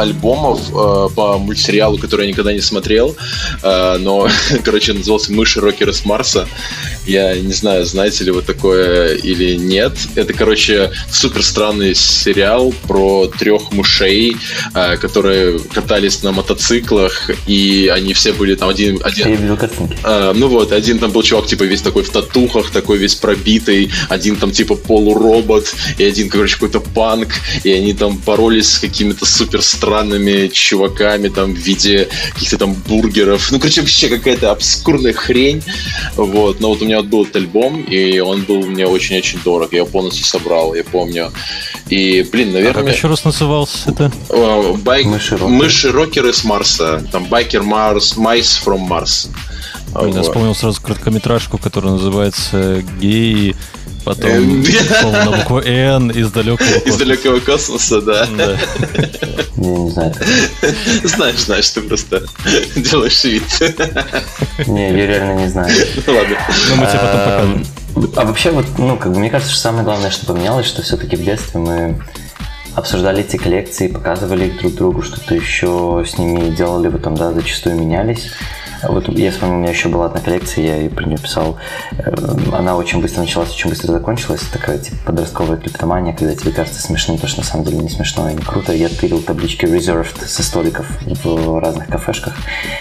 альбомов 0.00 0.60
э, 0.70 1.08
по 1.14 1.38
мультсериалу, 1.38 1.98
который 1.98 2.26
я 2.26 2.32
никогда 2.32 2.52
не 2.52 2.60
смотрел, 2.60 3.16
э, 3.62 3.96
но, 3.98 4.28
короче, 4.64 4.92
назывался 4.92 5.32
«Мыши 5.32 5.60
Рокеры 5.60 5.92
с 5.92 6.04
Марса». 6.04 6.48
Я 7.06 7.34
не 7.34 7.52
знаю, 7.52 7.84
знаете 7.84 8.24
ли 8.24 8.30
вы 8.30 8.42
такое 8.42 9.14
или 9.14 9.56
нет. 9.56 9.92
Это, 10.14 10.32
короче, 10.32 10.92
супер 11.10 11.42
странный 11.42 11.94
сериал 11.94 12.72
про 12.86 13.26
трех 13.26 13.72
мышей, 13.72 14.36
э, 14.74 14.96
которые 14.96 15.58
катались 15.58 16.22
на 16.22 16.32
мотоциклах, 16.32 17.30
и 17.46 17.90
они 17.92 18.14
все 18.14 18.32
были 18.32 18.54
там 18.54 18.68
один... 18.68 19.00
один 19.02 19.28
Я 19.28 19.36
видел 19.36 19.56
картинки. 19.56 19.96
э, 20.02 20.32
ну 20.34 20.48
вот, 20.48 20.72
один 20.72 20.98
там 20.98 21.10
был 21.10 21.22
чувак, 21.22 21.46
типа, 21.46 21.64
весь 21.64 21.82
такой 21.82 22.04
в 22.04 22.10
татухах, 22.10 22.70
такой 22.70 22.98
весь 22.98 23.14
пробитый, 23.14 23.90
один 24.08 24.36
там, 24.36 24.50
типа, 24.50 24.76
полуробот, 24.76 25.74
и 25.98 26.04
один, 26.04 26.28
короче, 26.28 26.54
какой-то 26.54 26.80
панк, 26.80 27.28
и 27.64 27.72
они 27.72 27.92
там 27.92 28.16
боролись 28.18 28.72
с 28.74 28.78
какими-то 28.78 29.26
супер 29.26 29.62
странными 29.62 29.89
чуваками, 30.52 31.28
там, 31.28 31.54
в 31.54 31.58
виде 31.58 32.08
каких-то 32.34 32.58
там 32.58 32.74
бургеров. 32.74 33.50
Ну, 33.50 33.58
короче, 33.58 33.80
вообще 33.80 34.08
какая-то 34.08 34.50
обскурная 34.50 35.12
хрень. 35.12 35.62
Вот, 36.16 36.60
но 36.60 36.68
вот 36.70 36.82
у 36.82 36.84
меня 36.84 36.98
вот 36.98 37.06
был 37.06 37.22
этот 37.24 37.36
альбом, 37.36 37.82
и 37.82 38.18
он 38.18 38.42
был 38.42 38.62
мне 38.66 38.86
очень-очень 38.86 39.40
дорог. 39.44 39.72
Я 39.72 39.78
его 39.78 39.88
полностью 39.88 40.24
собрал, 40.24 40.74
я 40.74 40.84
помню. 40.84 41.32
И, 41.88 42.26
блин, 42.30 42.50
А 42.50 42.52
наверное... 42.54 42.84
как 42.84 42.96
еще 42.96 43.08
раз 43.08 43.24
назывался 43.24 43.90
это? 43.90 44.12
э, 44.28 44.72
байк... 44.82 45.06
Мыши-рокеры. 45.40 46.32
С 46.32 46.44
Марса. 46.44 47.04
Там 47.10 47.24
Байкер 47.24 47.62
Марс, 47.62 48.16
Майс 48.16 48.60
from 48.64 48.86
Mars. 48.88 49.28
Блин, 49.92 50.16
я 50.16 50.22
вспомнил 50.22 50.54
сразу 50.54 50.80
короткометражку, 50.80 51.58
которая 51.58 51.92
называется 51.94 52.82
«Геи», 53.00 53.56
потом 54.04 54.30
Эм, 54.30 54.64
на 55.12 55.30
букву 55.32 55.60
«Н» 55.60 56.10
из 56.10 56.30
далекого 56.30 56.66
Из 56.66 56.74
космоса. 56.74 56.98
далекого 56.98 57.40
космоса, 57.40 58.00
да. 58.02 58.26
Не 59.56 59.90
знаю. 59.90 60.14
Знаешь, 61.04 61.38
знаешь, 61.38 61.70
ты 61.70 61.80
просто 61.82 62.22
делаешь 62.76 63.24
вид. 63.24 63.42
Не, 64.66 64.90
я 64.90 65.06
реально 65.06 65.40
не 65.40 65.48
знаю. 65.48 65.72
Ну 66.06 66.12
ладно. 66.14 66.36
Ну, 66.68 66.76
мы 66.76 66.86
тебе 66.86 66.98
потом 66.98 67.20
покажем. 67.24 67.64
А 68.16 68.24
вообще, 68.24 68.50
вот, 68.52 68.66
ну, 68.78 68.96
как 68.96 69.12
бы, 69.12 69.18
мне 69.18 69.30
кажется, 69.30 69.52
что 69.52 69.62
самое 69.62 69.84
главное, 69.84 70.10
что 70.10 70.26
поменялось, 70.26 70.66
что 70.66 70.82
все-таки 70.82 71.16
в 71.16 71.24
детстве 71.24 71.60
мы 71.60 72.00
обсуждали 72.76 73.20
эти 73.24 73.36
коллекции, 73.36 73.88
показывали 73.88 74.46
их 74.46 74.58
друг 74.60 74.74
другу, 74.74 75.02
что-то 75.02 75.34
еще 75.34 76.04
с 76.08 76.16
ними 76.16 76.54
делали, 76.54 76.88
вот 76.88 77.02
там, 77.02 77.16
да, 77.16 77.32
зачастую 77.32 77.76
менялись. 77.76 78.30
А 78.82 78.90
Вот 78.90 79.08
я 79.08 79.30
вспомнил, 79.30 79.56
у 79.56 79.58
меня 79.60 79.70
еще 79.70 79.88
была 79.88 80.06
одна 80.06 80.20
коллекция, 80.20 80.64
я 80.64 80.76
и 80.78 80.88
про 80.88 81.04
нее 81.04 81.18
писал. 81.18 81.58
Э, 81.98 82.14
Она 82.52 82.76
очень 82.76 83.00
быстро 83.00 83.20
началась, 83.20 83.50
очень 83.50 83.68
быстро 83.68 83.92
закончилась. 83.92 84.40
Такая 84.52 84.78
типа 84.78 84.96
подростковая 85.06 85.58
клептомания, 85.58 86.14
когда 86.14 86.34
тебе 86.34 86.52
кажется 86.52 86.80
смешным, 86.80 87.18
то, 87.18 87.26
что 87.26 87.40
на 87.40 87.46
самом 87.46 87.64
деле 87.64 87.78
не 87.78 87.90
смешно 87.90 88.30
и 88.30 88.34
не 88.34 88.42
круто. 88.42 88.72
Я 88.72 88.88
тырил 88.88 89.20
таблички 89.20 89.66
reserved 89.66 90.26
со 90.26 90.42
столиков 90.42 90.86
в 91.24 91.60
разных 91.60 91.88
кафешках. 91.88 92.34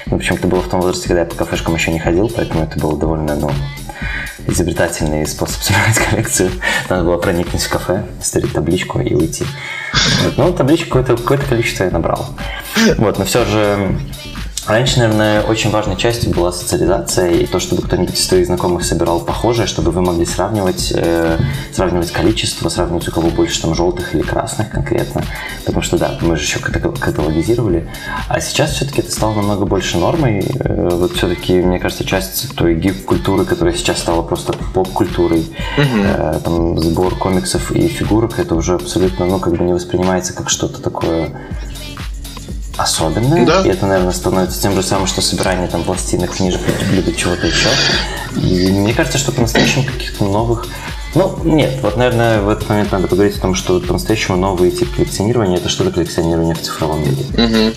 Но 0.05 0.17
почему-то 0.17 0.47
было 0.47 0.61
в 0.61 0.69
том 0.69 0.79
возрасте, 0.81 1.07
когда 1.07 1.21
я 1.21 1.27
по 1.27 1.35
кафешкам 1.35 1.75
еще 1.75 1.91
не 1.91 1.99
ходил, 1.99 2.31
поэтому 2.33 2.63
это 2.63 2.79
было 2.79 2.97
довольно, 2.97 3.35
ну, 3.35 3.51
изобретательный 4.47 5.27
способ 5.27 5.61
собирать 5.61 5.97
коллекцию. 5.97 6.51
Надо 6.89 7.03
было 7.03 7.17
проникнуть 7.17 7.61
в 7.61 7.69
кафе, 7.69 8.05
стырить 8.21 8.53
табличку 8.53 8.99
и 8.99 9.13
уйти. 9.13 9.45
Вот. 10.23 10.37
Ну, 10.37 10.53
табличку 10.53 10.85
какое-то, 10.87 11.17
какое-то 11.21 11.45
количество 11.45 11.83
я 11.83 11.91
набрал. 11.91 12.27
Вот, 12.97 13.19
но 13.19 13.25
все 13.25 13.45
же 13.45 13.97
Раньше, 14.69 14.99
наверное, 14.99 15.41
очень 15.41 15.71
важной 15.71 15.97
частью 15.97 16.29
была 16.29 16.51
социализация 16.51 17.31
и 17.31 17.47
то, 17.47 17.59
чтобы 17.59 17.81
кто-нибудь 17.81 18.13
из 18.13 18.27
твоих 18.27 18.45
знакомых 18.45 18.85
собирал 18.85 19.19
похожее, 19.19 19.65
чтобы 19.65 19.89
вы 19.89 20.01
могли 20.01 20.27
сравнивать, 20.27 20.93
э, 20.95 21.39
сравнивать 21.73 22.11
количество, 22.11 22.69
сравнивать 22.69 23.07
у 23.07 23.11
кого 23.11 23.31
больше 23.31 23.63
там 23.63 23.73
желтых 23.73 24.13
или 24.13 24.21
красных 24.21 24.69
конкретно. 24.69 25.23
Потому 25.65 25.81
что, 25.81 25.97
да, 25.97 26.19
мы 26.21 26.35
же 26.35 26.43
еще 26.43 26.59
ката- 26.59 26.99
каталогизировали. 26.99 27.89
А 28.27 28.39
сейчас 28.41 28.73
все-таки 28.73 29.01
это 29.01 29.11
стало 29.11 29.33
намного 29.33 29.65
больше 29.65 29.97
нормой. 29.97 30.45
Э, 30.59 30.89
вот 30.91 31.13
все-таки, 31.13 31.53
мне 31.61 31.79
кажется, 31.79 32.03
часть 32.03 32.55
той 32.55 32.75
гик-культуры, 32.75 33.45
которая 33.45 33.73
сейчас 33.73 33.97
стала 33.97 34.21
просто 34.21 34.53
поп-культурой, 34.75 35.47
э, 35.77 36.39
там, 36.43 36.77
сбор 36.77 37.15
комиксов 37.15 37.71
и 37.71 37.87
фигурок, 37.87 38.37
это 38.37 38.53
уже 38.53 38.75
абсолютно, 38.75 39.25
ну, 39.25 39.39
как 39.39 39.55
бы 39.55 39.63
не 39.63 39.73
воспринимается 39.73 40.33
как 40.33 40.47
что-то 40.51 40.79
такое 40.79 41.31
особенное. 42.81 43.45
Да. 43.45 43.61
И 43.61 43.69
это, 43.69 43.85
наверное, 43.85 44.13
становится 44.13 44.61
тем 44.61 44.73
же 44.73 44.83
самым, 44.83 45.07
что 45.07 45.21
собирание 45.21 45.67
там 45.67 45.83
пластинок, 45.83 46.35
книжек, 46.35 46.61
либо 46.91 47.13
чего-то 47.13 47.47
еще. 47.47 47.69
И 48.35 48.71
мне 48.71 48.93
кажется, 48.93 49.17
что 49.17 49.31
по-настоящему 49.31 49.85
каких-то 49.85 50.23
новых 50.23 50.67
ну, 51.15 51.39
нет, 51.43 51.79
вот, 51.81 51.97
наверное, 51.97 52.39
в 52.41 52.49
этот 52.49 52.69
момент 52.69 52.91
надо 52.91 53.07
поговорить 53.07 53.35
о 53.37 53.41
том, 53.41 53.55
что 53.55 53.79
по-настоящему 53.79 54.37
новый 54.37 54.69
тип 54.69 54.93
коллекционирования– 54.93 55.57
это 55.57 55.67
что-то 55.67 55.89
коллекционирование 55.89 56.53
в 56.53 56.61
цифровом 56.61 57.01
мире. 57.01 57.25
Мгм. 57.33 57.73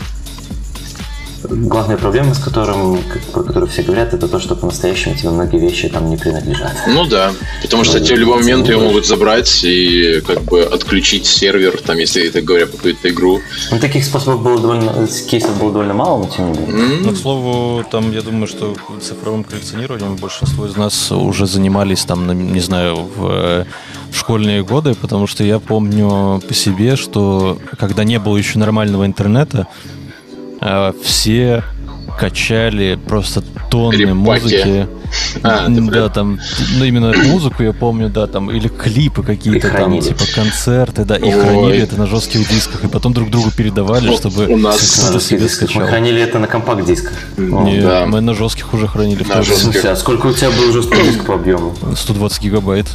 Главная 1.45 1.97
проблема, 1.97 2.35
с 2.35 2.39
которым, 2.39 2.99
про 3.33 3.43
которую 3.43 3.71
все 3.71 3.83
говорят, 3.83 4.15
это 4.15 4.29
то, 4.29 4.39
что 4.39 4.55
по-настоящему 4.55 5.15
тебе 5.15 5.31
многие 5.31 5.59
вещи 5.59 5.89
там 5.89 6.09
не 6.09 6.17
принадлежат. 6.17 6.73
Ну 6.87 7.05
да. 7.07 7.33
Потому 7.63 7.85
что 7.85 8.01
тебе 8.01 8.17
в 8.17 8.19
любой 8.21 8.41
момент 8.41 8.69
ее 8.69 8.79
могут 8.79 9.07
забрать 9.07 9.65
и 9.65 10.21
как 10.27 10.43
бы 10.43 10.63
отключить 10.63 11.27
сервер, 11.27 11.81
там, 11.85 11.99
если 11.99 12.27
это 12.27 12.43
говоря 12.43 12.67
про 12.67 12.77
какую-то 12.77 13.11
игру. 13.11 13.41
Ну, 13.71 13.79
таких 13.79 14.05
способов 14.05 14.43
было 14.43 14.59
довольно, 14.59 15.07
кейсов 15.29 15.59
было 15.59 15.73
довольно 15.73 15.95
мало, 15.95 16.19
но 16.19 16.29
тем 16.29 16.53
не 16.53 16.59
менее. 16.59 17.01
Ну, 17.03 17.13
к 17.13 17.17
слову, 17.17 17.85
там, 17.91 18.13
я 18.13 18.23
думаю, 18.23 18.47
что 18.47 18.77
цифровым 19.01 19.45
коллекционированием 19.45 20.17
большинство 20.17 20.67
из 20.67 20.77
нас 20.77 21.11
уже 21.11 21.47
занимались, 21.47 22.05
там, 22.05 22.53
не 22.53 22.61
знаю, 22.61 23.09
в 23.17 23.67
в 24.13 24.19
школьные 24.19 24.63
годы, 24.63 24.95
потому 24.95 25.27
что 25.27 25.43
я 25.43 25.59
помню 25.59 26.41
по 26.47 26.55
себе, 26.55 26.97
что 26.97 27.59
когда 27.79 28.05
не 28.05 28.19
было 28.19 28.37
еще 28.37 28.59
нормального 28.59 29.07
интернета, 29.07 29.67
э, 30.63 30.93
все 31.05 31.63
качали 32.19 32.99
просто 33.09 33.43
тонны 33.71 33.97
Репаки. 33.97 34.15
музыки. 34.15 34.87
А, 35.43 35.67
да, 35.69 35.91
прям- 35.91 36.11
там, 36.11 36.41
ну, 36.79 36.85
именно 36.85 37.13
музыку 37.27 37.63
я 37.63 37.73
помню, 37.73 38.09
да, 38.09 38.27
там, 38.27 38.51
или 38.51 38.69
клипы 38.69 39.23
какие-то 39.23 39.69
там, 39.69 39.77
хранили. 39.77 40.01
типа 40.03 40.25
концерты, 40.35 41.05
да, 41.05 41.17
и 41.17 41.25
Ой. 41.25 41.33
хранили 41.33 41.79
это 41.83 41.97
на 41.99 42.07
жестких 42.07 42.49
дисках, 42.49 42.85
и 42.85 42.89
потом 42.89 43.13
друг 43.13 43.31
другу 43.31 43.51
передавали, 43.51 44.07
Ну, 44.07 44.17
чтобы 44.17 44.47
у 44.47 44.57
нас- 44.57 45.01
кто-то 45.05 45.21
себе 45.21 45.41
дисках. 45.41 45.69
Мы 45.69 45.75
скачал. 45.75 45.89
хранили 45.89 46.21
это 46.23 46.39
на 46.39 46.47
компакт-дисках. 46.47 47.13
Не, 47.37 47.81
да. 47.81 48.07
мы 48.07 48.21
на 48.21 48.35
жестких 48.35 48.73
уже 48.73 48.87
хранили 48.89 49.23
в 49.23 49.29
На 49.29 49.43
жестких. 49.43 49.85
а 49.85 49.97
сколько 49.97 50.27
у 50.29 50.33
тебя 50.33 50.51
был 50.51 50.73
жесткий 50.73 51.03
диск 51.03 51.25
по 51.25 51.35
объему? 51.35 51.75
120 51.97 52.43
гигабайт. 52.43 52.87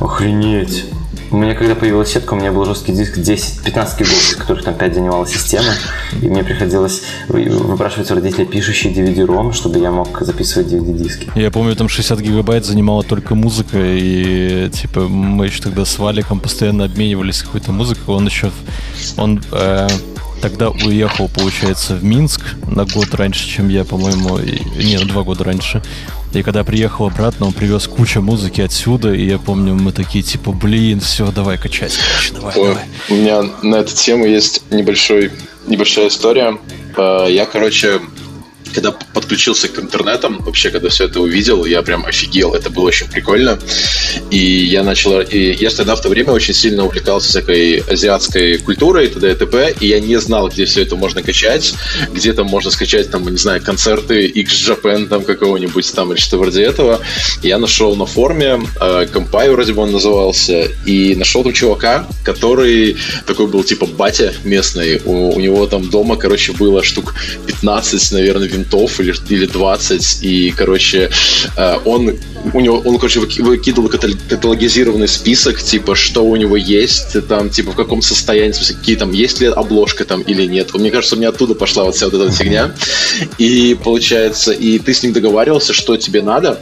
Охренеть. 0.00 0.84
У 1.30 1.36
меня, 1.36 1.54
когда 1.54 1.74
появилась 1.74 2.10
сетка, 2.12 2.34
у 2.34 2.36
меня 2.36 2.52
был 2.52 2.64
жесткий 2.64 2.92
диск 2.92 3.18
10-15 3.18 3.64
гигов, 3.98 4.30
из 4.30 4.36
которых 4.36 4.64
там 4.64 4.74
5 4.74 4.94
занимала 4.94 5.26
система. 5.26 5.72
И 6.22 6.28
мне 6.28 6.44
приходилось 6.44 7.02
вы- 7.28 7.48
выпрашивать 7.50 8.10
у 8.12 8.14
родителей 8.14 8.46
пишущий 8.46 8.92
DVD-ROM, 8.92 9.52
чтобы 9.52 9.78
я 9.80 9.90
мог 9.90 10.20
записывать 10.20 10.68
DVD-диски. 10.68 11.30
Я 11.34 11.50
помню, 11.50 11.74
там 11.74 11.88
60 11.88 12.20
гигабайт 12.20 12.64
занимала 12.64 13.02
только 13.02 13.34
музыка, 13.34 13.76
и 13.82 14.70
типа 14.70 15.00
мы 15.08 15.46
еще 15.46 15.62
тогда 15.62 15.84
с 15.84 15.98
Валиком 15.98 16.38
постоянно 16.38 16.84
обменивались 16.84 17.42
какой-то 17.42 17.72
музыкой. 17.72 18.14
Он 18.14 18.26
еще, 18.26 18.52
он 19.16 19.42
э, 19.50 19.88
тогда 20.40 20.70
уехал, 20.70 21.28
получается, 21.28 21.94
в 21.96 22.04
Минск 22.04 22.40
на 22.70 22.84
год 22.84 23.12
раньше, 23.14 23.48
чем 23.48 23.68
я, 23.68 23.84
по-моему, 23.84 24.38
и- 24.38 24.60
не, 24.84 24.96
на 24.96 25.06
два 25.06 25.22
года 25.24 25.42
раньше. 25.42 25.82
И 26.32 26.42
когда 26.42 26.64
приехал 26.64 27.06
обратно, 27.06 27.46
он 27.46 27.52
привез 27.52 27.86
кучу 27.86 28.20
музыки 28.20 28.60
отсюда, 28.60 29.12
и 29.14 29.24
я 29.26 29.38
помню, 29.38 29.74
мы 29.74 29.92
такие, 29.92 30.22
типа, 30.22 30.52
блин, 30.52 31.00
все, 31.00 31.30
давай 31.30 31.56
качать, 31.56 31.96
короче, 31.96 32.34
давай, 32.34 32.54
Ой, 32.56 32.68
давай. 32.68 32.84
У 33.08 33.14
меня 33.14 33.42
на 33.62 33.76
эту 33.76 33.94
тему 33.94 34.26
есть 34.26 34.62
небольшой, 34.70 35.32
небольшая 35.66 36.08
история. 36.08 36.58
Э, 36.96 37.26
Я, 37.30 37.46
короче, 37.46 38.00
когда 38.76 38.92
подключился 38.92 39.68
к 39.68 39.78
интернетам, 39.78 40.42
вообще, 40.44 40.68
когда 40.70 40.90
все 40.90 41.04
это 41.04 41.20
увидел, 41.20 41.64
я 41.64 41.80
прям 41.82 42.04
офигел, 42.04 42.52
это 42.54 42.68
было 42.68 42.88
очень 42.88 43.08
прикольно. 43.08 43.58
И 44.30 44.38
я 44.38 44.84
начал... 44.84 45.22
И 45.22 45.52
я 45.52 45.70
тогда 45.70 45.96
в 45.96 46.02
то 46.02 46.10
время 46.10 46.32
очень 46.32 46.52
сильно 46.52 46.84
увлекался 46.84 47.30
всякой 47.30 47.78
азиатской 47.78 48.58
культурой, 48.58 49.08
т.д. 49.08 49.32
и 49.32 49.34
т.п., 49.34 49.74
и 49.80 49.86
я 49.86 49.98
не 50.00 50.20
знал, 50.20 50.48
где 50.48 50.66
все 50.66 50.82
это 50.82 50.94
можно 50.94 51.22
качать, 51.22 51.72
где 52.12 52.34
там 52.34 52.48
можно 52.48 52.70
скачать, 52.70 53.10
там, 53.10 53.26
не 53.26 53.38
знаю, 53.38 53.62
концерты 53.62 54.26
X-Japan 54.26 55.06
там 55.06 55.24
какого-нибудь 55.24 55.94
там 55.94 56.12
или 56.12 56.20
что 56.20 56.36
вроде 56.36 56.62
этого. 56.62 57.00
Я 57.42 57.58
нашел 57.58 57.96
на 57.96 58.04
форуме, 58.04 58.60
э, 58.78 59.06
Компай 59.10 59.48
вроде 59.48 59.72
бы 59.72 59.82
он 59.82 59.92
назывался, 59.92 60.68
и 60.84 61.14
нашел 61.14 61.42
там 61.42 61.54
чувака, 61.54 62.06
который 62.24 62.98
такой 63.26 63.46
был 63.46 63.64
типа 63.64 63.86
батя 63.86 64.34
местный. 64.44 65.00
У, 65.06 65.30
у 65.34 65.40
него 65.40 65.66
там 65.66 65.88
дома, 65.88 66.16
короче, 66.16 66.52
было 66.52 66.82
штук 66.82 67.14
15, 67.46 68.12
наверное, 68.12 68.48
или, 68.72 69.14
или 69.28 69.46
20. 69.46 70.22
И, 70.22 70.54
короче, 70.56 71.10
э, 71.56 71.78
он 71.84 72.16
у 72.52 72.60
него, 72.60 72.78
он, 72.84 72.98
короче, 72.98 73.20
выки- 73.20 73.42
выкидывал 73.42 73.88
катал- 73.88 74.16
каталогизированный 74.28 75.08
список, 75.08 75.62
типа, 75.62 75.94
что 75.94 76.24
у 76.24 76.36
него 76.36 76.56
есть, 76.56 77.16
там, 77.28 77.50
типа, 77.50 77.72
в 77.72 77.76
каком 77.76 78.02
состоянии, 78.02 78.52
какие 78.52 78.96
там, 78.96 79.12
есть 79.12 79.40
ли 79.40 79.48
обложка 79.48 80.04
там 80.04 80.22
или 80.22 80.46
нет. 80.46 80.74
Мне 80.74 80.90
кажется, 80.90 81.16
у 81.16 81.18
меня 81.18 81.30
оттуда 81.30 81.54
пошла 81.54 81.84
вот 81.84 81.96
вся 81.96 82.08
вот 82.08 82.14
эта 82.14 82.30
фигня. 82.32 82.74
И 83.38 83.76
получается, 83.82 84.52
и 84.52 84.78
ты 84.78 84.94
с 84.94 85.02
ним 85.02 85.12
договаривался, 85.12 85.72
что 85.72 85.96
тебе 85.96 86.22
надо, 86.22 86.60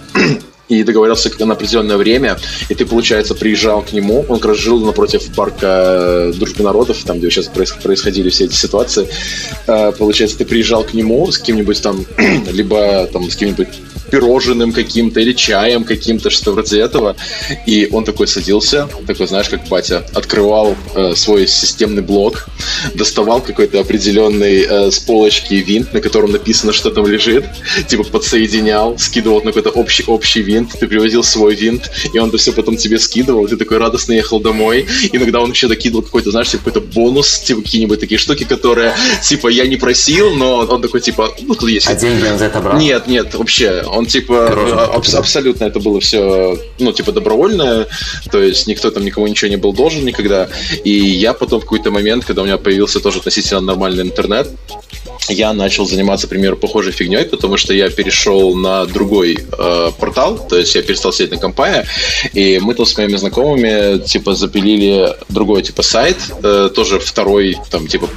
и 0.81 0.83
договорился 0.83 1.31
на 1.45 1.55
определенное 1.55 1.97
время, 1.97 2.39
и 2.69 2.75
ты, 2.75 2.87
получается, 2.87 3.35
приезжал 3.35 3.83
к 3.83 3.93
нему, 3.93 4.25
он 4.29 4.39
как 4.39 4.47
раз 4.47 4.59
жил 4.59 4.85
напротив 4.85 5.23
парка 5.35 6.33
Дружбы 6.35 6.65
народов, 6.65 7.03
там, 7.05 7.19
где 7.19 7.31
сейчас 7.31 7.47
происходили 7.47 8.31
все 8.31 8.45
эти 8.45 8.55
ситуации. 8.55 9.09
Э, 9.67 9.93
получается, 9.93 10.39
ты 10.39 10.45
приезжал 10.45 10.85
к 10.85 10.95
нему 10.95 11.31
с 11.31 11.39
каким-нибудь 11.39 11.81
там, 11.83 12.05
либо 12.53 13.07
там 13.13 13.31
с 13.31 13.35
каким-нибудь 13.35 13.69
пирожным 14.15 14.73
каким-то 14.73 15.19
или 15.19 15.33
чаем 15.33 15.83
каким-то, 15.83 16.31
что 16.31 16.53
вроде 16.53 16.81
этого. 16.81 17.17
И 17.67 17.89
он 17.91 18.05
такой 18.05 18.29
садился, 18.29 18.89
такой, 19.09 19.27
знаешь, 19.27 19.49
как 19.49 19.67
батя, 19.69 20.07
открывал 20.15 20.77
э, 20.95 21.15
свой 21.17 21.49
системный 21.49 22.03
блок, 22.03 22.47
доставал 22.95 23.41
какой-то 23.41 23.81
определенный 23.81 24.63
э, 24.63 24.91
с 24.93 25.01
полочки 25.01 25.55
винт, 25.55 25.93
на 25.93 26.01
котором 26.01 26.31
написано, 26.31 26.73
что 26.73 26.91
там 26.91 27.09
лежит, 27.09 27.45
типа 27.89 28.05
подсоединял, 28.05 28.97
скидывал 28.99 29.43
на 29.43 29.53
какой-то 29.53 29.71
общий, 29.71 30.05
общий 30.07 30.43
винт, 30.43 30.71
ты 30.79 30.87
привозил 30.87 31.25
свой 31.25 31.57
винт, 31.57 31.91
и 32.13 32.19
он 32.21 32.29
это 32.29 32.39
все 32.39 32.53
потом 32.53 32.77
тебе 32.77 33.01
скидывал, 33.01 33.49
ты 33.49 33.57
такой 33.57 33.79
радостно 33.79 34.13
ехал 34.13 34.39
домой. 34.39 34.87
Иногда 35.13 35.41
он 35.41 35.51
еще 35.51 35.67
докидывал 35.67 36.03
какой-то, 36.05 36.31
знаешь, 36.31 36.51
типа 36.51 36.71
какой-то 36.71 36.87
бонус, 36.95 37.41
типа 37.41 37.63
какие-нибудь 37.63 37.99
такие 37.99 38.19
штуки, 38.19 38.45
которые, 38.45 38.95
типа, 39.23 39.49
я 39.49 39.67
не 39.67 39.77
просил, 39.77 40.35
но 40.37 40.59
он 40.59 40.83
такой, 40.83 41.01
типа, 41.01 41.35
ну, 41.41 41.55
тут 41.55 41.69
есть. 41.69 41.89
А 41.89 41.95
деньги 41.95 42.27
он 42.29 42.39
за 42.39 42.45
это 42.45 42.61
брал? 42.61 42.79
Нет, 42.79 43.09
нет, 43.09 43.35
вообще, 43.35 43.83
он 43.87 44.04
типа 44.07 44.93
аб- 44.95 45.15
абсолютно 45.15 45.65
это 45.65 45.81
было 45.81 46.01
все, 46.01 46.59
ну, 46.79 46.93
типа 46.93 47.13
добровольное, 47.13 47.87
то 48.31 48.43
есть 48.43 48.67
никто 48.67 48.91
там 48.91 49.05
никому 49.05 49.27
ничего 49.27 49.51
не 49.51 49.57
был 49.57 49.73
должен 49.73 50.05
никогда. 50.05 50.49
И 50.85 50.91
я 50.91 51.33
потом 51.35 51.61
в 51.61 51.65
какой-то 51.65 51.91
момент, 51.91 52.25
когда 52.25 52.43
у 52.43 52.45
меня 52.45 52.59
появился 52.59 53.01
тоже 53.01 53.19
относительно 53.19 53.61
нормальный 53.61 54.03
интернет, 54.03 54.49
я 55.29 55.53
начал 55.53 55.87
заниматься, 55.87 56.27
например, 56.27 56.57
похожей 56.57 56.93
фигней, 56.93 57.25
потому 57.25 57.57
что 57.57 57.73
я 57.75 57.91
перешел 57.91 58.55
на 58.55 58.87
другой 58.87 59.39
э, 59.59 59.91
портал, 59.99 60.39
то 60.49 60.57
есть 60.57 60.75
я 60.75 60.83
перестал 60.83 61.13
сидеть 61.13 61.33
на 61.33 61.39
компании, 61.39 61.85
и 62.33 62.59
мы 62.61 62.75
там 62.75 62.87
с 62.87 62.97
моими 62.97 63.17
знакомыми, 63.17 63.99
типа, 64.05 64.35
запилили 64.35 65.15
другой, 65.29 65.63
типа, 65.63 65.83
сайт, 65.83 66.17
э, 66.43 66.71
тоже 66.75 66.99
второй, 66.99 67.57
там, 67.71 67.87
типа, 67.87 68.09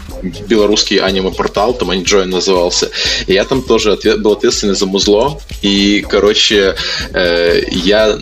белорусский 0.47 0.97
аниме-портал, 0.97 1.73
там 1.73 1.91
AniJoin 1.91 2.25
назывался, 2.25 2.89
и 3.27 3.33
я 3.33 3.43
там 3.45 3.61
тоже 3.61 3.93
ответ, 3.93 4.21
был 4.21 4.33
ответственный 4.33 4.75
за 4.75 4.85
музло, 4.85 5.39
и, 5.61 6.05
короче, 6.07 6.75
э, 7.13 7.61
я 7.71 8.17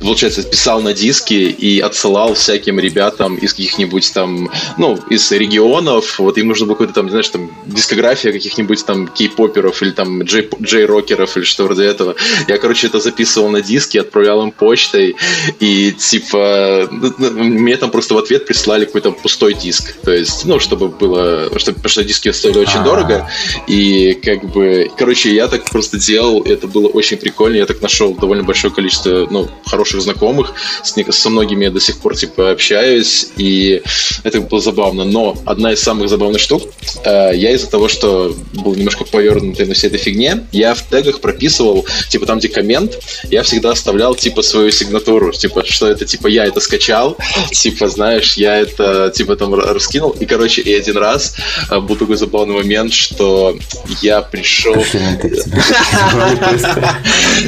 получается, 0.00 0.42
писал 0.42 0.80
на 0.80 0.92
диски 0.92 1.34
и 1.34 1.80
отсылал 1.80 2.34
всяким 2.34 2.78
ребятам 2.78 3.36
из 3.36 3.52
каких-нибудь 3.52 4.12
там, 4.12 4.50
ну, 4.78 4.98
из 5.10 5.30
регионов, 5.32 6.18
вот 6.18 6.38
им 6.38 6.48
нужно 6.48 6.66
было 6.66 6.74
какой-то 6.74 6.94
там, 6.94 7.10
знаешь, 7.10 7.28
там, 7.28 7.50
дискография 7.66 8.32
каких-нибудь 8.32 8.84
там 8.84 9.08
кей-поперов 9.08 9.82
или 9.82 9.90
там 9.90 10.22
джей- 10.22 10.48
джей-рокеров 10.60 11.36
или 11.36 11.44
что 11.44 11.64
вроде 11.64 11.84
этого. 11.84 12.14
Я, 12.48 12.58
короче, 12.58 12.86
это 12.86 13.00
записывал 13.00 13.50
на 13.50 13.60
диски, 13.60 13.98
отправлял 13.98 14.42
им 14.42 14.52
почтой, 14.52 15.16
и, 15.58 15.92
типа, 15.92 16.88
ну, 16.90 17.12
ну, 17.18 17.30
мне 17.30 17.76
там 17.76 17.90
просто 17.90 18.14
в 18.14 18.18
ответ 18.18 18.46
прислали 18.46 18.84
какой-то 18.84 19.12
пустой 19.12 19.54
диск, 19.54 19.94
то 20.02 20.12
есть, 20.12 20.44
ну, 20.44 20.58
чтобы 20.60 20.88
было, 20.88 21.50
чтобы, 21.58 21.76
потому 21.76 21.90
что 21.90 22.04
диски 22.04 22.30
стоили 22.32 22.58
очень 22.58 22.78
А-а-а. 22.78 22.84
дорого, 22.84 23.30
и, 23.66 24.14
как 24.22 24.50
бы, 24.50 24.90
короче, 24.96 25.34
я 25.34 25.48
так 25.48 25.64
просто 25.70 25.98
делал, 25.98 26.42
это 26.42 26.66
было 26.66 26.88
очень 26.88 27.16
прикольно, 27.16 27.56
я 27.56 27.66
так 27.66 27.82
нашел 27.82 28.14
довольно 28.14 28.44
большое 28.44 28.72
количество, 28.72 29.26
ну, 29.30 29.49
хороших 29.66 30.00
знакомых, 30.00 30.52
с, 30.82 30.94
со 31.10 31.30
многими 31.30 31.64
я 31.64 31.70
до 31.70 31.80
сих 31.80 31.98
пор 31.98 32.16
типа 32.16 32.50
общаюсь, 32.50 33.28
и 33.36 33.82
это 34.24 34.40
было 34.40 34.60
забавно. 34.60 35.04
Но 35.04 35.36
одна 35.46 35.72
из 35.72 35.82
самых 35.82 36.08
забавных 36.08 36.40
штук, 36.40 36.62
э, 37.04 37.32
я 37.34 37.52
из-за 37.52 37.70
того, 37.70 37.88
что 37.88 38.34
был 38.52 38.74
немножко 38.74 39.04
повернутый 39.04 39.66
на 39.66 39.74
всей 39.74 39.88
этой 39.88 39.98
фигне, 39.98 40.46
я 40.52 40.74
в 40.74 40.82
тегах 40.82 41.20
прописывал, 41.20 41.86
типа 42.08 42.26
там, 42.26 42.38
где 42.38 42.48
коммент, 42.48 42.98
я 43.30 43.42
всегда 43.42 43.70
оставлял 43.70 44.14
типа 44.14 44.42
свою 44.42 44.70
сигнатуру, 44.70 45.32
типа, 45.32 45.64
что 45.64 45.86
это 45.86 46.04
типа 46.04 46.26
я 46.26 46.44
это 46.46 46.60
скачал, 46.60 47.16
типа, 47.52 47.88
знаешь, 47.88 48.34
я 48.34 48.56
это 48.58 49.12
типа 49.14 49.36
там 49.36 49.54
раскинул, 49.54 50.10
и, 50.10 50.26
короче, 50.26 50.62
и 50.62 50.72
один 50.74 50.96
раз 50.96 51.36
э, 51.70 51.78
был 51.80 51.96
такой 51.96 52.16
забавный 52.16 52.54
момент, 52.54 52.92
что 52.92 53.56
я 54.02 54.20
пришел... 54.22 54.76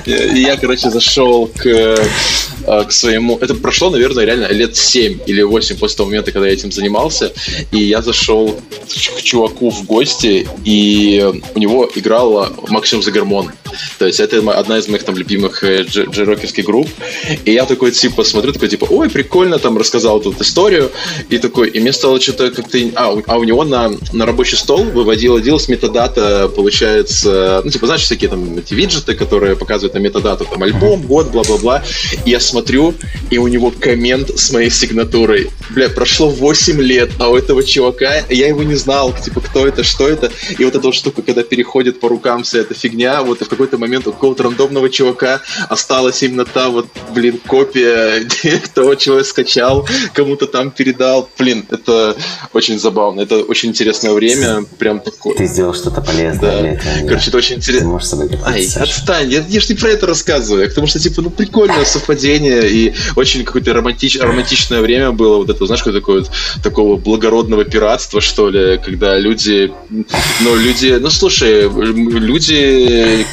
Я, 0.06 0.56
короче, 0.56 0.90
зашел 0.90 1.46
к 1.46 1.66
bitch. 1.82 2.61
Э, 2.66 2.84
к 2.84 2.92
своему... 2.92 3.38
Это 3.38 3.54
прошло, 3.54 3.90
наверное, 3.90 4.24
реально 4.24 4.46
лет 4.48 4.76
7 4.76 5.20
или 5.26 5.42
8 5.42 5.78
после 5.78 5.96
того 5.96 6.08
момента, 6.08 6.32
когда 6.32 6.46
я 6.46 6.52
этим 6.52 6.72
занимался, 6.72 7.32
и 7.70 7.78
я 7.78 8.02
зашел 8.02 8.60
к 8.88 9.22
чуваку 9.22 9.70
в 9.70 9.84
гости, 9.84 10.46
и 10.64 11.24
у 11.54 11.58
него 11.58 11.90
играла 11.94 12.52
Максим 12.68 13.02
Загермон. 13.02 13.50
То 13.98 14.06
есть 14.06 14.20
это 14.20 14.38
одна 14.52 14.78
из 14.78 14.88
моих 14.88 15.02
там 15.02 15.16
любимых 15.16 15.64
э, 15.64 15.82
джерокерских 15.82 16.64
групп. 16.64 16.88
И 17.44 17.52
я 17.52 17.64
такой, 17.64 17.90
типа, 17.90 18.24
смотрю, 18.24 18.52
такой, 18.52 18.68
типа, 18.68 18.86
ой, 18.90 19.10
прикольно, 19.10 19.58
там 19.58 19.78
рассказал 19.78 20.20
тут 20.20 20.40
историю. 20.40 20.90
И 21.30 21.38
такой, 21.38 21.68
и 21.68 21.80
мне 21.80 21.92
стало 21.92 22.20
что-то 22.20 22.50
как-то... 22.50 22.78
А, 22.94 23.16
а 23.26 23.38
у 23.38 23.44
него 23.44 23.64
на, 23.64 23.92
на 24.12 24.26
рабочий 24.26 24.56
стол 24.56 24.84
выводил 24.84 25.58
с 25.58 25.68
метадата, 25.68 26.48
получается, 26.48 27.62
ну, 27.64 27.70
типа, 27.70 27.86
знаешь, 27.86 28.02
всякие 28.02 28.30
там 28.30 28.58
эти 28.58 28.74
виджеты, 28.74 29.14
которые 29.14 29.56
показывают 29.56 29.94
на 29.94 29.98
метадату, 29.98 30.44
там, 30.44 30.62
альбом, 30.62 31.02
год, 31.02 31.30
бла-бла-бла. 31.30 31.82
И 32.24 32.30
я 32.30 32.40
смотрю, 32.52 32.94
и 33.30 33.38
у 33.38 33.48
него 33.48 33.70
коммент 33.70 34.38
с 34.38 34.52
моей 34.52 34.70
сигнатурой. 34.70 35.50
Бля, 35.70 35.88
прошло 35.88 36.28
8 36.28 36.80
лет, 36.82 37.10
а 37.18 37.30
у 37.30 37.36
этого 37.36 37.62
чувака, 37.64 38.22
я 38.28 38.48
его 38.48 38.62
не 38.62 38.74
знал, 38.74 39.14
типа, 39.14 39.40
кто 39.40 39.66
это, 39.66 39.82
что 39.82 40.08
это. 40.08 40.30
И 40.58 40.64
вот 40.64 40.74
эта 40.74 40.86
вот 40.86 40.94
штука, 40.94 41.22
когда 41.22 41.42
переходит 41.42 42.00
по 42.00 42.08
рукам 42.08 42.42
вся 42.42 42.58
эта 42.58 42.74
фигня, 42.74 43.22
вот 43.22 43.40
в 43.40 43.48
какой 43.48 43.62
какой-то 43.62 43.78
момент 43.78 44.06
у 44.08 44.12
какого-то 44.12 44.42
рандомного 44.42 44.90
чувака 44.90 45.40
осталась 45.68 46.22
именно 46.22 46.44
та 46.44 46.68
вот, 46.68 46.86
блин, 47.14 47.38
копия 47.46 48.26
того, 48.74 48.96
чего 48.96 49.18
я 49.18 49.24
скачал, 49.24 49.86
кому-то 50.14 50.46
там 50.46 50.72
передал. 50.72 51.28
Блин, 51.38 51.64
это 51.70 52.16
очень 52.52 52.78
забавно. 52.80 53.20
Это 53.20 53.38
очень 53.38 53.68
интересное 53.68 54.12
время. 54.12 54.64
Прям 54.78 54.98
такое. 54.98 55.36
Ты 55.36 55.46
сделал 55.46 55.74
что-то 55.74 56.00
полезное 56.00 56.80
да. 56.82 57.06
Короче, 57.06 57.28
это 57.28 57.38
очень 57.38 57.56
интересно. 57.56 58.00
Ай, 58.44 58.66
отстань. 58.76 59.30
Я, 59.30 59.44
я 59.48 59.60
же 59.60 59.68
не 59.68 59.74
про 59.74 59.90
это 59.90 60.06
рассказываю. 60.06 60.68
Потому 60.68 60.88
что, 60.88 60.98
типа, 60.98 61.22
ну, 61.22 61.30
прикольное 61.30 61.84
совпадение 61.84 62.41
и 62.48 62.92
очень 63.16 63.44
какое-то 63.44 63.72
романтич, 63.72 64.18
романтичное 64.18 64.80
время 64.80 65.12
было. 65.12 65.38
Вот 65.38 65.50
это, 65.50 65.66
знаешь, 65.66 65.82
такое 65.82 66.20
вот 66.20 66.30
такого 66.62 66.96
благородного 66.96 67.64
пиратства, 67.64 68.20
что 68.20 68.48
ли, 68.50 68.78
когда 68.78 69.18
люди, 69.18 69.72
ну, 70.40 70.56
люди, 70.56 70.98
ну, 71.00 71.10
слушай, 71.10 71.68
люди 71.68 73.26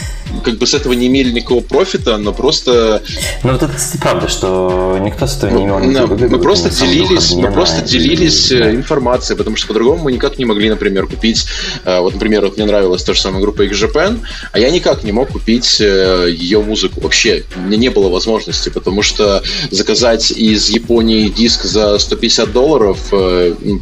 как 0.44 0.58
бы 0.58 0.68
с 0.68 0.74
этого 0.74 0.94
не 0.94 1.08
имели 1.08 1.32
никакого 1.32 1.62
профита, 1.62 2.18
но 2.18 2.34
просто... 2.34 3.02
Ну 3.44 3.54
вот 3.54 3.64
это, 3.64 3.74
кстати, 3.74 4.02
правда, 4.02 4.28
что 4.28 4.98
никто 5.02 5.28
с 5.28 5.38
этого 5.38 5.58
не 5.58 5.66
имел 5.66 5.80
никакого 5.80 6.16
выгоды. 6.16 6.30
Мы 6.30 6.42
просто 6.42 6.70
делились, 6.70 7.32
мы 7.32 7.52
просто 7.52 7.82
делились. 7.82 8.52
Э, 8.52 8.76
информацией, 8.76 9.38
потому 9.38 9.56
что 9.56 9.68
по-другому 9.68 10.04
мы 10.04 10.12
никак 10.12 10.38
не 10.38 10.46
могли, 10.46 10.70
например, 10.70 11.08
купить... 11.08 11.46
Э, 11.86 12.00
вот, 12.00 12.14
например, 12.14 12.42
вот 12.42 12.58
мне 12.58 12.66
нравилась 12.66 13.04
та 13.04 13.14
же 13.14 13.22
самая 13.22 13.42
группа 13.42 13.64
X-Japan, 13.64 14.20
а 14.52 14.60
я 14.60 14.70
никак 14.70 15.04
не 15.04 15.12
мог 15.12 15.30
купить 15.30 15.78
э, 15.80 16.28
ее 16.32 16.62
музыку. 16.62 17.02
Вообще, 17.02 17.44
мне 17.56 17.78
не 17.78 17.90
было 17.90 18.10
возможности, 18.10 18.70
потому 18.70 19.02
что 19.02 19.44
заказать 19.72 20.32
из 20.32 20.70
Японии 20.70 21.30
диск 21.30 21.64
за 21.64 21.98
150 21.98 22.52
долларов, 22.52 23.14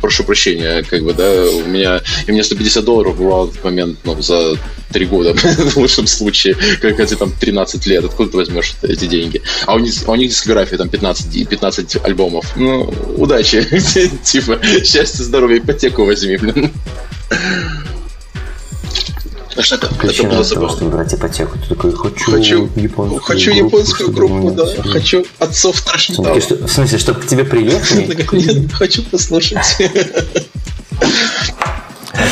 прошу 0.02 0.24
прощения, 0.24 0.84
как 0.90 1.04
бы, 1.04 1.14
да, 1.14 1.30
у 1.66 1.68
меня, 1.68 2.02
и 2.26 2.32
мне 2.32 2.44
150 2.44 2.84
долларов 2.84 3.18
бывало 3.18 3.48
в 3.48 3.52
этот 3.52 3.64
момент, 3.64 4.00
ну, 4.04 4.22
за 4.22 4.58
три 4.92 5.06
года, 5.06 5.34
в 5.72 5.78
лучшем 5.78 6.08
случае, 6.08 6.56
как 6.82 7.00
эти 7.00 7.16
там 7.16 7.32
13 7.32 7.86
лет, 7.88 8.06
откуда 8.06 8.32
ты 8.32 8.38
возьмешь 8.38 8.76
эти 8.82 9.06
деньги? 9.06 9.42
А 9.66 9.76
у 9.76 9.80
них, 9.80 9.94
а 10.06 10.12
у 10.12 10.16
них 10.16 10.30
дискография 10.30 10.78
там 10.78 10.90
15, 10.90 11.50
15 11.50 11.98
альбомов. 12.04 12.46
Ну, 12.56 12.94
удачи. 13.18 13.66
типа, 14.24 14.60
счастье, 14.84 15.24
здоровье, 15.24 15.60
ипотеку 15.60 16.06
возьми, 16.06 16.38
блин. 16.38 16.72
Аж 19.58 19.72
это, 19.72 19.90
это 20.04 20.24
было 20.24 20.44
забавно. 20.44 20.76
чтобы 20.76 20.92
брать 20.92 21.14
ипотеку, 21.16 21.58
ты 21.58 21.70
такой, 21.70 21.92
хочу, 21.92 22.32
хочу 22.32 22.70
японскую, 22.76 23.22
хочу 23.22 23.52
группу, 23.54 23.78
японскую 23.78 24.12
группу, 24.12 24.52
да, 24.52 24.66
хочу 24.84 25.26
отцов 25.40 25.82
трэш-металла. 25.82 26.40
В 26.40 26.72
смысле, 26.72 26.98
чтобы 27.00 27.22
к 27.22 27.26
тебе 27.26 27.44
приехали? 27.44 28.06
Нет, 28.34 28.72
хочу 28.72 29.02
послушать. 29.02 29.58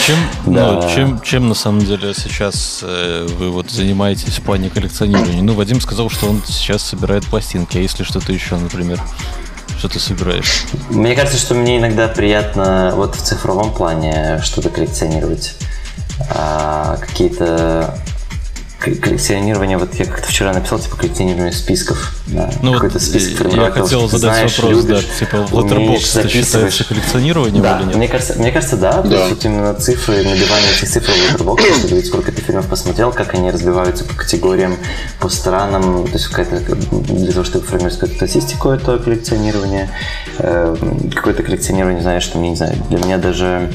Чем, 0.06 0.18
ну, 0.46 0.54
да. 0.54 0.72
ну, 0.74 0.94
чем, 0.94 1.22
чем 1.22 1.50
на 1.50 1.56
самом 1.56 1.80
деле 1.80 2.14
сейчас 2.14 2.82
э, 2.84 3.26
вы 3.40 3.50
вот 3.50 3.72
занимаетесь 3.72 4.38
в 4.38 4.44
плане 4.44 4.70
коллекционирования? 4.70 5.42
Ну, 5.42 5.56
Вадим 5.56 5.82
сказал, 5.82 6.12
что 6.12 6.28
он 6.28 6.44
сейчас 6.46 6.84
собирает 6.84 7.26
пластинки, 7.26 7.80
а 7.80 7.82
если 7.82 8.04
что-то 8.04 8.32
еще, 8.32 8.56
например? 8.56 9.02
Что 9.80 9.90
ты 9.90 10.00
собираешь? 10.00 10.66
Мне 10.92 11.16
кажется, 11.16 11.40
что 11.40 11.56
мне 11.56 11.80
иногда 11.80 12.08
приятно 12.08 12.94
вот 12.96 13.16
в 13.16 13.22
цифровом 13.22 13.74
плане 13.74 14.42
что-то 14.44 14.70
коллекционировать. 14.70 15.56
А, 16.30 16.98
какие-то 16.98 17.98
коллекционирование, 18.94 19.78
вот 19.78 19.94
я 19.96 20.06
как-то 20.06 20.28
вчера 20.28 20.54
написал, 20.54 20.80
типа, 20.80 20.98
коллекционирование 20.98 21.52
списков. 21.52 22.14
Да, 22.28 22.50
ну 22.62 22.74
какой-то 22.74 23.00
список 23.00 23.54
Я 23.54 23.72
хотел 23.72 24.08
задать 24.08 24.36
знаешь, 24.36 24.58
вопрос, 24.58 24.86
любишь, 24.86 25.04
да, 25.04 25.20
типа, 25.20 25.38
в 25.46 25.54
Letterboxd 25.54 26.20
это 26.20 26.30
считается 26.30 26.84
коллекционированием 26.84 27.64
да, 27.64 27.80
или 27.80 27.88
нет? 27.88 27.96
Мне 27.96 28.08
кажется, 28.08 28.34
мне 28.36 28.52
кажется, 28.52 28.78
да, 28.78 29.02
да. 29.02 29.10
то 29.10 29.16
есть 29.16 29.30
вот 29.30 29.46
именно 29.46 29.74
цифры, 29.76 30.18
набивание 30.18 30.72
этих 30.78 30.90
цифр 30.90 31.12
в 31.12 31.36
Letterboxd, 31.36 31.74
чтобы 31.80 31.96
видеть, 31.96 32.08
сколько 32.08 32.32
ты 32.32 32.42
фильмов 32.42 32.68
посмотрел, 32.68 33.12
как 33.12 33.34
они 33.34 33.52
разбиваются 33.52 34.06
по 34.06 34.14
категориям, 34.16 34.78
по 35.20 35.30
странам, 35.30 36.08
то 36.08 36.14
есть 36.14 36.28
какая-то, 36.28 36.76
для 36.76 37.32
того, 37.32 37.44
чтобы 37.44 37.66
формировать 37.66 37.96
какую-то 37.96 38.16
статистику, 38.16 38.70
это 38.70 38.98
коллекционирование, 38.98 39.90
э, 40.40 40.76
какое-то 41.14 41.44
коллекционирование, 41.44 42.02
знаешь, 42.02 42.24
что, 42.24 42.38
мне 42.38 42.50
не 42.52 42.56
знаю, 42.56 42.76
для 42.90 43.00
меня 43.00 43.18
даже 43.18 43.72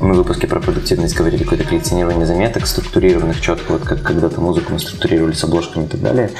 мы 0.00 0.14
в 0.14 0.18
выпуске 0.18 0.46
про 0.46 0.60
продуктивность 0.60 1.16
говорили 1.16 1.42
какое-то 1.42 1.64
коллекционирование 1.64 2.26
заметок, 2.26 2.66
структурированных 2.66 3.40
четко, 3.40 3.72
вот 3.72 3.82
как 3.82 4.02
когда-то 4.02 4.40
музыку 4.40 4.72
мы 4.72 4.78
структурировали 4.78 5.32
с 5.32 5.42
обложками 5.44 5.84
и 5.84 5.88
так 5.88 6.00
далее, 6.00 6.30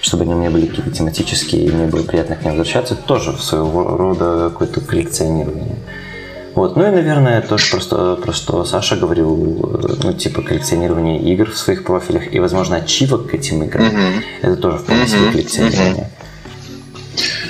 чтобы 0.00 0.24
они 0.24 0.34
у 0.34 0.38
меня 0.38 0.50
были 0.50 0.66
какие-то 0.66 0.90
тематические, 0.90 1.66
и 1.66 1.70
мне 1.70 1.86
было 1.86 2.02
приятно 2.02 2.36
к 2.36 2.42
ним 2.42 2.52
возвращаться. 2.52 2.94
Тоже 2.96 3.36
своего 3.38 3.96
рода 3.96 4.50
какое-то 4.50 4.80
коллекционирование. 4.80 5.76
Вот. 6.54 6.76
Ну 6.76 6.86
и, 6.86 6.90
наверное, 6.90 7.42
тоже 7.42 7.70
просто, 7.70 8.16
про 8.16 8.32
что 8.32 8.64
Саша 8.64 8.96
говорил, 8.96 9.98
ну, 10.02 10.12
типа 10.12 10.42
коллекционирование 10.42 11.20
игр 11.20 11.50
в 11.50 11.58
своих 11.58 11.84
профилях 11.84 12.32
и, 12.32 12.38
возможно, 12.38 12.76
ачивок 12.76 13.30
к 13.30 13.34
этим 13.34 13.64
играм. 13.64 13.86
Mm-hmm. 13.86 14.22
Это 14.42 14.56
тоже 14.56 14.78
вполне 14.78 15.06
себе 15.06 15.20
mm-hmm. 15.20 15.32
коллекционирование. 15.32 16.04
Mm-hmm. 16.04 16.23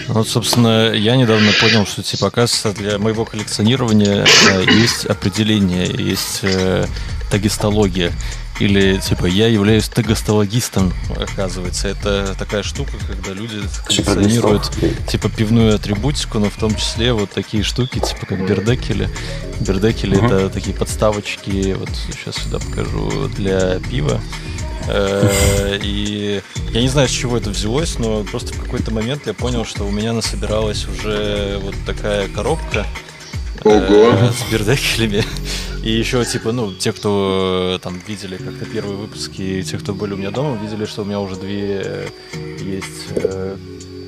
Вот, 0.09 0.29
собственно, 0.29 0.93
я 0.93 1.17
недавно 1.17 1.51
понял, 1.61 1.87
что, 1.87 2.03
типа, 2.03 2.29
оказывается, 2.29 2.73
для 2.73 2.99
моего 2.99 3.25
коллекционирования 3.25 4.27
э, 4.51 4.65
есть 4.71 5.07
определение, 5.07 5.87
есть 5.87 6.41
э, 6.43 6.87
тагистология. 7.31 8.13
Или, 8.61 8.99
типа, 8.99 9.27
я 9.27 9.49
являюсь 9.49 9.89
тагостологистом, 9.89 10.93
оказывается. 11.17 11.89
Это 11.89 12.37
такая 12.39 12.63
штука, 12.63 12.93
когда 13.09 13.33
люди 13.33 13.61
коллекционируют, 13.85 14.71
типа, 15.09 15.29
пивную 15.29 15.75
атрибутику, 15.75 16.39
но 16.39 16.51
в 16.51 16.57
том 16.57 16.75
числе 16.77 17.13
вот 17.13 17.31
такие 17.33 17.65
штуки, 17.65 17.99
типа, 17.99 18.27
как 18.27 18.47
бердекели. 18.47 19.09
Бердекели 19.59 20.17
uh-huh. 20.17 20.27
это 20.27 20.51
такие 20.51 20.77
подставочки, 20.77 21.75
вот 21.77 21.89
сейчас 22.13 22.37
сюда 22.37 22.61
покажу, 22.61 23.29
для 23.37 23.81
пива. 23.81 24.21
Э, 24.89 25.79
и 25.83 26.43
я 26.73 26.81
не 26.81 26.89
знаю, 26.89 27.09
с 27.09 27.13
чего 27.13 27.37
это 27.37 27.51
взялось, 27.51 27.99
но 27.99 28.25
просто 28.25 28.55
в 28.55 28.63
какой-то 28.63 28.93
момент 28.93 29.27
я 29.27 29.35
понял, 29.35 29.65
что 29.65 29.85
у 29.85 29.91
меня 29.91 30.13
насобиралась 30.13 30.87
уже 30.87 31.59
вот 31.63 31.75
такая 31.87 32.29
коробка 32.29 32.87
э, 33.65 34.31
с 34.31 34.53
бердекелями. 34.53 35.25
И 35.83 35.91
еще, 35.91 36.25
типа, 36.25 36.53
ну, 36.53 36.73
те, 36.73 36.93
кто 36.93 37.79
там 37.83 38.01
видели 38.07 38.37
как-то 38.39 38.65
первые 38.65 38.97
выпуски, 38.97 39.63
те, 39.63 39.77
кто 39.77 39.93
были 39.93 40.15
у 40.15 40.17
меня 40.17 40.31
дома, 40.31 40.57
видели, 40.57 40.87
что 40.87 41.03
у 41.03 41.05
меня 41.05 41.21
уже 41.21 41.37
две 41.37 41.83
э, 41.85 42.09
есть 42.63 43.09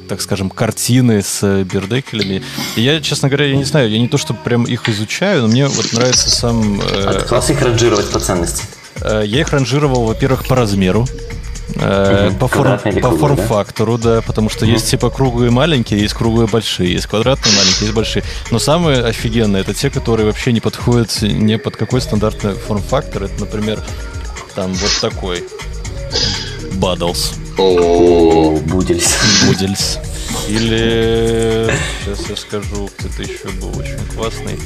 так 0.08 0.20
скажем, 0.20 0.50
картины 0.50 1.20
с 1.20 1.64
бердекелями. 1.64 2.40
И 2.76 2.82
я, 2.82 3.00
честно 3.00 3.28
говоря, 3.28 3.46
я 3.46 3.56
не 3.56 3.64
знаю, 3.64 3.90
я 3.90 3.98
не 3.98 4.06
то, 4.06 4.18
что 4.18 4.34
прям 4.34 4.62
их 4.62 4.88
изучаю, 4.88 5.42
но 5.42 5.48
мне 5.48 5.66
вот 5.66 5.92
нравится 5.92 6.30
сам... 6.30 6.80
Э... 6.80 6.84
А 7.06 7.22
класс 7.22 7.50
их 7.50 7.60
ранжировать 7.60 8.08
по 8.10 8.20
ценности? 8.20 8.62
Э, 9.00 9.22
я 9.24 9.40
их 9.40 9.50
ранжировал, 9.50 10.04
во-первых, 10.04 10.46
по 10.46 10.56
размеру. 10.56 11.06
Угу. 11.76 12.36
По, 12.38 12.48
форм, 12.48 12.78
по 13.02 13.10
форм-фактору, 13.10 13.98
да? 13.98 14.16
да, 14.16 14.22
потому 14.22 14.48
что 14.48 14.64
угу. 14.64 14.72
есть 14.72 14.88
типа 14.90 15.10
круглые 15.10 15.50
маленькие, 15.50 16.00
есть 16.00 16.14
круглые 16.14 16.48
большие, 16.48 16.92
есть 16.92 17.06
квадратные 17.06 17.54
маленькие, 17.54 17.82
есть 17.82 17.94
большие. 17.94 18.24
Но 18.50 18.58
самые 18.58 19.04
офигенные 19.04 19.60
это 19.60 19.74
те, 19.74 19.90
которые 19.90 20.26
вообще 20.26 20.52
не 20.52 20.60
подходят 20.60 21.20
ни 21.20 21.56
под 21.56 21.76
какой 21.76 22.00
стандартный 22.00 22.54
форм-фактор. 22.54 23.24
Это, 23.24 23.40
например, 23.40 23.80
там 24.54 24.72
вот 24.72 24.90
такой. 25.00 25.44
Бадлс. 26.74 27.34
О, 27.58 28.58
Будельс. 28.66 29.16
Будельс. 29.46 29.98
Или 30.48 31.70
сейчас 32.04 32.30
я 32.30 32.36
скажу, 32.36 32.88
кто-то 32.98 33.22
еще 33.22 33.48
был 33.60 33.76
очень 33.78 33.98
классный. 34.14 34.58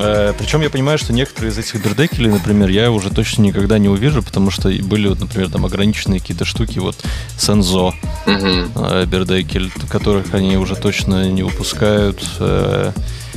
Э, 0.00 0.32
Причем 0.38 0.62
я 0.62 0.70
понимаю, 0.70 0.98
что 0.98 1.12
некоторые 1.12 1.52
из 1.52 1.58
этих 1.58 1.84
бердекелей, 1.84 2.30
например, 2.30 2.68
я 2.70 2.90
уже 2.90 3.10
точно 3.10 3.42
никогда 3.42 3.78
не 3.78 3.88
увижу, 3.88 4.22
потому 4.22 4.50
что 4.50 4.70
были, 4.70 5.08
вот, 5.08 5.20
например, 5.20 5.50
там 5.50 5.66
ограниченные 5.66 6.20
какие-то 6.20 6.44
штуки, 6.44 6.78
вот 6.78 6.96
Сензо, 7.36 7.92
uh 8.26 9.06
бердекель, 9.06 9.70
которых 9.88 10.34
они 10.34 10.56
уже 10.56 10.74
точно 10.76 11.30
не 11.30 11.42
выпускают. 11.42 12.22
Э, 12.38 12.92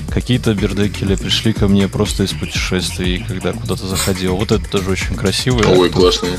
какие-то 0.10 0.54
бердекели 0.54 1.16
пришли 1.16 1.54
ко 1.54 1.68
мне 1.68 1.88
просто 1.88 2.24
из 2.24 2.32
путешествий, 2.32 3.24
когда 3.28 3.52
куда-то 3.52 3.86
заходил. 3.88 4.38
Вот 4.38 4.52
это 4.52 4.64
тоже 4.70 4.92
очень 4.92 5.16
красивый. 5.16 5.66
Ой, 5.66 5.90
классный. 5.90 6.38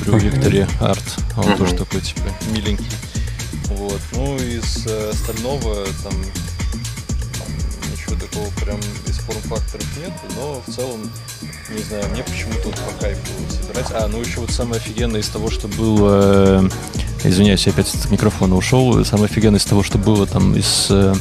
Брю 0.00 0.18
Виктори 0.18 0.66
Арт. 0.80 1.04
Он 1.36 1.56
тоже 1.56 1.74
такой, 1.74 2.00
типа, 2.00 2.22
миленький. 2.52 2.84
Вот. 3.68 4.00
Ну, 4.12 4.36
из 4.36 4.86
остального 4.86 5.86
там 6.02 6.12
такого 8.16 8.48
прям 8.64 8.78
из 9.06 9.16
форм-факторов 9.18 9.86
нет, 9.98 10.12
но 10.36 10.62
в 10.66 10.72
целом, 10.72 11.10
не 11.70 11.82
знаю, 11.82 12.04
мне 12.12 12.22
почему-то 12.22 12.68
вот 12.68 12.74
по 12.74 13.00
кайфу 13.00 13.20
собирать. 13.50 13.86
А, 13.92 14.08
ну 14.08 14.20
еще 14.20 14.40
вот 14.40 14.50
самое 14.50 14.80
офигенное 14.80 15.20
из 15.20 15.28
того, 15.28 15.50
что 15.50 15.68
было... 15.68 16.68
Э, 17.24 17.28
извиняюсь, 17.28 17.66
я 17.66 17.72
опять 17.72 17.94
от 17.94 18.10
микрофона 18.10 18.56
ушел. 18.56 19.04
Самое 19.04 19.26
офигенное 19.26 19.58
из 19.58 19.64
того, 19.64 19.82
что 19.82 19.98
было 19.98 20.26
там 20.26 20.54
из 20.54 20.88
э, 20.90 21.14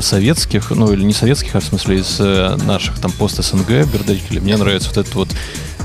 советских, 0.00 0.70
ну 0.70 0.92
или 0.92 1.04
не 1.04 1.12
советских, 1.12 1.54
а 1.56 1.60
в 1.60 1.64
смысле 1.64 1.98
из 1.98 2.16
э, 2.18 2.56
наших 2.64 2.98
там 3.00 3.12
пост 3.12 3.42
СНГ 3.42 3.68
бердекелей. 3.86 4.40
Мне 4.40 4.56
нравится 4.56 4.88
вот 4.88 4.98
этот 4.98 5.14
вот 5.14 5.28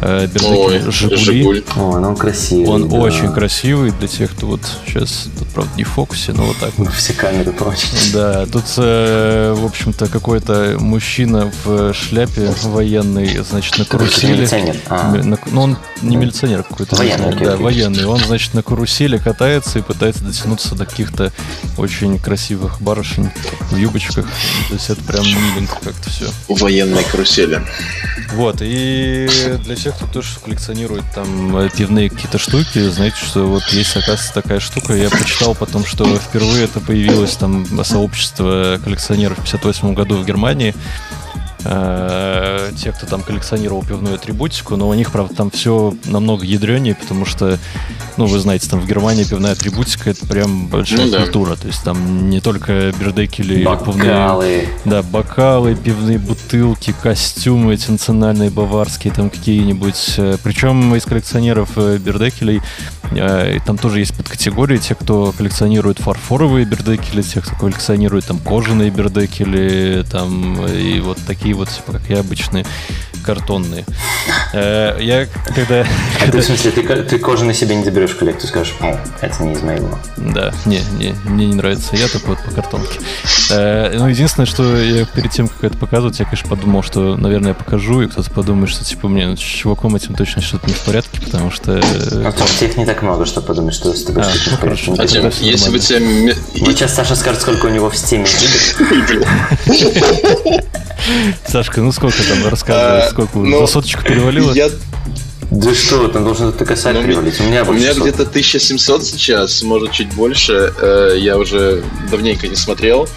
э, 0.01 0.27
Бердыки 0.27 1.15
Жигули. 1.15 1.63
О, 1.75 1.99
ну, 1.99 2.09
он 2.09 2.15
красивый. 2.15 2.67
Он 2.67 2.89
да. 2.89 2.97
очень 2.97 3.31
красивый 3.31 3.91
для 3.91 4.07
тех, 4.07 4.31
кто 4.31 4.47
вот 4.47 4.61
сейчас, 4.85 5.27
тут, 5.37 5.47
правда, 5.49 5.71
не 5.77 5.83
в 5.83 5.89
фокусе, 5.89 6.33
но 6.33 6.43
вот 6.43 6.57
так 6.57 6.73
вот. 6.77 6.91
Все 6.93 7.13
камеры 7.13 7.51
прочь. 7.51 7.85
Да, 8.13 8.45
тут, 8.45 8.65
э, 8.77 9.53
в 9.57 9.65
общем-то, 9.65 10.07
какой-то 10.07 10.77
мужчина 10.79 11.51
в 11.63 11.93
шляпе 11.93 12.53
военный, 12.63 13.37
значит, 13.49 13.77
на 13.77 13.85
карусели. 13.85 14.37
Милиционер. 14.37 14.77
А. 14.87 15.11
На, 15.11 15.37
ну, 15.51 15.61
он 15.61 15.77
не 16.01 16.15
милиционер 16.15 16.59
а 16.59 16.63
какой-то. 16.63 16.95
Военный. 16.95 17.35
да, 17.35 17.57
военный. 17.57 18.05
Он, 18.05 18.19
значит, 18.19 18.53
на 18.53 18.63
карусели 18.63 19.17
катается 19.17 19.79
и 19.79 19.81
пытается 19.81 20.23
дотянуться 20.23 20.75
до 20.75 20.85
каких-то 20.85 21.31
очень 21.77 22.19
красивых 22.19 22.81
барышень 22.81 23.29
в 23.69 23.77
юбочках. 23.77 24.25
То 24.67 24.73
есть 24.73 24.89
это 24.89 25.01
прям 25.03 25.25
миленько 25.25 25.77
как-то 25.81 26.09
все. 26.09 26.29
Военные 26.47 27.03
карусели. 27.03 27.61
Вот, 28.33 28.57
и 28.61 29.29
для 29.65 29.75
тех, 29.91 29.97
кто 29.97 30.07
тоже 30.07 30.39
коллекционирует 30.43 31.03
там 31.13 31.69
пивные 31.69 32.09
какие-то 32.09 32.37
штуки, 32.37 32.89
знаете, 32.89 33.17
что 33.17 33.45
вот 33.47 33.63
есть, 33.71 33.91
оказывается, 33.91 34.33
такая 34.33 34.59
штука. 34.59 34.93
Я 34.93 35.09
прочитал 35.09 35.55
потом, 35.55 35.85
что 35.85 36.17
впервые 36.17 36.65
это 36.65 36.79
появилось 36.79 37.35
там 37.35 37.65
сообщество 37.83 38.79
коллекционеров 38.83 39.39
в 39.39 39.41
58 39.41 39.93
году 39.93 40.17
в 40.17 40.25
Германии. 40.25 40.75
Э, 41.63 42.71
те, 42.75 42.91
кто 42.91 43.05
там 43.05 43.21
коллекционировал 43.21 43.83
пивную 43.83 44.15
атрибутику, 44.15 44.75
но 44.75 44.89
у 44.89 44.93
них, 44.93 45.11
правда, 45.11 45.35
там 45.35 45.51
все 45.51 45.93
намного 46.05 46.43
ядренее, 46.45 46.95
потому 46.95 47.25
что, 47.25 47.59
ну, 48.17 48.25
вы 48.25 48.39
знаете, 48.39 48.69
там 48.69 48.79
в 48.79 48.87
Германии 48.87 49.23
пивная 49.23 49.51
атрибутика 49.51 50.09
это 50.09 50.25
прям 50.25 50.67
большая 50.67 51.05
ну, 51.05 51.17
культура. 51.17 51.51
Да. 51.51 51.55
То 51.57 51.67
есть 51.67 51.83
там 51.83 52.29
не 52.29 52.39
только 52.39 52.91
бердекели, 52.99 53.63
бокалы. 53.63 54.67
да, 54.85 55.03
бокалы, 55.03 55.75
пивные 55.75 56.17
бутылки, 56.17 56.93
костюмы 56.99 57.75
эти 57.75 57.91
национальные 57.91 58.49
баварские, 58.49 59.13
там 59.13 59.29
какие-нибудь. 59.29 60.15
Э, 60.17 60.37
Причем 60.43 60.95
из 60.95 61.05
коллекционеров 61.05 61.69
э, 61.75 61.97
бердекелей 61.97 62.61
там 63.65 63.77
тоже 63.77 63.99
есть 63.99 64.15
подкатегории, 64.15 64.77
те, 64.77 64.95
кто 64.95 65.33
коллекционирует 65.37 65.99
фарфоровые 65.99 66.65
бердекели, 66.65 67.21
те, 67.21 67.41
кто 67.41 67.55
коллекционирует 67.55 68.25
там 68.25 68.39
кожаные 68.39 68.89
бердекели, 68.89 70.05
там 70.09 70.65
и 70.65 70.99
вот 71.01 71.17
такие 71.27 71.50
такие 71.51 71.55
вот, 71.55 71.69
типа, 71.69 71.93
как 71.93 72.09
я, 72.09 72.19
обычные 72.19 72.65
картонные. 73.21 73.85
Э, 74.53 74.97
я 74.99 75.27
когда... 75.55 75.85
А 76.21 76.31
ты, 76.31 76.39
в 76.39 76.43
смысле, 76.43 76.71
ты, 76.71 77.03
ты 77.03 77.19
кожу 77.19 77.45
на 77.45 77.53
себе 77.53 77.75
не 77.75 77.83
заберешь 77.83 78.11
в 78.11 78.17
коллекцию, 78.17 78.49
скажешь, 78.49 78.75
о, 78.81 78.99
это 79.21 79.43
не 79.43 79.53
из 79.53 79.61
моего. 79.61 79.97
Да, 80.17 80.53
не, 80.65 80.81
не, 80.97 81.15
мне 81.25 81.47
не 81.47 81.55
нравится, 81.55 81.95
я 81.95 82.07
только 82.07 82.27
вот 82.27 82.39
по 82.43 82.51
картонке. 82.51 82.99
Э, 83.49 83.97
ну, 83.97 84.07
единственное, 84.07 84.45
что 84.45 84.77
я 84.77 85.05
перед 85.05 85.31
тем, 85.31 85.47
как 85.47 85.63
это 85.63 85.77
показывать, 85.77 86.19
я, 86.19 86.25
конечно, 86.25 86.49
подумал, 86.49 86.83
что, 86.83 87.15
наверное, 87.15 87.49
я 87.49 87.53
покажу, 87.53 88.01
и 88.01 88.07
кто-то 88.07 88.29
подумает, 88.31 88.69
что, 88.69 88.83
типа, 88.83 89.07
мне 89.07 89.27
ну, 89.27 89.35
с 89.35 89.39
чуваком 89.39 89.95
этим 89.95 90.15
точно 90.15 90.41
что-то 90.41 90.67
не 90.67 90.73
в 90.73 90.81
порядке, 90.81 91.21
потому 91.21 91.51
что... 91.51 91.77
А 91.77 92.31
то 92.31 92.43
тех 92.59 92.77
не 92.77 92.85
так 92.85 93.01
много, 93.01 93.25
что 93.25 93.41
подумать, 93.41 93.73
что 93.73 93.93
с 93.93 94.03
тобой 94.03 94.23
а, 94.23 94.29
что-то 94.29 94.45
ну, 94.45 94.51
не 94.51 94.57
в 94.57 94.59
порядке. 94.59 95.01
А 95.01 95.07
тем, 95.07 95.31
если 95.39 95.71
бы 95.71 95.79
тебе... 95.79 96.35
Вот 96.59 96.71
сейчас 96.71 96.95
Саша 96.95 97.15
скажет, 97.15 97.41
сколько 97.41 97.67
у 97.67 97.69
него 97.69 97.89
в 97.89 97.97
стиме. 97.97 98.25
Сашка, 101.47 101.81
ну 101.81 101.91
сколько 101.91 102.17
там 102.23 102.47
рассказывай, 102.47 103.09
сколько? 103.11 103.37
Ну, 103.37 103.59
За 103.59 103.67
соточку 103.67 104.03
перевалило? 104.03 104.53
Я... 104.53 104.69
Да 105.51 105.75
что, 105.75 106.07
там 106.07 106.23
должен 106.23 106.53
ты 106.53 106.63
косарь 106.65 106.95
ну, 106.95 107.03
перевалить. 107.03 107.39
У 107.41 107.43
меня, 107.43 107.63
у 107.63 107.73
меня 107.73 107.93
где-то 107.93 108.23
1700 108.23 109.03
сейчас, 109.03 109.61
может 109.63 109.91
чуть 109.91 110.13
больше. 110.13 110.73
Э, 110.81 111.15
я 111.17 111.37
уже 111.37 111.83
давненько 112.09 112.47
не 112.47 112.55
смотрел. 112.55 113.09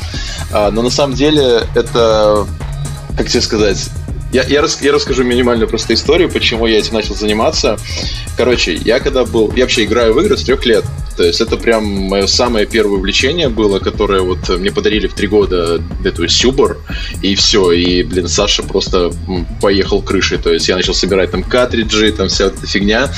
А, 0.51 0.73
но 0.73 0.83
на 0.83 0.91
самом 0.91 1.15
деле 1.15 1.63
это, 1.77 2.45
как 3.17 3.29
тебе 3.29 3.41
сказать, 3.41 3.89
Я, 4.33 4.43
я, 4.43 4.63
рас, 4.63 4.83
я 4.83 4.91
расскажу 4.91 5.23
минимальную 5.23 5.69
просто 5.69 5.95
историю, 5.95 6.29
почему 6.29 6.67
я 6.67 6.79
этим 6.79 6.95
начал 6.95 7.15
заниматься. 7.15 7.79
Короче, 8.37 8.75
я 8.75 8.99
когда 8.99 9.25
был... 9.25 9.53
Я 9.55 9.63
вообще 9.63 9.85
играю 9.85 10.13
в 10.13 10.21
игры 10.21 10.37
с 10.37 10.43
трех 10.43 10.67
лет. 10.67 10.85
То 11.17 11.25
есть 11.25 11.41
это 11.41 11.57
прям 11.57 11.85
мое 11.85 12.27
самое 12.27 12.67
первое 12.67 12.99
увлечение 12.99 13.49
было, 13.49 13.79
которое 13.79 14.21
вот 14.21 14.49
мне 14.49 14.71
подарили 14.71 15.07
в 15.07 15.15
три 15.15 15.27
года 15.27 15.81
эту 16.05 16.29
Сюбор, 16.29 16.79
и 17.23 17.35
все, 17.35 17.73
и, 17.73 18.03
блин, 18.03 18.29
Саша 18.29 18.63
просто 18.63 19.13
поехал 19.61 20.03
крышей, 20.03 20.39
то 20.39 20.53
есть 20.53 20.69
я 20.69 20.77
начал 20.77 20.95
собирать 20.95 21.31
там 21.31 21.43
картриджи, 21.43 22.13
там 22.13 22.29
вся 22.29 22.47
эта 22.47 22.67
фигня, 22.67 23.11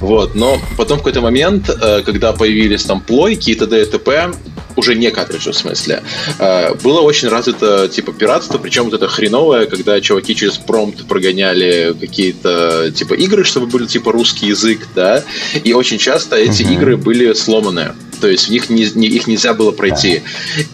вот, 0.00 0.34
но 0.34 0.58
потом 0.76 0.98
в 0.98 1.00
какой-то 1.00 1.20
момент, 1.20 1.70
э, 1.70 2.02
когда 2.04 2.32
появились 2.32 2.84
там 2.84 3.00
плойки 3.00 3.50
и 3.50 3.54
т.д. 3.54 3.82
и 3.82 3.84
т.п., 3.86 4.32
уже 4.78 4.94
не 4.94 5.10
картриджи 5.10 5.50
в 5.50 5.56
смысле, 5.56 6.02
э, 6.38 6.74
было 6.74 7.00
очень 7.00 7.28
развито 7.28 7.88
типа 7.88 8.12
пиратство, 8.12 8.58
причем 8.58 8.84
вот 8.84 8.94
это 8.94 9.08
хреновое, 9.08 9.66
когда 9.66 10.00
чуваки 10.00 10.34
через 10.34 10.56
промпт 10.56 11.06
прогоняли 11.06 11.94
какие-то 12.00 12.92
типа 12.92 13.14
игры, 13.14 13.44
чтобы 13.44 13.66
были 13.66 13.86
типа 13.86 14.12
русский 14.12 14.46
язык, 14.46 14.86
да, 14.94 15.24
и 15.64 15.72
очень 15.72 15.98
часто 15.98 16.36
эти 16.36 16.62
uh-huh. 16.62 16.74
игры 16.74 16.96
были 16.96 17.32
сломанные. 17.32 17.94
То 18.20 18.28
есть 18.28 18.48
в 18.48 18.50
них 18.50 18.70
не, 18.70 18.88
не, 18.94 19.08
их 19.08 19.26
нельзя 19.26 19.54
было 19.54 19.70
пройти. 19.70 20.22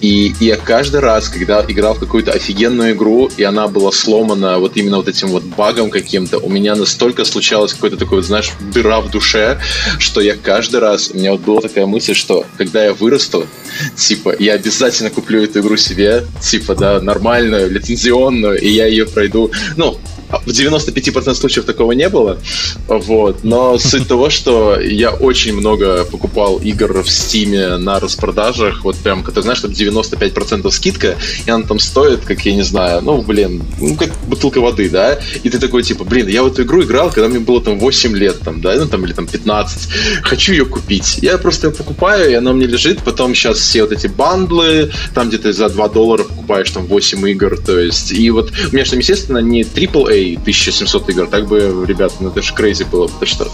И, 0.01 0.35
я 0.41 0.57
каждый 0.57 1.01
раз, 1.01 1.29
когда 1.29 1.65
играл 1.67 1.95
в 1.95 2.01
какую-то 2.01 2.33
офигенную 2.33 2.93
игру, 2.93 3.31
и 3.37 3.43
она 3.43 3.69
была 3.69 3.93
сломана 3.93 4.59
вот 4.59 4.77
именно 4.77 4.97
вот 4.97 5.09
этим 5.09 5.29
вот 5.29 5.45
багом 5.45 5.91
каким-то, 5.91 6.39
у 6.39 6.49
меня 6.49 6.75
настолько 6.75 7.25
случалось 7.25 7.73
какой-то 7.73 7.97
такой, 7.97 8.19
вот, 8.19 8.27
знаешь, 8.27 8.53
дыра 8.73 9.01
в 9.01 9.11
душе, 9.11 9.61
что 9.99 10.21
я 10.21 10.37
каждый 10.37 10.81
раз, 10.81 11.11
у 11.13 11.17
меня 11.17 11.33
вот 11.33 11.41
была 11.41 11.61
такая 11.61 11.87
мысль, 11.87 12.15
что 12.15 12.47
когда 12.57 12.85
я 12.85 12.95
вырасту, 12.95 13.47
типа, 13.97 14.35
я 14.39 14.55
обязательно 14.55 15.11
куплю 15.11 15.43
эту 15.43 15.61
игру 15.61 15.77
себе, 15.77 16.25
типа, 16.43 16.75
да, 16.75 17.01
нормальную, 17.01 17.71
лицензионную, 17.71 18.61
и 18.61 18.69
я 18.69 18.87
ее 18.87 19.07
пройду. 19.07 19.51
Ну, 19.77 19.99
в 20.45 20.49
95% 20.49 21.35
случаев 21.35 21.65
такого 21.65 21.93
не 21.93 22.09
было. 22.09 22.39
Вот. 22.89 23.45
Но 23.45 23.79
суть 23.79 24.09
того, 24.09 24.31
что 24.31 24.79
я 24.81 25.11
очень 25.11 25.55
много 25.55 26.05
покупал 26.05 26.59
игр 26.59 27.03
в 27.03 27.11
Стиме 27.11 27.77
на 27.77 28.01
распродажах. 28.01 28.85
Вот 28.85 28.97
прям, 28.97 29.25
ты 29.25 29.43
знаешь, 29.43 29.59
что 29.59 29.69
95% 29.69 30.71
скидка, 30.71 31.17
и 31.47 31.51
она 31.51 31.65
там 31.65 31.79
стоит, 31.79 32.21
как 32.21 32.45
я 32.45 32.55
не 32.55 32.63
знаю, 32.63 33.03
ну, 33.03 33.23
блин, 33.23 33.63
ну, 33.81 33.97
как 33.97 34.11
бутылка 34.27 34.61
воды, 34.61 34.89
да? 34.89 35.19
И 35.43 35.51
ты 35.51 35.59
такой, 35.59 35.83
типа, 35.83 36.05
блин, 36.05 36.29
я 36.29 36.43
в 36.43 36.49
эту 36.49 36.63
игру 36.63 36.83
играл, 36.83 37.11
когда 37.11 37.29
мне 37.29 37.41
было 37.41 37.63
там 37.63 37.79
8 37.79 38.17
лет, 38.17 38.41
там, 38.41 38.61
да, 38.61 38.75
ну, 38.77 38.87
там, 38.87 39.05
или 39.05 39.13
там 39.13 39.27
15. 39.27 39.89
Хочу 40.23 40.53
ее 40.53 40.67
купить. 40.67 41.19
Я 41.23 41.39
просто 41.39 41.69
ее 41.69 41.73
покупаю, 41.73 42.31
и 42.31 42.35
она 42.35 42.53
мне 42.53 42.67
лежит. 42.67 43.03
Потом 43.05 43.35
сейчас 43.35 43.59
все 43.59 43.83
вот 43.83 43.93
эти 43.93 44.07
бандлы, 44.07 44.91
там 45.15 45.29
где-то 45.29 45.53
за 45.53 45.69
2 45.69 45.89
доллара 45.89 46.25
покупаешь 46.25 46.71
там 46.71 46.87
8 46.87 47.29
игр, 47.31 47.59
то 47.59 47.79
есть, 47.79 48.13
и 48.13 48.31
вот 48.31 48.51
у 48.51 48.75
меня 48.75 48.85
же 48.85 48.93
там, 48.93 49.01
естественно, 49.01 49.39
не 49.39 49.63
AAA 49.63 50.24
1700 50.33 51.09
игр. 51.11 51.27
Так 51.27 51.47
бы, 51.47 51.85
ребят, 51.87 52.13
ну 52.21 52.29
это 52.29 52.43
же 52.43 52.55
крейзи 52.55 52.85
было 52.85 53.09
бы, 53.09 53.27
что. 53.27 53.49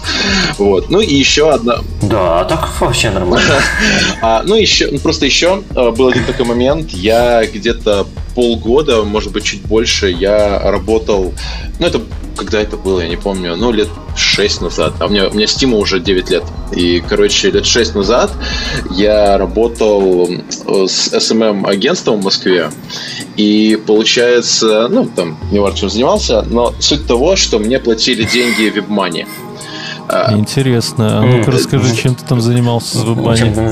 Вот. 0.57 0.89
Ну 0.89 0.99
и 0.99 1.13
еще 1.13 1.51
одна... 1.51 1.77
Да, 2.01 2.43
так 2.45 2.69
вообще 2.79 3.11
нормально. 3.11 3.55
а, 4.21 4.43
ну 4.45 4.55
еще, 4.55 4.89
ну, 4.91 4.99
просто 4.99 5.25
еще 5.25 5.63
а, 5.75 5.91
был 5.91 6.07
один 6.07 6.25
такой 6.25 6.45
момент, 6.45 6.91
я 6.91 7.45
где-то 7.45 8.07
полгода, 8.35 9.03
может 9.03 9.31
быть, 9.31 9.43
чуть 9.43 9.61
больше, 9.61 10.09
я 10.09 10.59
работал, 10.71 11.33
ну, 11.79 11.87
это 11.87 12.01
когда 12.35 12.61
это 12.61 12.77
было, 12.77 13.01
я 13.01 13.07
не 13.07 13.17
помню, 13.17 13.55
ну, 13.55 13.71
лет 13.71 13.89
6 14.15 14.61
назад, 14.61 14.93
а 14.99 15.05
у 15.05 15.09
меня, 15.09 15.27
у 15.27 15.33
меня 15.33 15.47
Стима 15.47 15.77
уже 15.77 15.99
9 15.99 16.29
лет, 16.29 16.43
и, 16.75 17.03
короче, 17.07 17.51
лет 17.51 17.65
6 17.65 17.95
назад 17.95 18.31
я 18.91 19.37
работал 19.37 20.29
с 20.87 21.13
SMM-агентством 21.13 22.21
в 22.21 22.23
Москве, 22.23 22.71
и 23.35 23.79
получается, 23.85 24.87
ну, 24.89 25.05
там, 25.05 25.37
не 25.51 25.59
важно, 25.59 25.79
чем 25.79 25.89
занимался, 25.89 26.41
но 26.43 26.73
суть 26.79 27.05
того, 27.05 27.35
что 27.35 27.59
мне 27.59 27.79
платили 27.79 28.23
деньги 28.23 28.73
WebMoney. 28.73 29.27
А, 30.07 30.33
Интересно. 30.33 31.19
А 31.19 31.21
ну-ка 31.23 31.51
расскажи, 31.51 31.95
чем 31.95 32.15
ты 32.15 32.25
там 32.25 32.41
занимался 32.41 32.97
с 32.97 33.03
веб 33.03 33.17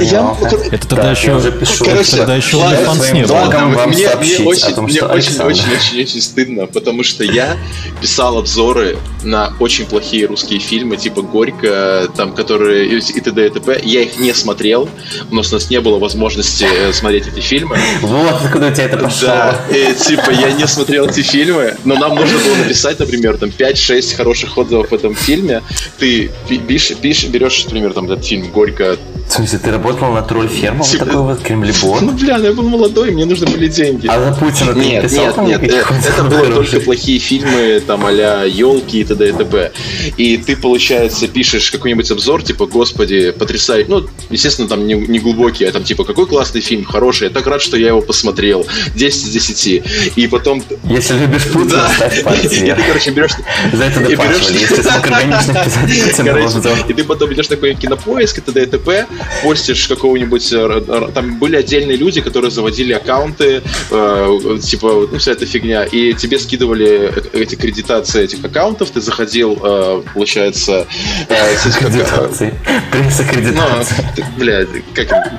Я... 0.01 0.35
Это 0.71 0.87
тогда 0.87 1.11
еще, 1.11 1.39
Короче, 1.79 2.17
тогда 2.17 2.35
еще 2.35 2.57
OnlyFans 2.57 3.13
не 3.13 3.25
было. 3.25 3.87
Мне, 3.87 4.09
мне 4.15 4.47
очень, 4.47 4.81
мне 4.81 5.01
очень, 5.01 5.39
очень, 5.39 5.65
очень, 5.71 6.01
очень 6.01 6.21
стыдно, 6.21 6.65
потому 6.67 7.03
что 7.03 7.23
я 7.23 7.57
писал 8.01 8.37
обзоры 8.37 8.97
на 9.23 9.53
очень 9.59 9.85
плохие 9.85 10.25
русские 10.25 10.59
фильмы, 10.59 10.97
типа 10.97 11.21
Горько, 11.21 12.09
там, 12.15 12.33
которые 12.33 12.87
и 12.87 12.99
т.д. 12.99 13.47
и 13.47 13.49
т.п. 13.49 13.79
Я 13.83 14.01
их 14.01 14.19
не 14.19 14.33
смотрел, 14.33 14.89
у 15.29 15.35
нас, 15.35 15.51
у 15.51 15.55
нас 15.55 15.69
не 15.69 15.79
было 15.81 15.99
возможности 15.99 16.65
э, 16.65 16.93
смотреть 16.93 17.27
эти 17.27 17.39
фильмы. 17.39 17.77
Вот 18.01 18.41
откуда 18.43 18.67
у 18.67 18.71
тебя 18.73 18.85
это 18.85 18.97
пошло. 18.97 19.27
Да, 19.27 19.61
и, 19.71 19.93
типа 19.93 20.31
я 20.31 20.51
не 20.51 20.67
смотрел 20.67 21.07
эти 21.07 21.21
фильмы, 21.21 21.75
но 21.85 21.95
нам 21.95 22.15
нужно 22.15 22.37
было 22.39 22.55
написать, 22.55 22.99
например, 22.99 23.37
там 23.37 23.49
5-6 23.49 24.15
хороших 24.15 24.57
отзывов 24.57 24.89
в 24.89 24.93
этом 24.93 25.15
фильме. 25.15 25.61
Ты 25.97 26.31
пишешь, 26.67 26.97
пишешь, 26.97 27.29
берешь, 27.29 27.65
например, 27.65 27.93
там 27.93 28.09
этот 28.09 28.25
фильм 28.25 28.49
«Горько». 28.51 28.97
В 29.27 29.31
смысле, 29.31 29.59
ты 29.59 29.71
работал 29.71 30.11
на 30.11 30.23
тролль 30.23 30.47
ферму? 30.47 30.83
Типа, 30.83 31.05
такой 31.05 31.21
вот 31.21 31.41
кремлебор? 31.41 32.01
Ну, 32.01 32.13
бля, 32.13 32.39
ну 32.39 32.45
я 32.45 32.53
был 32.53 32.67
молодой, 32.67 33.11
мне 33.11 33.25
нужны 33.25 33.45
были 33.45 33.67
деньги. 33.67 34.07
А 34.07 34.19
за 34.19 34.39
Путина 34.39 34.73
ты 34.73 34.79
нет, 34.79 35.03
писал 35.03 35.45
нет, 35.45 35.61
нет, 35.61 35.71
нет, 35.71 35.85
это 36.07 36.23
было 36.23 36.45
только 36.47 36.79
плохие 36.79 37.19
фильмы, 37.19 37.79
там, 37.85 38.05
а-ля 38.05 38.43
елки 38.43 39.01
и 39.01 39.03
т.д. 39.09 39.29
и 39.29 39.31
т.п. 39.31 39.71
И 40.17 40.37
ты, 40.37 40.55
получается, 40.55 41.27
пишешь 41.27 41.71
какой-нибудь 41.71 42.09
обзор, 42.11 42.43
типа, 42.43 42.65
господи, 42.65 43.31
потрясающий, 43.31 43.89
ну, 43.89 44.05
естественно, 44.29 44.67
там 44.67 44.87
не, 44.87 44.93
не 44.93 45.19
глубокий, 45.19 45.65
а 45.65 45.71
там, 45.71 45.83
типа, 45.83 46.03
какой 46.03 46.25
классный 46.25 46.61
фильм, 46.61 46.85
хороший, 46.85 47.27
я 47.27 47.29
так 47.29 47.45
рад, 47.47 47.61
что 47.61 47.77
я 47.77 47.87
его 47.87 48.01
посмотрел, 48.01 48.65
10 48.95 49.23
из 49.23 49.29
10. 49.29 49.83
И 50.15 50.27
потом... 50.27 50.63
Если 50.85 51.15
любишь 51.15 51.45
Путина, 51.51 51.69
да. 51.69 51.89
ставь 51.95 52.23
пальцы. 52.23 52.67
И 52.67 52.71
ты, 52.71 52.83
короче, 52.87 53.11
берешь... 53.11 53.31
За 53.73 53.83
это 53.83 54.01
если 54.01 54.89
органично 54.89 55.65
писать. 55.65 56.89
И 56.89 56.93
ты 56.93 57.03
потом 57.03 57.33
идешь 57.33 57.47
такой 57.47 57.75
кинопоиск 57.75 58.37
и 58.37 58.41
т.д. 58.41 58.63
и 58.63 58.65
т.п., 58.65 59.07
постишь 59.43 59.87
какого-нибудь... 59.87 60.53
Э, 60.53 61.09
там 61.13 61.39
были 61.39 61.55
отдельные 61.55 61.97
люди, 61.97 62.21
которые 62.21 62.51
заводили 62.51 62.93
аккаунты, 62.93 63.61
э, 63.91 64.59
типа, 64.61 65.07
ну, 65.11 65.17
вся 65.17 65.31
эта 65.31 65.45
фигня, 65.45 65.83
и 65.83 66.13
тебе 66.13 66.39
скидывали 66.39 67.11
эти 67.33 67.55
кредитации 67.55 68.23
этих 68.23 68.43
аккаунтов, 68.43 68.91
ты 68.99 69.05
заходил, 69.05 69.57
э, 69.61 70.03
получается... 70.13 70.85
Аккредитации. 71.29 72.53
Пресс-аккредитация. 72.91 74.13
Ну, 74.17 74.23
бля, 74.37 74.65
как... 74.93 75.31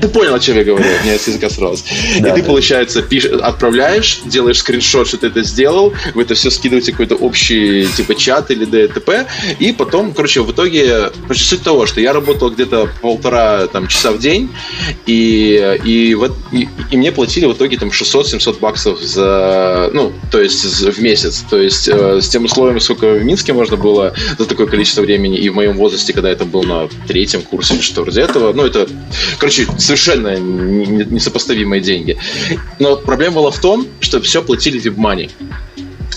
Ты 0.00 0.08
понял, 0.08 0.34
о 0.34 0.40
чем 0.40 0.56
я 0.56 0.64
говорю, 0.64 0.84
мне 1.02 1.18
с 1.18 1.28
языка 1.28 1.50
сралось. 1.50 1.84
И 2.16 2.22
ты, 2.22 2.42
получается, 2.42 3.02
пиш... 3.02 3.26
отправляешь, 3.26 4.22
делаешь 4.24 4.58
скриншот, 4.58 5.08
что 5.08 5.18
ты 5.18 5.28
это 5.28 5.42
сделал, 5.42 5.92
вы 6.14 6.22
это 6.22 6.34
все 6.34 6.50
скидываете 6.50 6.92
какой-то 6.92 7.16
общий, 7.16 7.86
типа, 7.96 8.14
чат 8.14 8.50
или 8.50 8.64
ДТП, 8.64 9.26
и 9.58 9.72
потом, 9.72 10.12
короче, 10.12 10.42
в 10.42 10.50
итоге, 10.52 11.10
суть 11.32 11.62
того, 11.62 11.86
что 11.86 12.00
я 12.00 12.12
работал 12.12 12.50
где-то 12.50 12.88
полтора 13.00 13.66
там, 13.66 13.86
часа 13.86 14.12
в 14.12 14.18
день, 14.18 14.50
и, 15.06 15.78
и, 15.84 16.14
вот, 16.14 16.32
и, 16.52 16.68
и 16.90 16.96
мне 16.96 17.12
платили 17.12 17.46
в 17.46 17.52
итоге 17.52 17.76
там 17.76 17.90
600-700 17.90 18.58
баксов 18.60 19.00
за, 19.00 19.90
ну, 19.92 20.12
то 20.30 20.40
есть 20.40 20.64
в 20.64 21.02
месяц. 21.02 21.44
То 21.48 21.58
есть 21.58 21.88
э, 21.88 22.20
с 22.20 22.28
тем 22.28 22.44
условием, 22.44 22.80
сколько 22.94 23.18
в 23.18 23.24
Минске 23.24 23.52
можно 23.52 23.76
было 23.76 24.14
за 24.38 24.46
такое 24.46 24.66
количество 24.66 25.02
времени, 25.02 25.38
и 25.38 25.48
в 25.48 25.54
моем 25.54 25.76
возрасте, 25.76 26.12
когда 26.12 26.30
это 26.30 26.44
был 26.44 26.62
на 26.62 26.88
третьем 27.06 27.42
курсе 27.42 27.74
что 27.80 28.02
вроде 28.02 28.22
этого, 28.22 28.52
ну, 28.52 28.64
это, 28.64 28.88
короче, 29.38 29.66
совершенно 29.78 30.38
несопоставимые 30.38 31.80
деньги. 31.80 32.16
Но 32.78 32.96
проблема 32.96 33.36
была 33.36 33.50
в 33.50 33.60
том, 33.60 33.86
что 34.00 34.20
все 34.20 34.42
платили 34.42 34.78
в 34.78 34.86
WebMoney. 34.86 35.30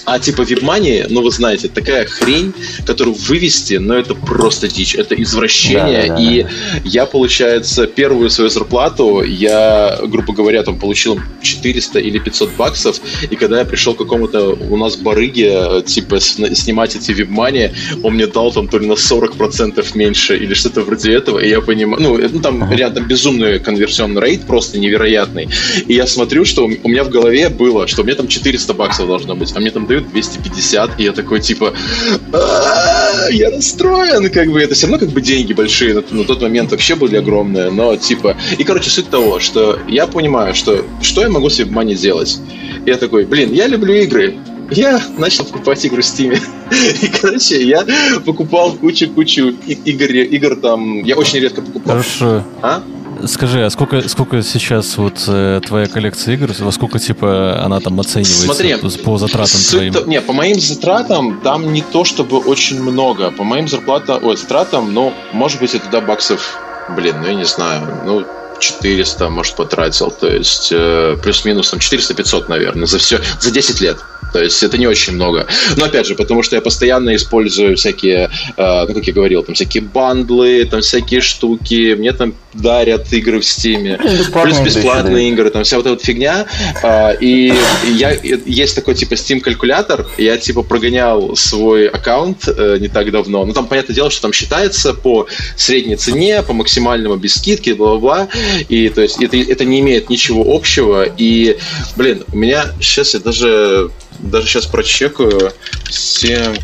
А 0.05 0.19
типа 0.19 0.41
WebMoney, 0.41 1.07
ну 1.09 1.21
вы 1.21 1.31
знаете, 1.31 1.67
такая 1.67 2.05
хрень, 2.05 2.53
которую 2.85 3.15
вывести, 3.15 3.75
ну 3.75 3.93
это 3.93 4.15
просто 4.15 4.67
дичь, 4.67 4.95
это 4.95 5.15
извращение. 5.21 6.07
Да, 6.07 6.15
да, 6.15 6.21
и 6.21 6.43
да. 6.43 6.49
я, 6.83 7.05
получается, 7.05 7.87
первую 7.87 8.29
свою 8.29 8.49
зарплату, 8.49 9.21
я, 9.23 9.99
грубо 10.03 10.33
говоря, 10.33 10.63
там 10.63 10.79
получил 10.79 11.19
400 11.41 11.99
или 11.99 12.19
500 12.19 12.55
баксов, 12.57 13.01
и 13.29 13.35
когда 13.35 13.59
я 13.59 13.65
пришел 13.65 13.93
к 13.93 13.97
какому-то 13.97 14.57
у 14.69 14.77
нас 14.77 14.95
барыге, 14.95 15.81
типа, 15.85 16.19
снимать 16.19 16.95
эти 16.95 17.11
WebMoney, 17.11 17.73
он 18.03 18.13
мне 18.13 18.27
дал 18.27 18.51
там 18.51 18.67
то 18.67 18.77
ли 18.77 18.87
на 18.87 18.93
40% 18.93 19.85
меньше 19.95 20.37
или 20.37 20.53
что-то 20.53 20.81
вроде 20.81 21.13
этого, 21.13 21.39
и 21.39 21.49
я 21.49 21.61
понимаю, 21.61 22.01
ну, 22.01 22.17
ну 22.17 22.39
там 22.39 22.63
uh-huh. 22.63 22.75
рядом 22.75 23.07
безумный 23.07 23.59
конверсионный 23.59 24.21
рейд, 24.21 24.45
просто 24.45 24.79
невероятный. 24.79 25.49
И 25.87 25.93
я 25.93 26.07
смотрю, 26.07 26.45
что 26.45 26.65
у 26.65 26.89
меня 26.89 27.03
в 27.03 27.09
голове 27.09 27.49
было, 27.49 27.87
что 27.87 28.03
мне 28.03 28.15
там 28.15 28.27
400 28.27 28.73
баксов 28.73 29.07
должно 29.07 29.35
быть, 29.35 29.51
а 29.55 29.59
мне 29.59 29.71
там 29.71 29.86
дают 29.87 29.97
дают 29.97 30.11
250, 30.11 30.99
и 30.99 31.03
я 31.03 31.11
такой, 31.11 31.39
типа, 31.41 31.73
я 33.31 33.49
расстроен, 33.49 34.29
как 34.29 34.51
бы, 34.51 34.61
это 34.61 34.75
все 34.75 34.87
равно 34.87 34.99
как 34.99 35.09
бы 35.09 35.21
деньги 35.21 35.53
большие, 35.53 35.93
на, 35.93 36.03
на 36.09 36.23
тот 36.23 36.41
момент 36.41 36.71
вообще 36.71 36.95
были 36.95 37.17
огромные, 37.17 37.69
но 37.71 37.95
типа, 37.95 38.37
и, 38.57 38.63
короче, 38.63 38.89
суть 38.89 39.09
того, 39.09 39.39
что 39.39 39.79
я 39.87 40.07
понимаю, 40.07 40.53
что, 40.53 40.85
что 41.01 41.21
я 41.21 41.29
могу 41.29 41.49
себе 41.49 41.65
в 41.65 41.71
мане 41.71 41.95
делать? 41.95 42.39
Я 42.85 42.97
такой, 42.97 43.25
блин, 43.25 43.51
я 43.53 43.67
люблю 43.67 43.93
игры, 43.93 44.37
я 44.69 45.01
начал 45.17 45.45
покупать 45.45 45.83
игры 45.85 46.01
в 46.01 46.05
Steam. 46.05 46.37
И, 47.01 47.07
короче, 47.07 47.63
я 47.63 47.85
покупал 48.25 48.73
кучу-кучу 48.73 49.55
игр, 49.65 50.11
игр 50.11 50.55
там. 50.57 51.03
Я 51.03 51.15
очень 51.15 51.39
редко 51.39 51.61
покупал. 51.61 51.95
Хорошо. 51.95 52.43
А? 52.61 52.83
Скажи, 53.25 53.65
а 53.65 53.69
сколько, 53.69 54.07
сколько 54.07 54.41
сейчас 54.41 54.97
вот 54.97 55.23
э, 55.27 55.61
твоя 55.65 55.87
коллекция 55.87 56.35
игр, 56.35 56.51
во 56.59 56.71
сколько 56.71 56.99
типа 56.99 57.61
она 57.63 57.79
там 57.79 57.99
оценивается 57.99 58.43
Смотри, 58.43 58.75
по 59.03 59.17
затратам 59.17 59.59
твоим? 59.69 59.93
Суть-то- 59.93 60.09
не, 60.09 60.21
по 60.21 60.33
моим 60.33 60.59
затратам 60.59 61.41
там 61.41 61.73
не 61.73 61.81
то 61.81 62.03
чтобы 62.03 62.37
очень 62.37 62.81
много. 62.81 63.31
По 63.31 63.43
моим 63.43 63.67
зарплатам, 63.67 64.23
ой, 64.23 64.37
затратам, 64.37 64.93
ну, 64.93 65.13
может 65.33 65.59
быть, 65.59 65.73
я 65.73 65.79
туда 65.79 66.01
баксов, 66.01 66.57
блин, 66.95 67.15
ну 67.21 67.27
я 67.27 67.33
не 67.35 67.45
знаю, 67.45 68.01
ну 68.05 68.25
400, 68.59 69.29
может, 69.29 69.55
потратил. 69.55 70.11
То 70.11 70.27
есть 70.27 70.69
э, 70.71 71.17
плюс-минус 71.21 71.69
там 71.71 71.79
400-500, 71.79 72.45
наверное, 72.47 72.85
за 72.87 72.97
все, 72.97 73.19
за 73.39 73.51
10 73.51 73.81
лет. 73.81 73.97
То 74.37 74.43
есть 74.43 74.61
это 74.61 74.77
не 74.77 74.85
очень 74.85 75.13
много. 75.13 75.47
Но 75.77 75.85
опять 75.85 76.05
же, 76.05 76.13
потому 76.13 76.43
что 76.43 76.55
я 76.55 76.61
постоянно 76.61 77.15
использую 77.15 77.75
всякие, 77.75 78.29
э, 78.55 78.85
ну, 78.87 78.93
как 78.93 79.07
я 79.07 79.13
говорил, 79.13 79.41
там 79.41 79.55
всякие 79.55 79.81
бандлы, 79.81 80.63
там 80.65 80.81
всякие 80.81 81.21
штуки, 81.21 81.95
мне 81.97 82.13
там 82.13 82.35
дарят 82.53 83.11
игры 83.13 83.39
в 83.39 83.45
Стиме. 83.45 83.99
Ну, 83.99 84.41
Плюс 84.43 84.59
бесплатные 84.59 85.29
игры, 85.29 85.49
там 85.49 85.63
вся 85.63 85.77
вот 85.77 85.87
эта 85.87 85.95
вот 85.95 86.03
фигня. 86.03 86.45
А, 86.83 87.13
И 87.19 87.51
я, 87.93 88.15
есть 88.45 88.75
такой 88.75 88.93
типа 88.93 89.13
Steam 89.13 89.39
калькулятор. 89.39 90.05
Я 90.17 90.37
типа 90.37 90.61
прогонял 90.61 91.35
свой 91.35 91.87
аккаунт 91.87 92.47
э, 92.47 92.77
не 92.79 92.89
так 92.89 93.11
давно. 93.11 93.43
Ну 93.43 93.53
там 93.53 93.65
понятное 93.65 93.95
дело, 93.95 94.11
что 94.11 94.21
там 94.21 94.33
считается 94.33 94.93
по 94.93 95.27
средней 95.55 95.95
цене, 95.95 96.43
по 96.43 96.53
максимальному 96.53 97.15
без 97.15 97.35
скидки, 97.35 97.71
бла-бла-бла. 97.71 98.27
И 98.69 98.89
то 98.89 99.01
есть 99.01 99.19
это, 99.19 99.35
это 99.35 99.65
не 99.65 99.79
имеет 99.79 100.11
ничего 100.11 100.45
общего. 100.55 101.05
И, 101.17 101.57
блин, 101.95 102.23
у 102.31 102.37
меня 102.37 102.67
сейчас 102.79 103.15
я 103.15 103.19
даже 103.19 103.89
даже 104.19 104.47
сейчас 104.47 104.65
прочекаю. 104.65 105.51
Steam... 105.89 106.59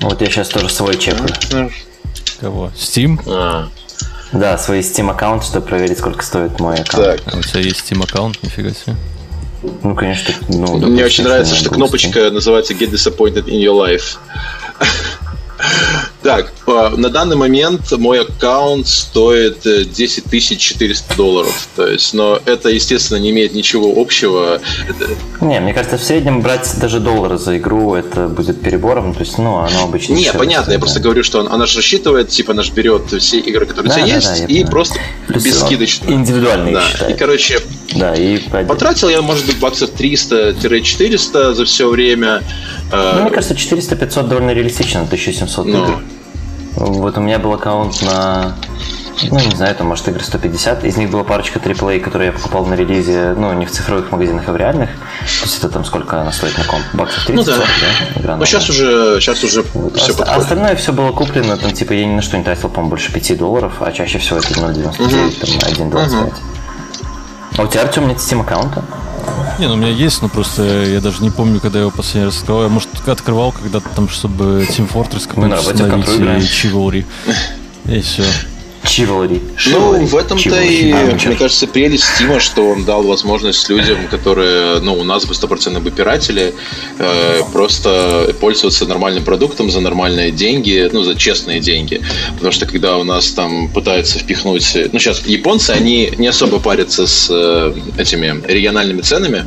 Вот 0.00 0.20
я 0.20 0.26
сейчас 0.28 0.48
тоже 0.48 0.68
свой 0.68 0.96
чекаю. 0.98 1.70
Кого? 2.40 2.72
Steam? 2.76 3.20
А, 3.26 3.68
Да, 4.32 4.58
свой 4.58 4.80
Steam 4.80 5.10
аккаунт, 5.10 5.44
чтобы 5.44 5.66
проверить, 5.66 5.98
сколько 5.98 6.24
стоит 6.24 6.58
мой 6.60 6.76
аккаунт. 6.76 7.22
так. 7.22 7.34
А 7.34 7.38
у 7.38 7.42
тебя 7.42 7.60
есть 7.60 7.90
Steam 7.90 8.02
аккаунт? 8.02 8.42
Нифига 8.42 8.70
себе. 8.70 8.96
Ну, 9.82 9.94
конечно, 9.94 10.34
ну, 10.48 10.76
Мне 10.76 10.80
допустим, 10.80 11.04
очень 11.06 11.24
нравится, 11.24 11.54
что 11.54 11.70
кнопочка 11.70 12.30
называется 12.30 12.74
Get 12.74 12.90
Disappointed 12.90 13.44
in 13.46 13.62
Your 13.62 13.78
Life. 13.78 14.18
Так, 16.22 16.52
э, 16.66 16.88
на 16.96 17.10
данный 17.10 17.36
момент 17.36 17.92
мой 17.92 18.20
аккаунт 18.22 18.86
стоит 18.88 19.66
э, 19.66 19.84
10 19.84 20.58
400 20.60 21.16
долларов. 21.16 21.68
То 21.76 21.86
есть, 21.86 22.14
но 22.14 22.40
это, 22.46 22.70
естественно, 22.70 23.18
не 23.18 23.30
имеет 23.30 23.52
ничего 23.54 23.92
общего. 24.00 24.60
Не, 25.40 25.60
мне 25.60 25.74
кажется, 25.74 25.98
в 25.98 26.02
среднем 26.02 26.40
брать 26.40 26.74
даже 26.80 26.98
доллар 26.98 27.36
за 27.36 27.58
игру 27.58 27.94
это 27.94 28.28
будет 28.28 28.62
перебором. 28.62 29.14
То 29.14 29.20
есть, 29.20 29.36
ну, 29.38 29.56
оно 29.58 29.84
обычно... 29.84 30.14
Не, 30.14 30.32
понятно, 30.32 30.72
я 30.72 30.78
просто 30.78 31.00
говорю, 31.00 31.22
что 31.22 31.40
он- 31.40 31.48
она 31.52 31.66
же 31.66 31.76
рассчитывает, 31.78 32.30
типа, 32.30 32.52
она 32.52 32.62
же 32.62 32.72
берет 32.72 33.12
все 33.20 33.38
игры, 33.38 33.66
которые 33.66 33.92
у 33.92 33.94
тебя 33.94 34.06
да, 34.06 34.14
есть, 34.14 34.26
да, 34.28 34.44
и 34.44 34.46
понимаю. 34.46 34.70
просто 34.70 34.98
Плюс 35.28 35.42
без 35.44 35.60
он 35.62 35.66
скидочно. 35.66 36.10
Индивидуально 36.10 36.82
Да. 37.00 37.06
И, 37.08 37.14
короче, 37.14 37.60
Да, 37.94 38.14
и 38.14 38.38
по- 38.38 38.64
потратил 38.64 39.08
я, 39.10 39.20
может 39.22 39.44
быть, 39.46 39.58
баксов 39.58 39.90
300-400 39.90 41.54
за 41.54 41.64
все 41.64 41.88
время. 41.88 42.42
Э, 42.92 43.12
Ну, 43.16 43.22
мне 43.22 43.30
кажется, 43.30 43.54
400-500 43.54 44.28
довольно 44.28 44.50
реалистично, 44.52 45.02
1700 45.02 45.66
Ну. 45.66 45.84
игр. 45.84 46.02
Вот 46.76 47.16
у 47.18 47.20
меня 47.20 47.38
был 47.38 47.52
аккаунт 47.52 48.02
на, 48.02 48.56
ну, 49.30 49.38
не 49.38 49.54
знаю, 49.56 49.74
там, 49.76 49.86
может, 49.86 50.08
игры 50.08 50.22
150. 50.24 50.84
Из 50.84 50.96
них 50.96 51.08
была 51.08 51.22
парочка 51.22 51.60
AAA, 51.60 52.00
которые 52.00 52.26
я 52.26 52.32
покупал 52.32 52.66
на 52.66 52.74
релизе, 52.74 53.34
ну, 53.38 53.52
не 53.52 53.64
в 53.64 53.70
цифровых 53.70 54.10
магазинах, 54.10 54.44
а 54.48 54.52
в 54.52 54.56
реальных. 54.56 54.90
То 54.90 55.44
есть 55.44 55.58
это 55.58 55.68
там 55.68 55.84
сколько 55.84 56.20
она 56.20 56.32
стоит 56.32 56.58
на 56.58 56.64
комп? 56.64 56.82
Баксов 56.92 57.24
30 57.26 57.36
Ну 57.36 57.44
да. 57.44 57.58
да? 57.58 58.20
Игра 58.20 58.36
Ну, 58.36 58.44
сейчас 58.44 58.68
уже, 58.68 59.18
сейчас 59.20 59.44
уже 59.44 59.62
Вот. 59.72 59.96
все 59.96 60.14
подходит. 60.14 60.42
остальное 60.42 60.74
все 60.76 60.92
было 60.92 61.12
куплено, 61.12 61.56
там, 61.56 61.70
типа, 61.72 61.92
я 61.92 62.06
ни 62.06 62.14
на 62.14 62.22
что 62.22 62.36
не 62.38 62.42
тратил, 62.44 62.68
по-моему, 62.68 62.90
больше 62.90 63.12
5 63.12 63.36
долларов, 63.38 63.74
а 63.80 63.92
чаще 63.92 64.18
всего 64.18 64.38
это 64.38 64.52
0,99, 64.54 65.40
там, 65.40 65.50
1,25. 65.90 66.32
А 67.56 67.62
у 67.62 67.66
тебя, 67.68 67.82
Артем, 67.82 68.08
нет 68.08 68.18
Steam 68.18 68.40
аккаунта? 68.40 68.84
Не, 69.58 69.68
ну 69.68 69.74
у 69.74 69.76
меня 69.76 69.90
есть, 69.90 70.20
но 70.22 70.28
просто 70.28 70.62
я 70.62 71.00
даже 71.00 71.22
не 71.22 71.30
помню, 71.30 71.60
когда 71.60 71.78
я 71.78 71.82
его 71.82 71.92
последний 71.92 72.26
раз 72.26 72.38
открывал. 72.38 72.64
Я, 72.64 72.68
может, 72.68 72.88
открывал 73.12 73.52
когда-то 73.52 73.88
там, 73.94 74.08
чтобы 74.08 74.66
Team 74.68 74.90
Fortress 74.92 75.28
в 75.28 75.28
установить 76.00 76.50
и 76.62 76.68
Chivalry. 76.68 77.04
И 77.84 78.00
все. 78.00 78.24
Chivalry. 78.84 79.40
Ну, 79.66 80.04
в 80.04 80.16
этом-то 80.16 80.60
и, 80.60 80.92
А, 80.92 81.06
ну, 81.06 81.28
мне 81.28 81.36
кажется, 81.36 81.66
прелесть 81.66 82.04
Стима, 82.04 82.38
что 82.40 82.68
он 82.68 82.84
дал 82.84 83.02
возможность 83.02 83.68
людям, 83.68 84.06
которые, 84.08 84.80
ну, 84.80 84.94
у 84.94 85.04
нас 85.04 85.24
бы 85.24 85.34
стопроцентно 85.34 85.80
бы 85.80 85.90
пиратели, 85.90 86.54
э, 86.98 87.40
просто 87.52 88.34
пользоваться 88.40 88.86
нормальным 88.86 89.24
продуктом 89.24 89.70
за 89.70 89.80
нормальные 89.80 90.30
деньги, 90.30 90.88
ну, 90.92 91.02
за 91.02 91.14
честные 91.14 91.60
деньги. 91.60 92.00
Потому 92.34 92.52
что 92.52 92.66
когда 92.66 92.98
у 92.98 93.04
нас 93.04 93.30
там 93.30 93.68
пытаются 93.68 94.18
впихнуть... 94.18 94.76
Ну, 94.92 94.98
сейчас 94.98 95.26
японцы, 95.26 95.70
они 95.70 96.12
не 96.18 96.28
особо 96.28 96.58
парятся 96.58 97.06
с 97.06 97.28
э, 97.30 97.74
этими 97.98 98.42
региональными 98.46 99.00
ценами, 99.00 99.44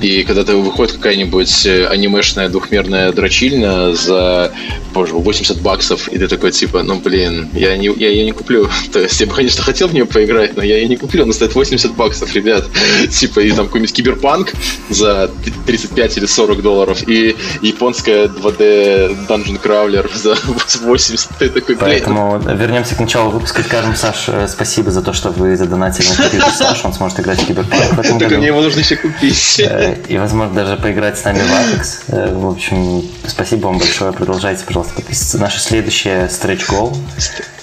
и 0.00 0.24
когда 0.24 0.44
ты 0.44 0.56
выходит 0.56 0.94
какая-нибудь 0.94 1.66
э, 1.66 1.86
анимешная 1.86 2.48
двухмерная 2.48 3.12
дрочильня 3.12 3.94
за, 3.94 4.52
боже, 4.94 5.14
80 5.14 5.60
баксов, 5.60 6.08
и 6.08 6.18
ты 6.18 6.28
такой, 6.28 6.52
типа, 6.52 6.82
ну, 6.82 6.96
блин, 7.00 7.50
я, 7.52 7.76
не, 7.76 7.86
я 7.96 8.08
ее 8.08 8.24
не 8.24 8.32
куплю. 8.32 8.68
То 8.92 9.00
есть 9.00 9.20
я 9.20 9.26
бы, 9.26 9.34
конечно, 9.34 9.62
хотел 9.62 9.88
в 9.88 9.94
нее 9.94 10.06
поиграть, 10.06 10.56
но 10.56 10.62
я 10.62 10.76
ее 10.78 10.88
не 10.88 10.96
куплю. 10.96 11.24
Она 11.24 11.32
стоит 11.32 11.54
80 11.54 11.92
баксов, 11.94 12.34
ребят. 12.34 12.64
Типа, 13.10 13.40
и 13.40 13.50
там 13.52 13.66
какой-нибудь 13.66 13.94
киберпанк 13.94 14.52
за 14.88 15.30
35 15.66 16.16
или 16.18 16.26
40 16.26 16.62
долларов, 16.62 17.08
и 17.08 17.36
японская 17.62 18.28
2D 18.28 19.28
Dungeon 19.28 19.60
Crawler 19.62 20.10
за 20.14 20.36
80. 20.82 21.28
Ты 21.38 21.48
такой, 21.48 21.74
блин, 21.74 21.78
Поэтому 21.78 22.38
вернемся 22.38 22.94
к 22.94 23.00
началу 23.00 23.30
выпуска. 23.30 23.62
Скажем, 23.62 23.94
Саш, 23.96 24.28
э, 24.28 24.48
спасибо 24.48 24.90
за 24.90 25.02
то, 25.02 25.12
что 25.12 25.30
вы 25.30 25.56
задонатили 25.56 26.08
на 26.08 26.16
компьютер 26.16 26.50
Саш. 26.52 26.84
Он 26.84 26.92
сможет 26.92 27.20
играть 27.20 27.40
в 27.40 27.46
Киберпанк 27.46 27.92
в 27.92 28.00
этом 28.00 28.18
так 28.18 28.28
году. 28.28 28.38
мне 28.38 28.48
его 28.48 28.60
нужно 28.60 28.80
еще 28.80 28.96
купить. 28.96 29.60
И, 30.08 30.18
возможно, 30.18 30.54
даже 30.54 30.76
поиграть 30.76 31.18
с 31.18 31.24
нами 31.24 31.38
в 31.40 31.50
Apex. 31.50 31.86
Э, 32.08 32.34
В 32.34 32.48
общем, 32.48 33.02
спасибо 33.26 33.66
вам 33.66 33.78
большое. 33.78 34.12
Продолжайте, 34.12 34.64
пожалуйста, 34.64 34.94
подписываться. 34.94 35.38
Наша 35.38 35.60
следующая 35.60 36.26
stretch 36.26 36.68
goal 36.68 36.96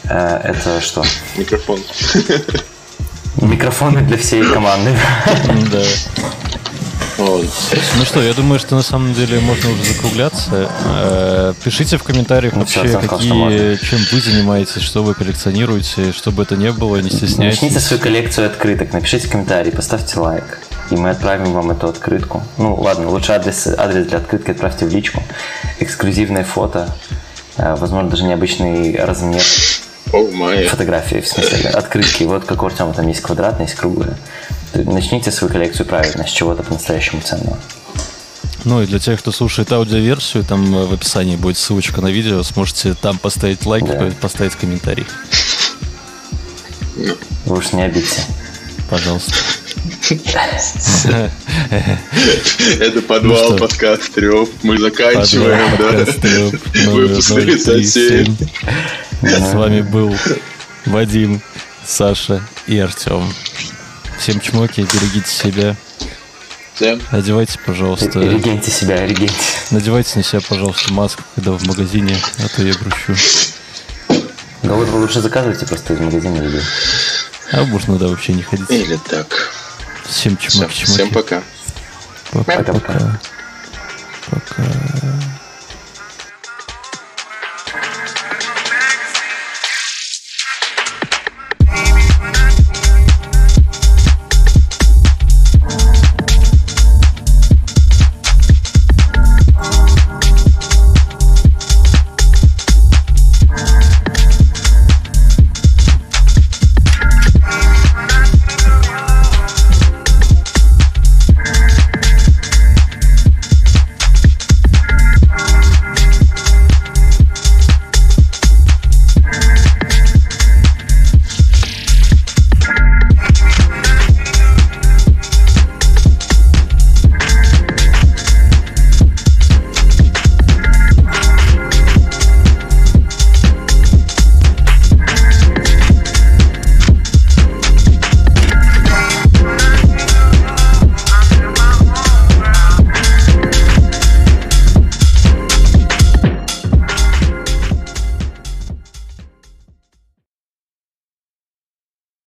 э, 0.05 0.41
это 0.43 0.81
что? 0.81 1.03
Микрофон. 1.37 1.79
Микрофоны 3.41 4.01
для 4.01 4.17
всей 4.17 4.43
команды. 4.43 4.91
Да. 5.71 5.83
Вот. 7.17 7.45
Ну 7.97 8.05
что, 8.05 8.21
я 8.21 8.33
думаю, 8.33 8.59
что 8.59 8.75
на 8.75 8.83
самом 8.83 9.13
деле 9.13 9.39
можно 9.39 9.71
уже 9.71 9.83
закругляться. 9.83 10.69
Э, 10.85 11.53
Пишите 11.63 11.97
в 11.97 12.03
комментариях 12.03 12.53
Ну 12.53 12.59
вообще, 12.59 12.83
какие, 12.99 13.75
чем 13.83 13.99
вы 14.11 14.21
занимаетесь, 14.21 14.81
что 14.81 15.03
вы 15.03 15.15
коллекционируете, 15.15 16.11
что 16.11 16.31
бы 16.31 16.43
это 16.43 16.55
ни 16.55 16.69
было, 16.69 16.97
не 16.97 17.09
стесняйтесь. 17.09 17.61
Начните 17.61 17.79
свою 17.79 18.01
коллекцию 18.01 18.47
открыток, 18.47 18.93
напишите 18.93 19.27
комментарий, 19.27 19.71
поставьте 19.71 20.19
лайк. 20.19 20.59
И 20.89 20.95
мы 20.95 21.09
отправим 21.09 21.53
вам 21.53 21.71
эту 21.71 21.87
открытку. 21.87 22.43
Ну 22.57 22.75
ладно, 22.75 23.09
лучше 23.09 23.33
адрес, 23.33 23.67
адрес 23.67 24.07
для 24.07 24.19
открытки 24.19 24.51
отправьте 24.51 24.85
в 24.85 24.89
личку. 24.89 25.21
Эксклюзивное 25.79 26.43
фото. 26.43 26.87
Возможно, 27.57 28.09
даже 28.09 28.23
необычный 28.23 28.95
размер 28.95 29.41
май. 30.33 30.65
фотографии, 30.67 31.19
в 31.21 31.27
смысле, 31.27 31.69
открытки. 31.69 32.23
Вот 32.23 32.45
как 32.45 32.63
у 32.63 32.67
Артема 32.67 32.93
там 32.93 33.07
есть 33.07 33.21
квадратные, 33.21 33.65
есть 33.67 33.77
круглые. 33.77 34.15
Начните 34.73 35.31
свою 35.31 35.51
коллекцию 35.51 35.87
правильно, 35.87 36.25
с 36.25 36.29
чего-то 36.29 36.63
по-настоящему 36.63 37.21
ценного. 37.21 37.57
Ну 38.63 38.81
и 38.81 38.85
для 38.85 38.99
тех, 38.99 39.19
кто 39.19 39.31
слушает 39.31 39.71
аудиоверсию, 39.71 40.43
там 40.43 40.75
э, 40.75 40.85
в 40.85 40.93
описании 40.93 41.35
будет 41.37 41.57
ссылочка 41.57 42.01
на 42.01 42.07
видео, 42.07 42.43
сможете 42.43 42.95
там 42.95 43.17
поставить 43.17 43.65
лайк, 43.65 43.85
Да. 43.85 43.93
по- 43.93 44.11
поставить 44.11 44.55
комментарий. 44.55 45.05
Вы 47.45 47.57
уж 47.57 47.71
не 47.71 47.81
обидьте. 47.83 48.21
Пожалуйста. 48.89 49.33
Это 52.79 53.01
подвал 53.01 53.51
Ну 53.51 53.57
подкаст 53.57 54.13
Трёп. 54.13 54.49
Мы 54.63 54.77
заканчиваем, 54.77 55.71
Подвал, 55.71 55.91
да. 55.91 55.97
подкаст 55.97 56.21
«Трёп», 56.21 56.55
номер 56.85 57.07
Выпуск 57.07 57.33
037. 57.33 58.35
37. 58.37 58.37
С 59.21 59.53
вами 59.53 59.81
был 59.81 60.15
Вадим, 60.85 61.41
Саша 61.85 62.41
и 62.67 62.77
Артем. 62.79 63.33
Всем 64.19 64.39
чмоки, 64.39 64.81
берегите 64.81 65.29
себя. 65.29 65.75
Да. 66.79 66.97
Одевайте, 67.11 67.59
пожалуйста, 67.65 68.19
Регеньте 68.19 68.71
себя, 68.71 69.05
регеньте. 69.05 69.33
надевайте 69.71 70.11
на 70.19 70.23
себя, 70.23 70.39
пожалуйста, 70.47 70.93
маску, 70.93 71.23
когда 71.35 71.51
в 71.51 71.65
магазине, 71.65 72.15
а 72.37 72.47
то 72.55 72.61
я 72.63 72.73
грущу. 72.75 73.15
Да 74.63 74.73
вот 74.73 74.87
вы 74.87 74.99
лучше 74.99 75.19
заказывайте 75.21 75.65
просто 75.65 75.93
из 75.95 75.99
магазина 75.99 76.37
еду. 76.43 76.59
А 77.51 77.63
можно, 77.65 77.97
да, 77.97 78.07
вообще 78.07 78.33
не 78.33 78.43
ходить. 78.43 78.69
Или 78.69 78.97
так. 79.09 79.51
Всем 80.09 80.37
чмоки, 80.37 80.73
чмоки. 80.73 80.85
Всем 80.85 81.09
пока. 81.11 81.43
Пока-пока. 82.31 82.63
Пока-пока. 82.63 83.19
Пока. 84.29 84.63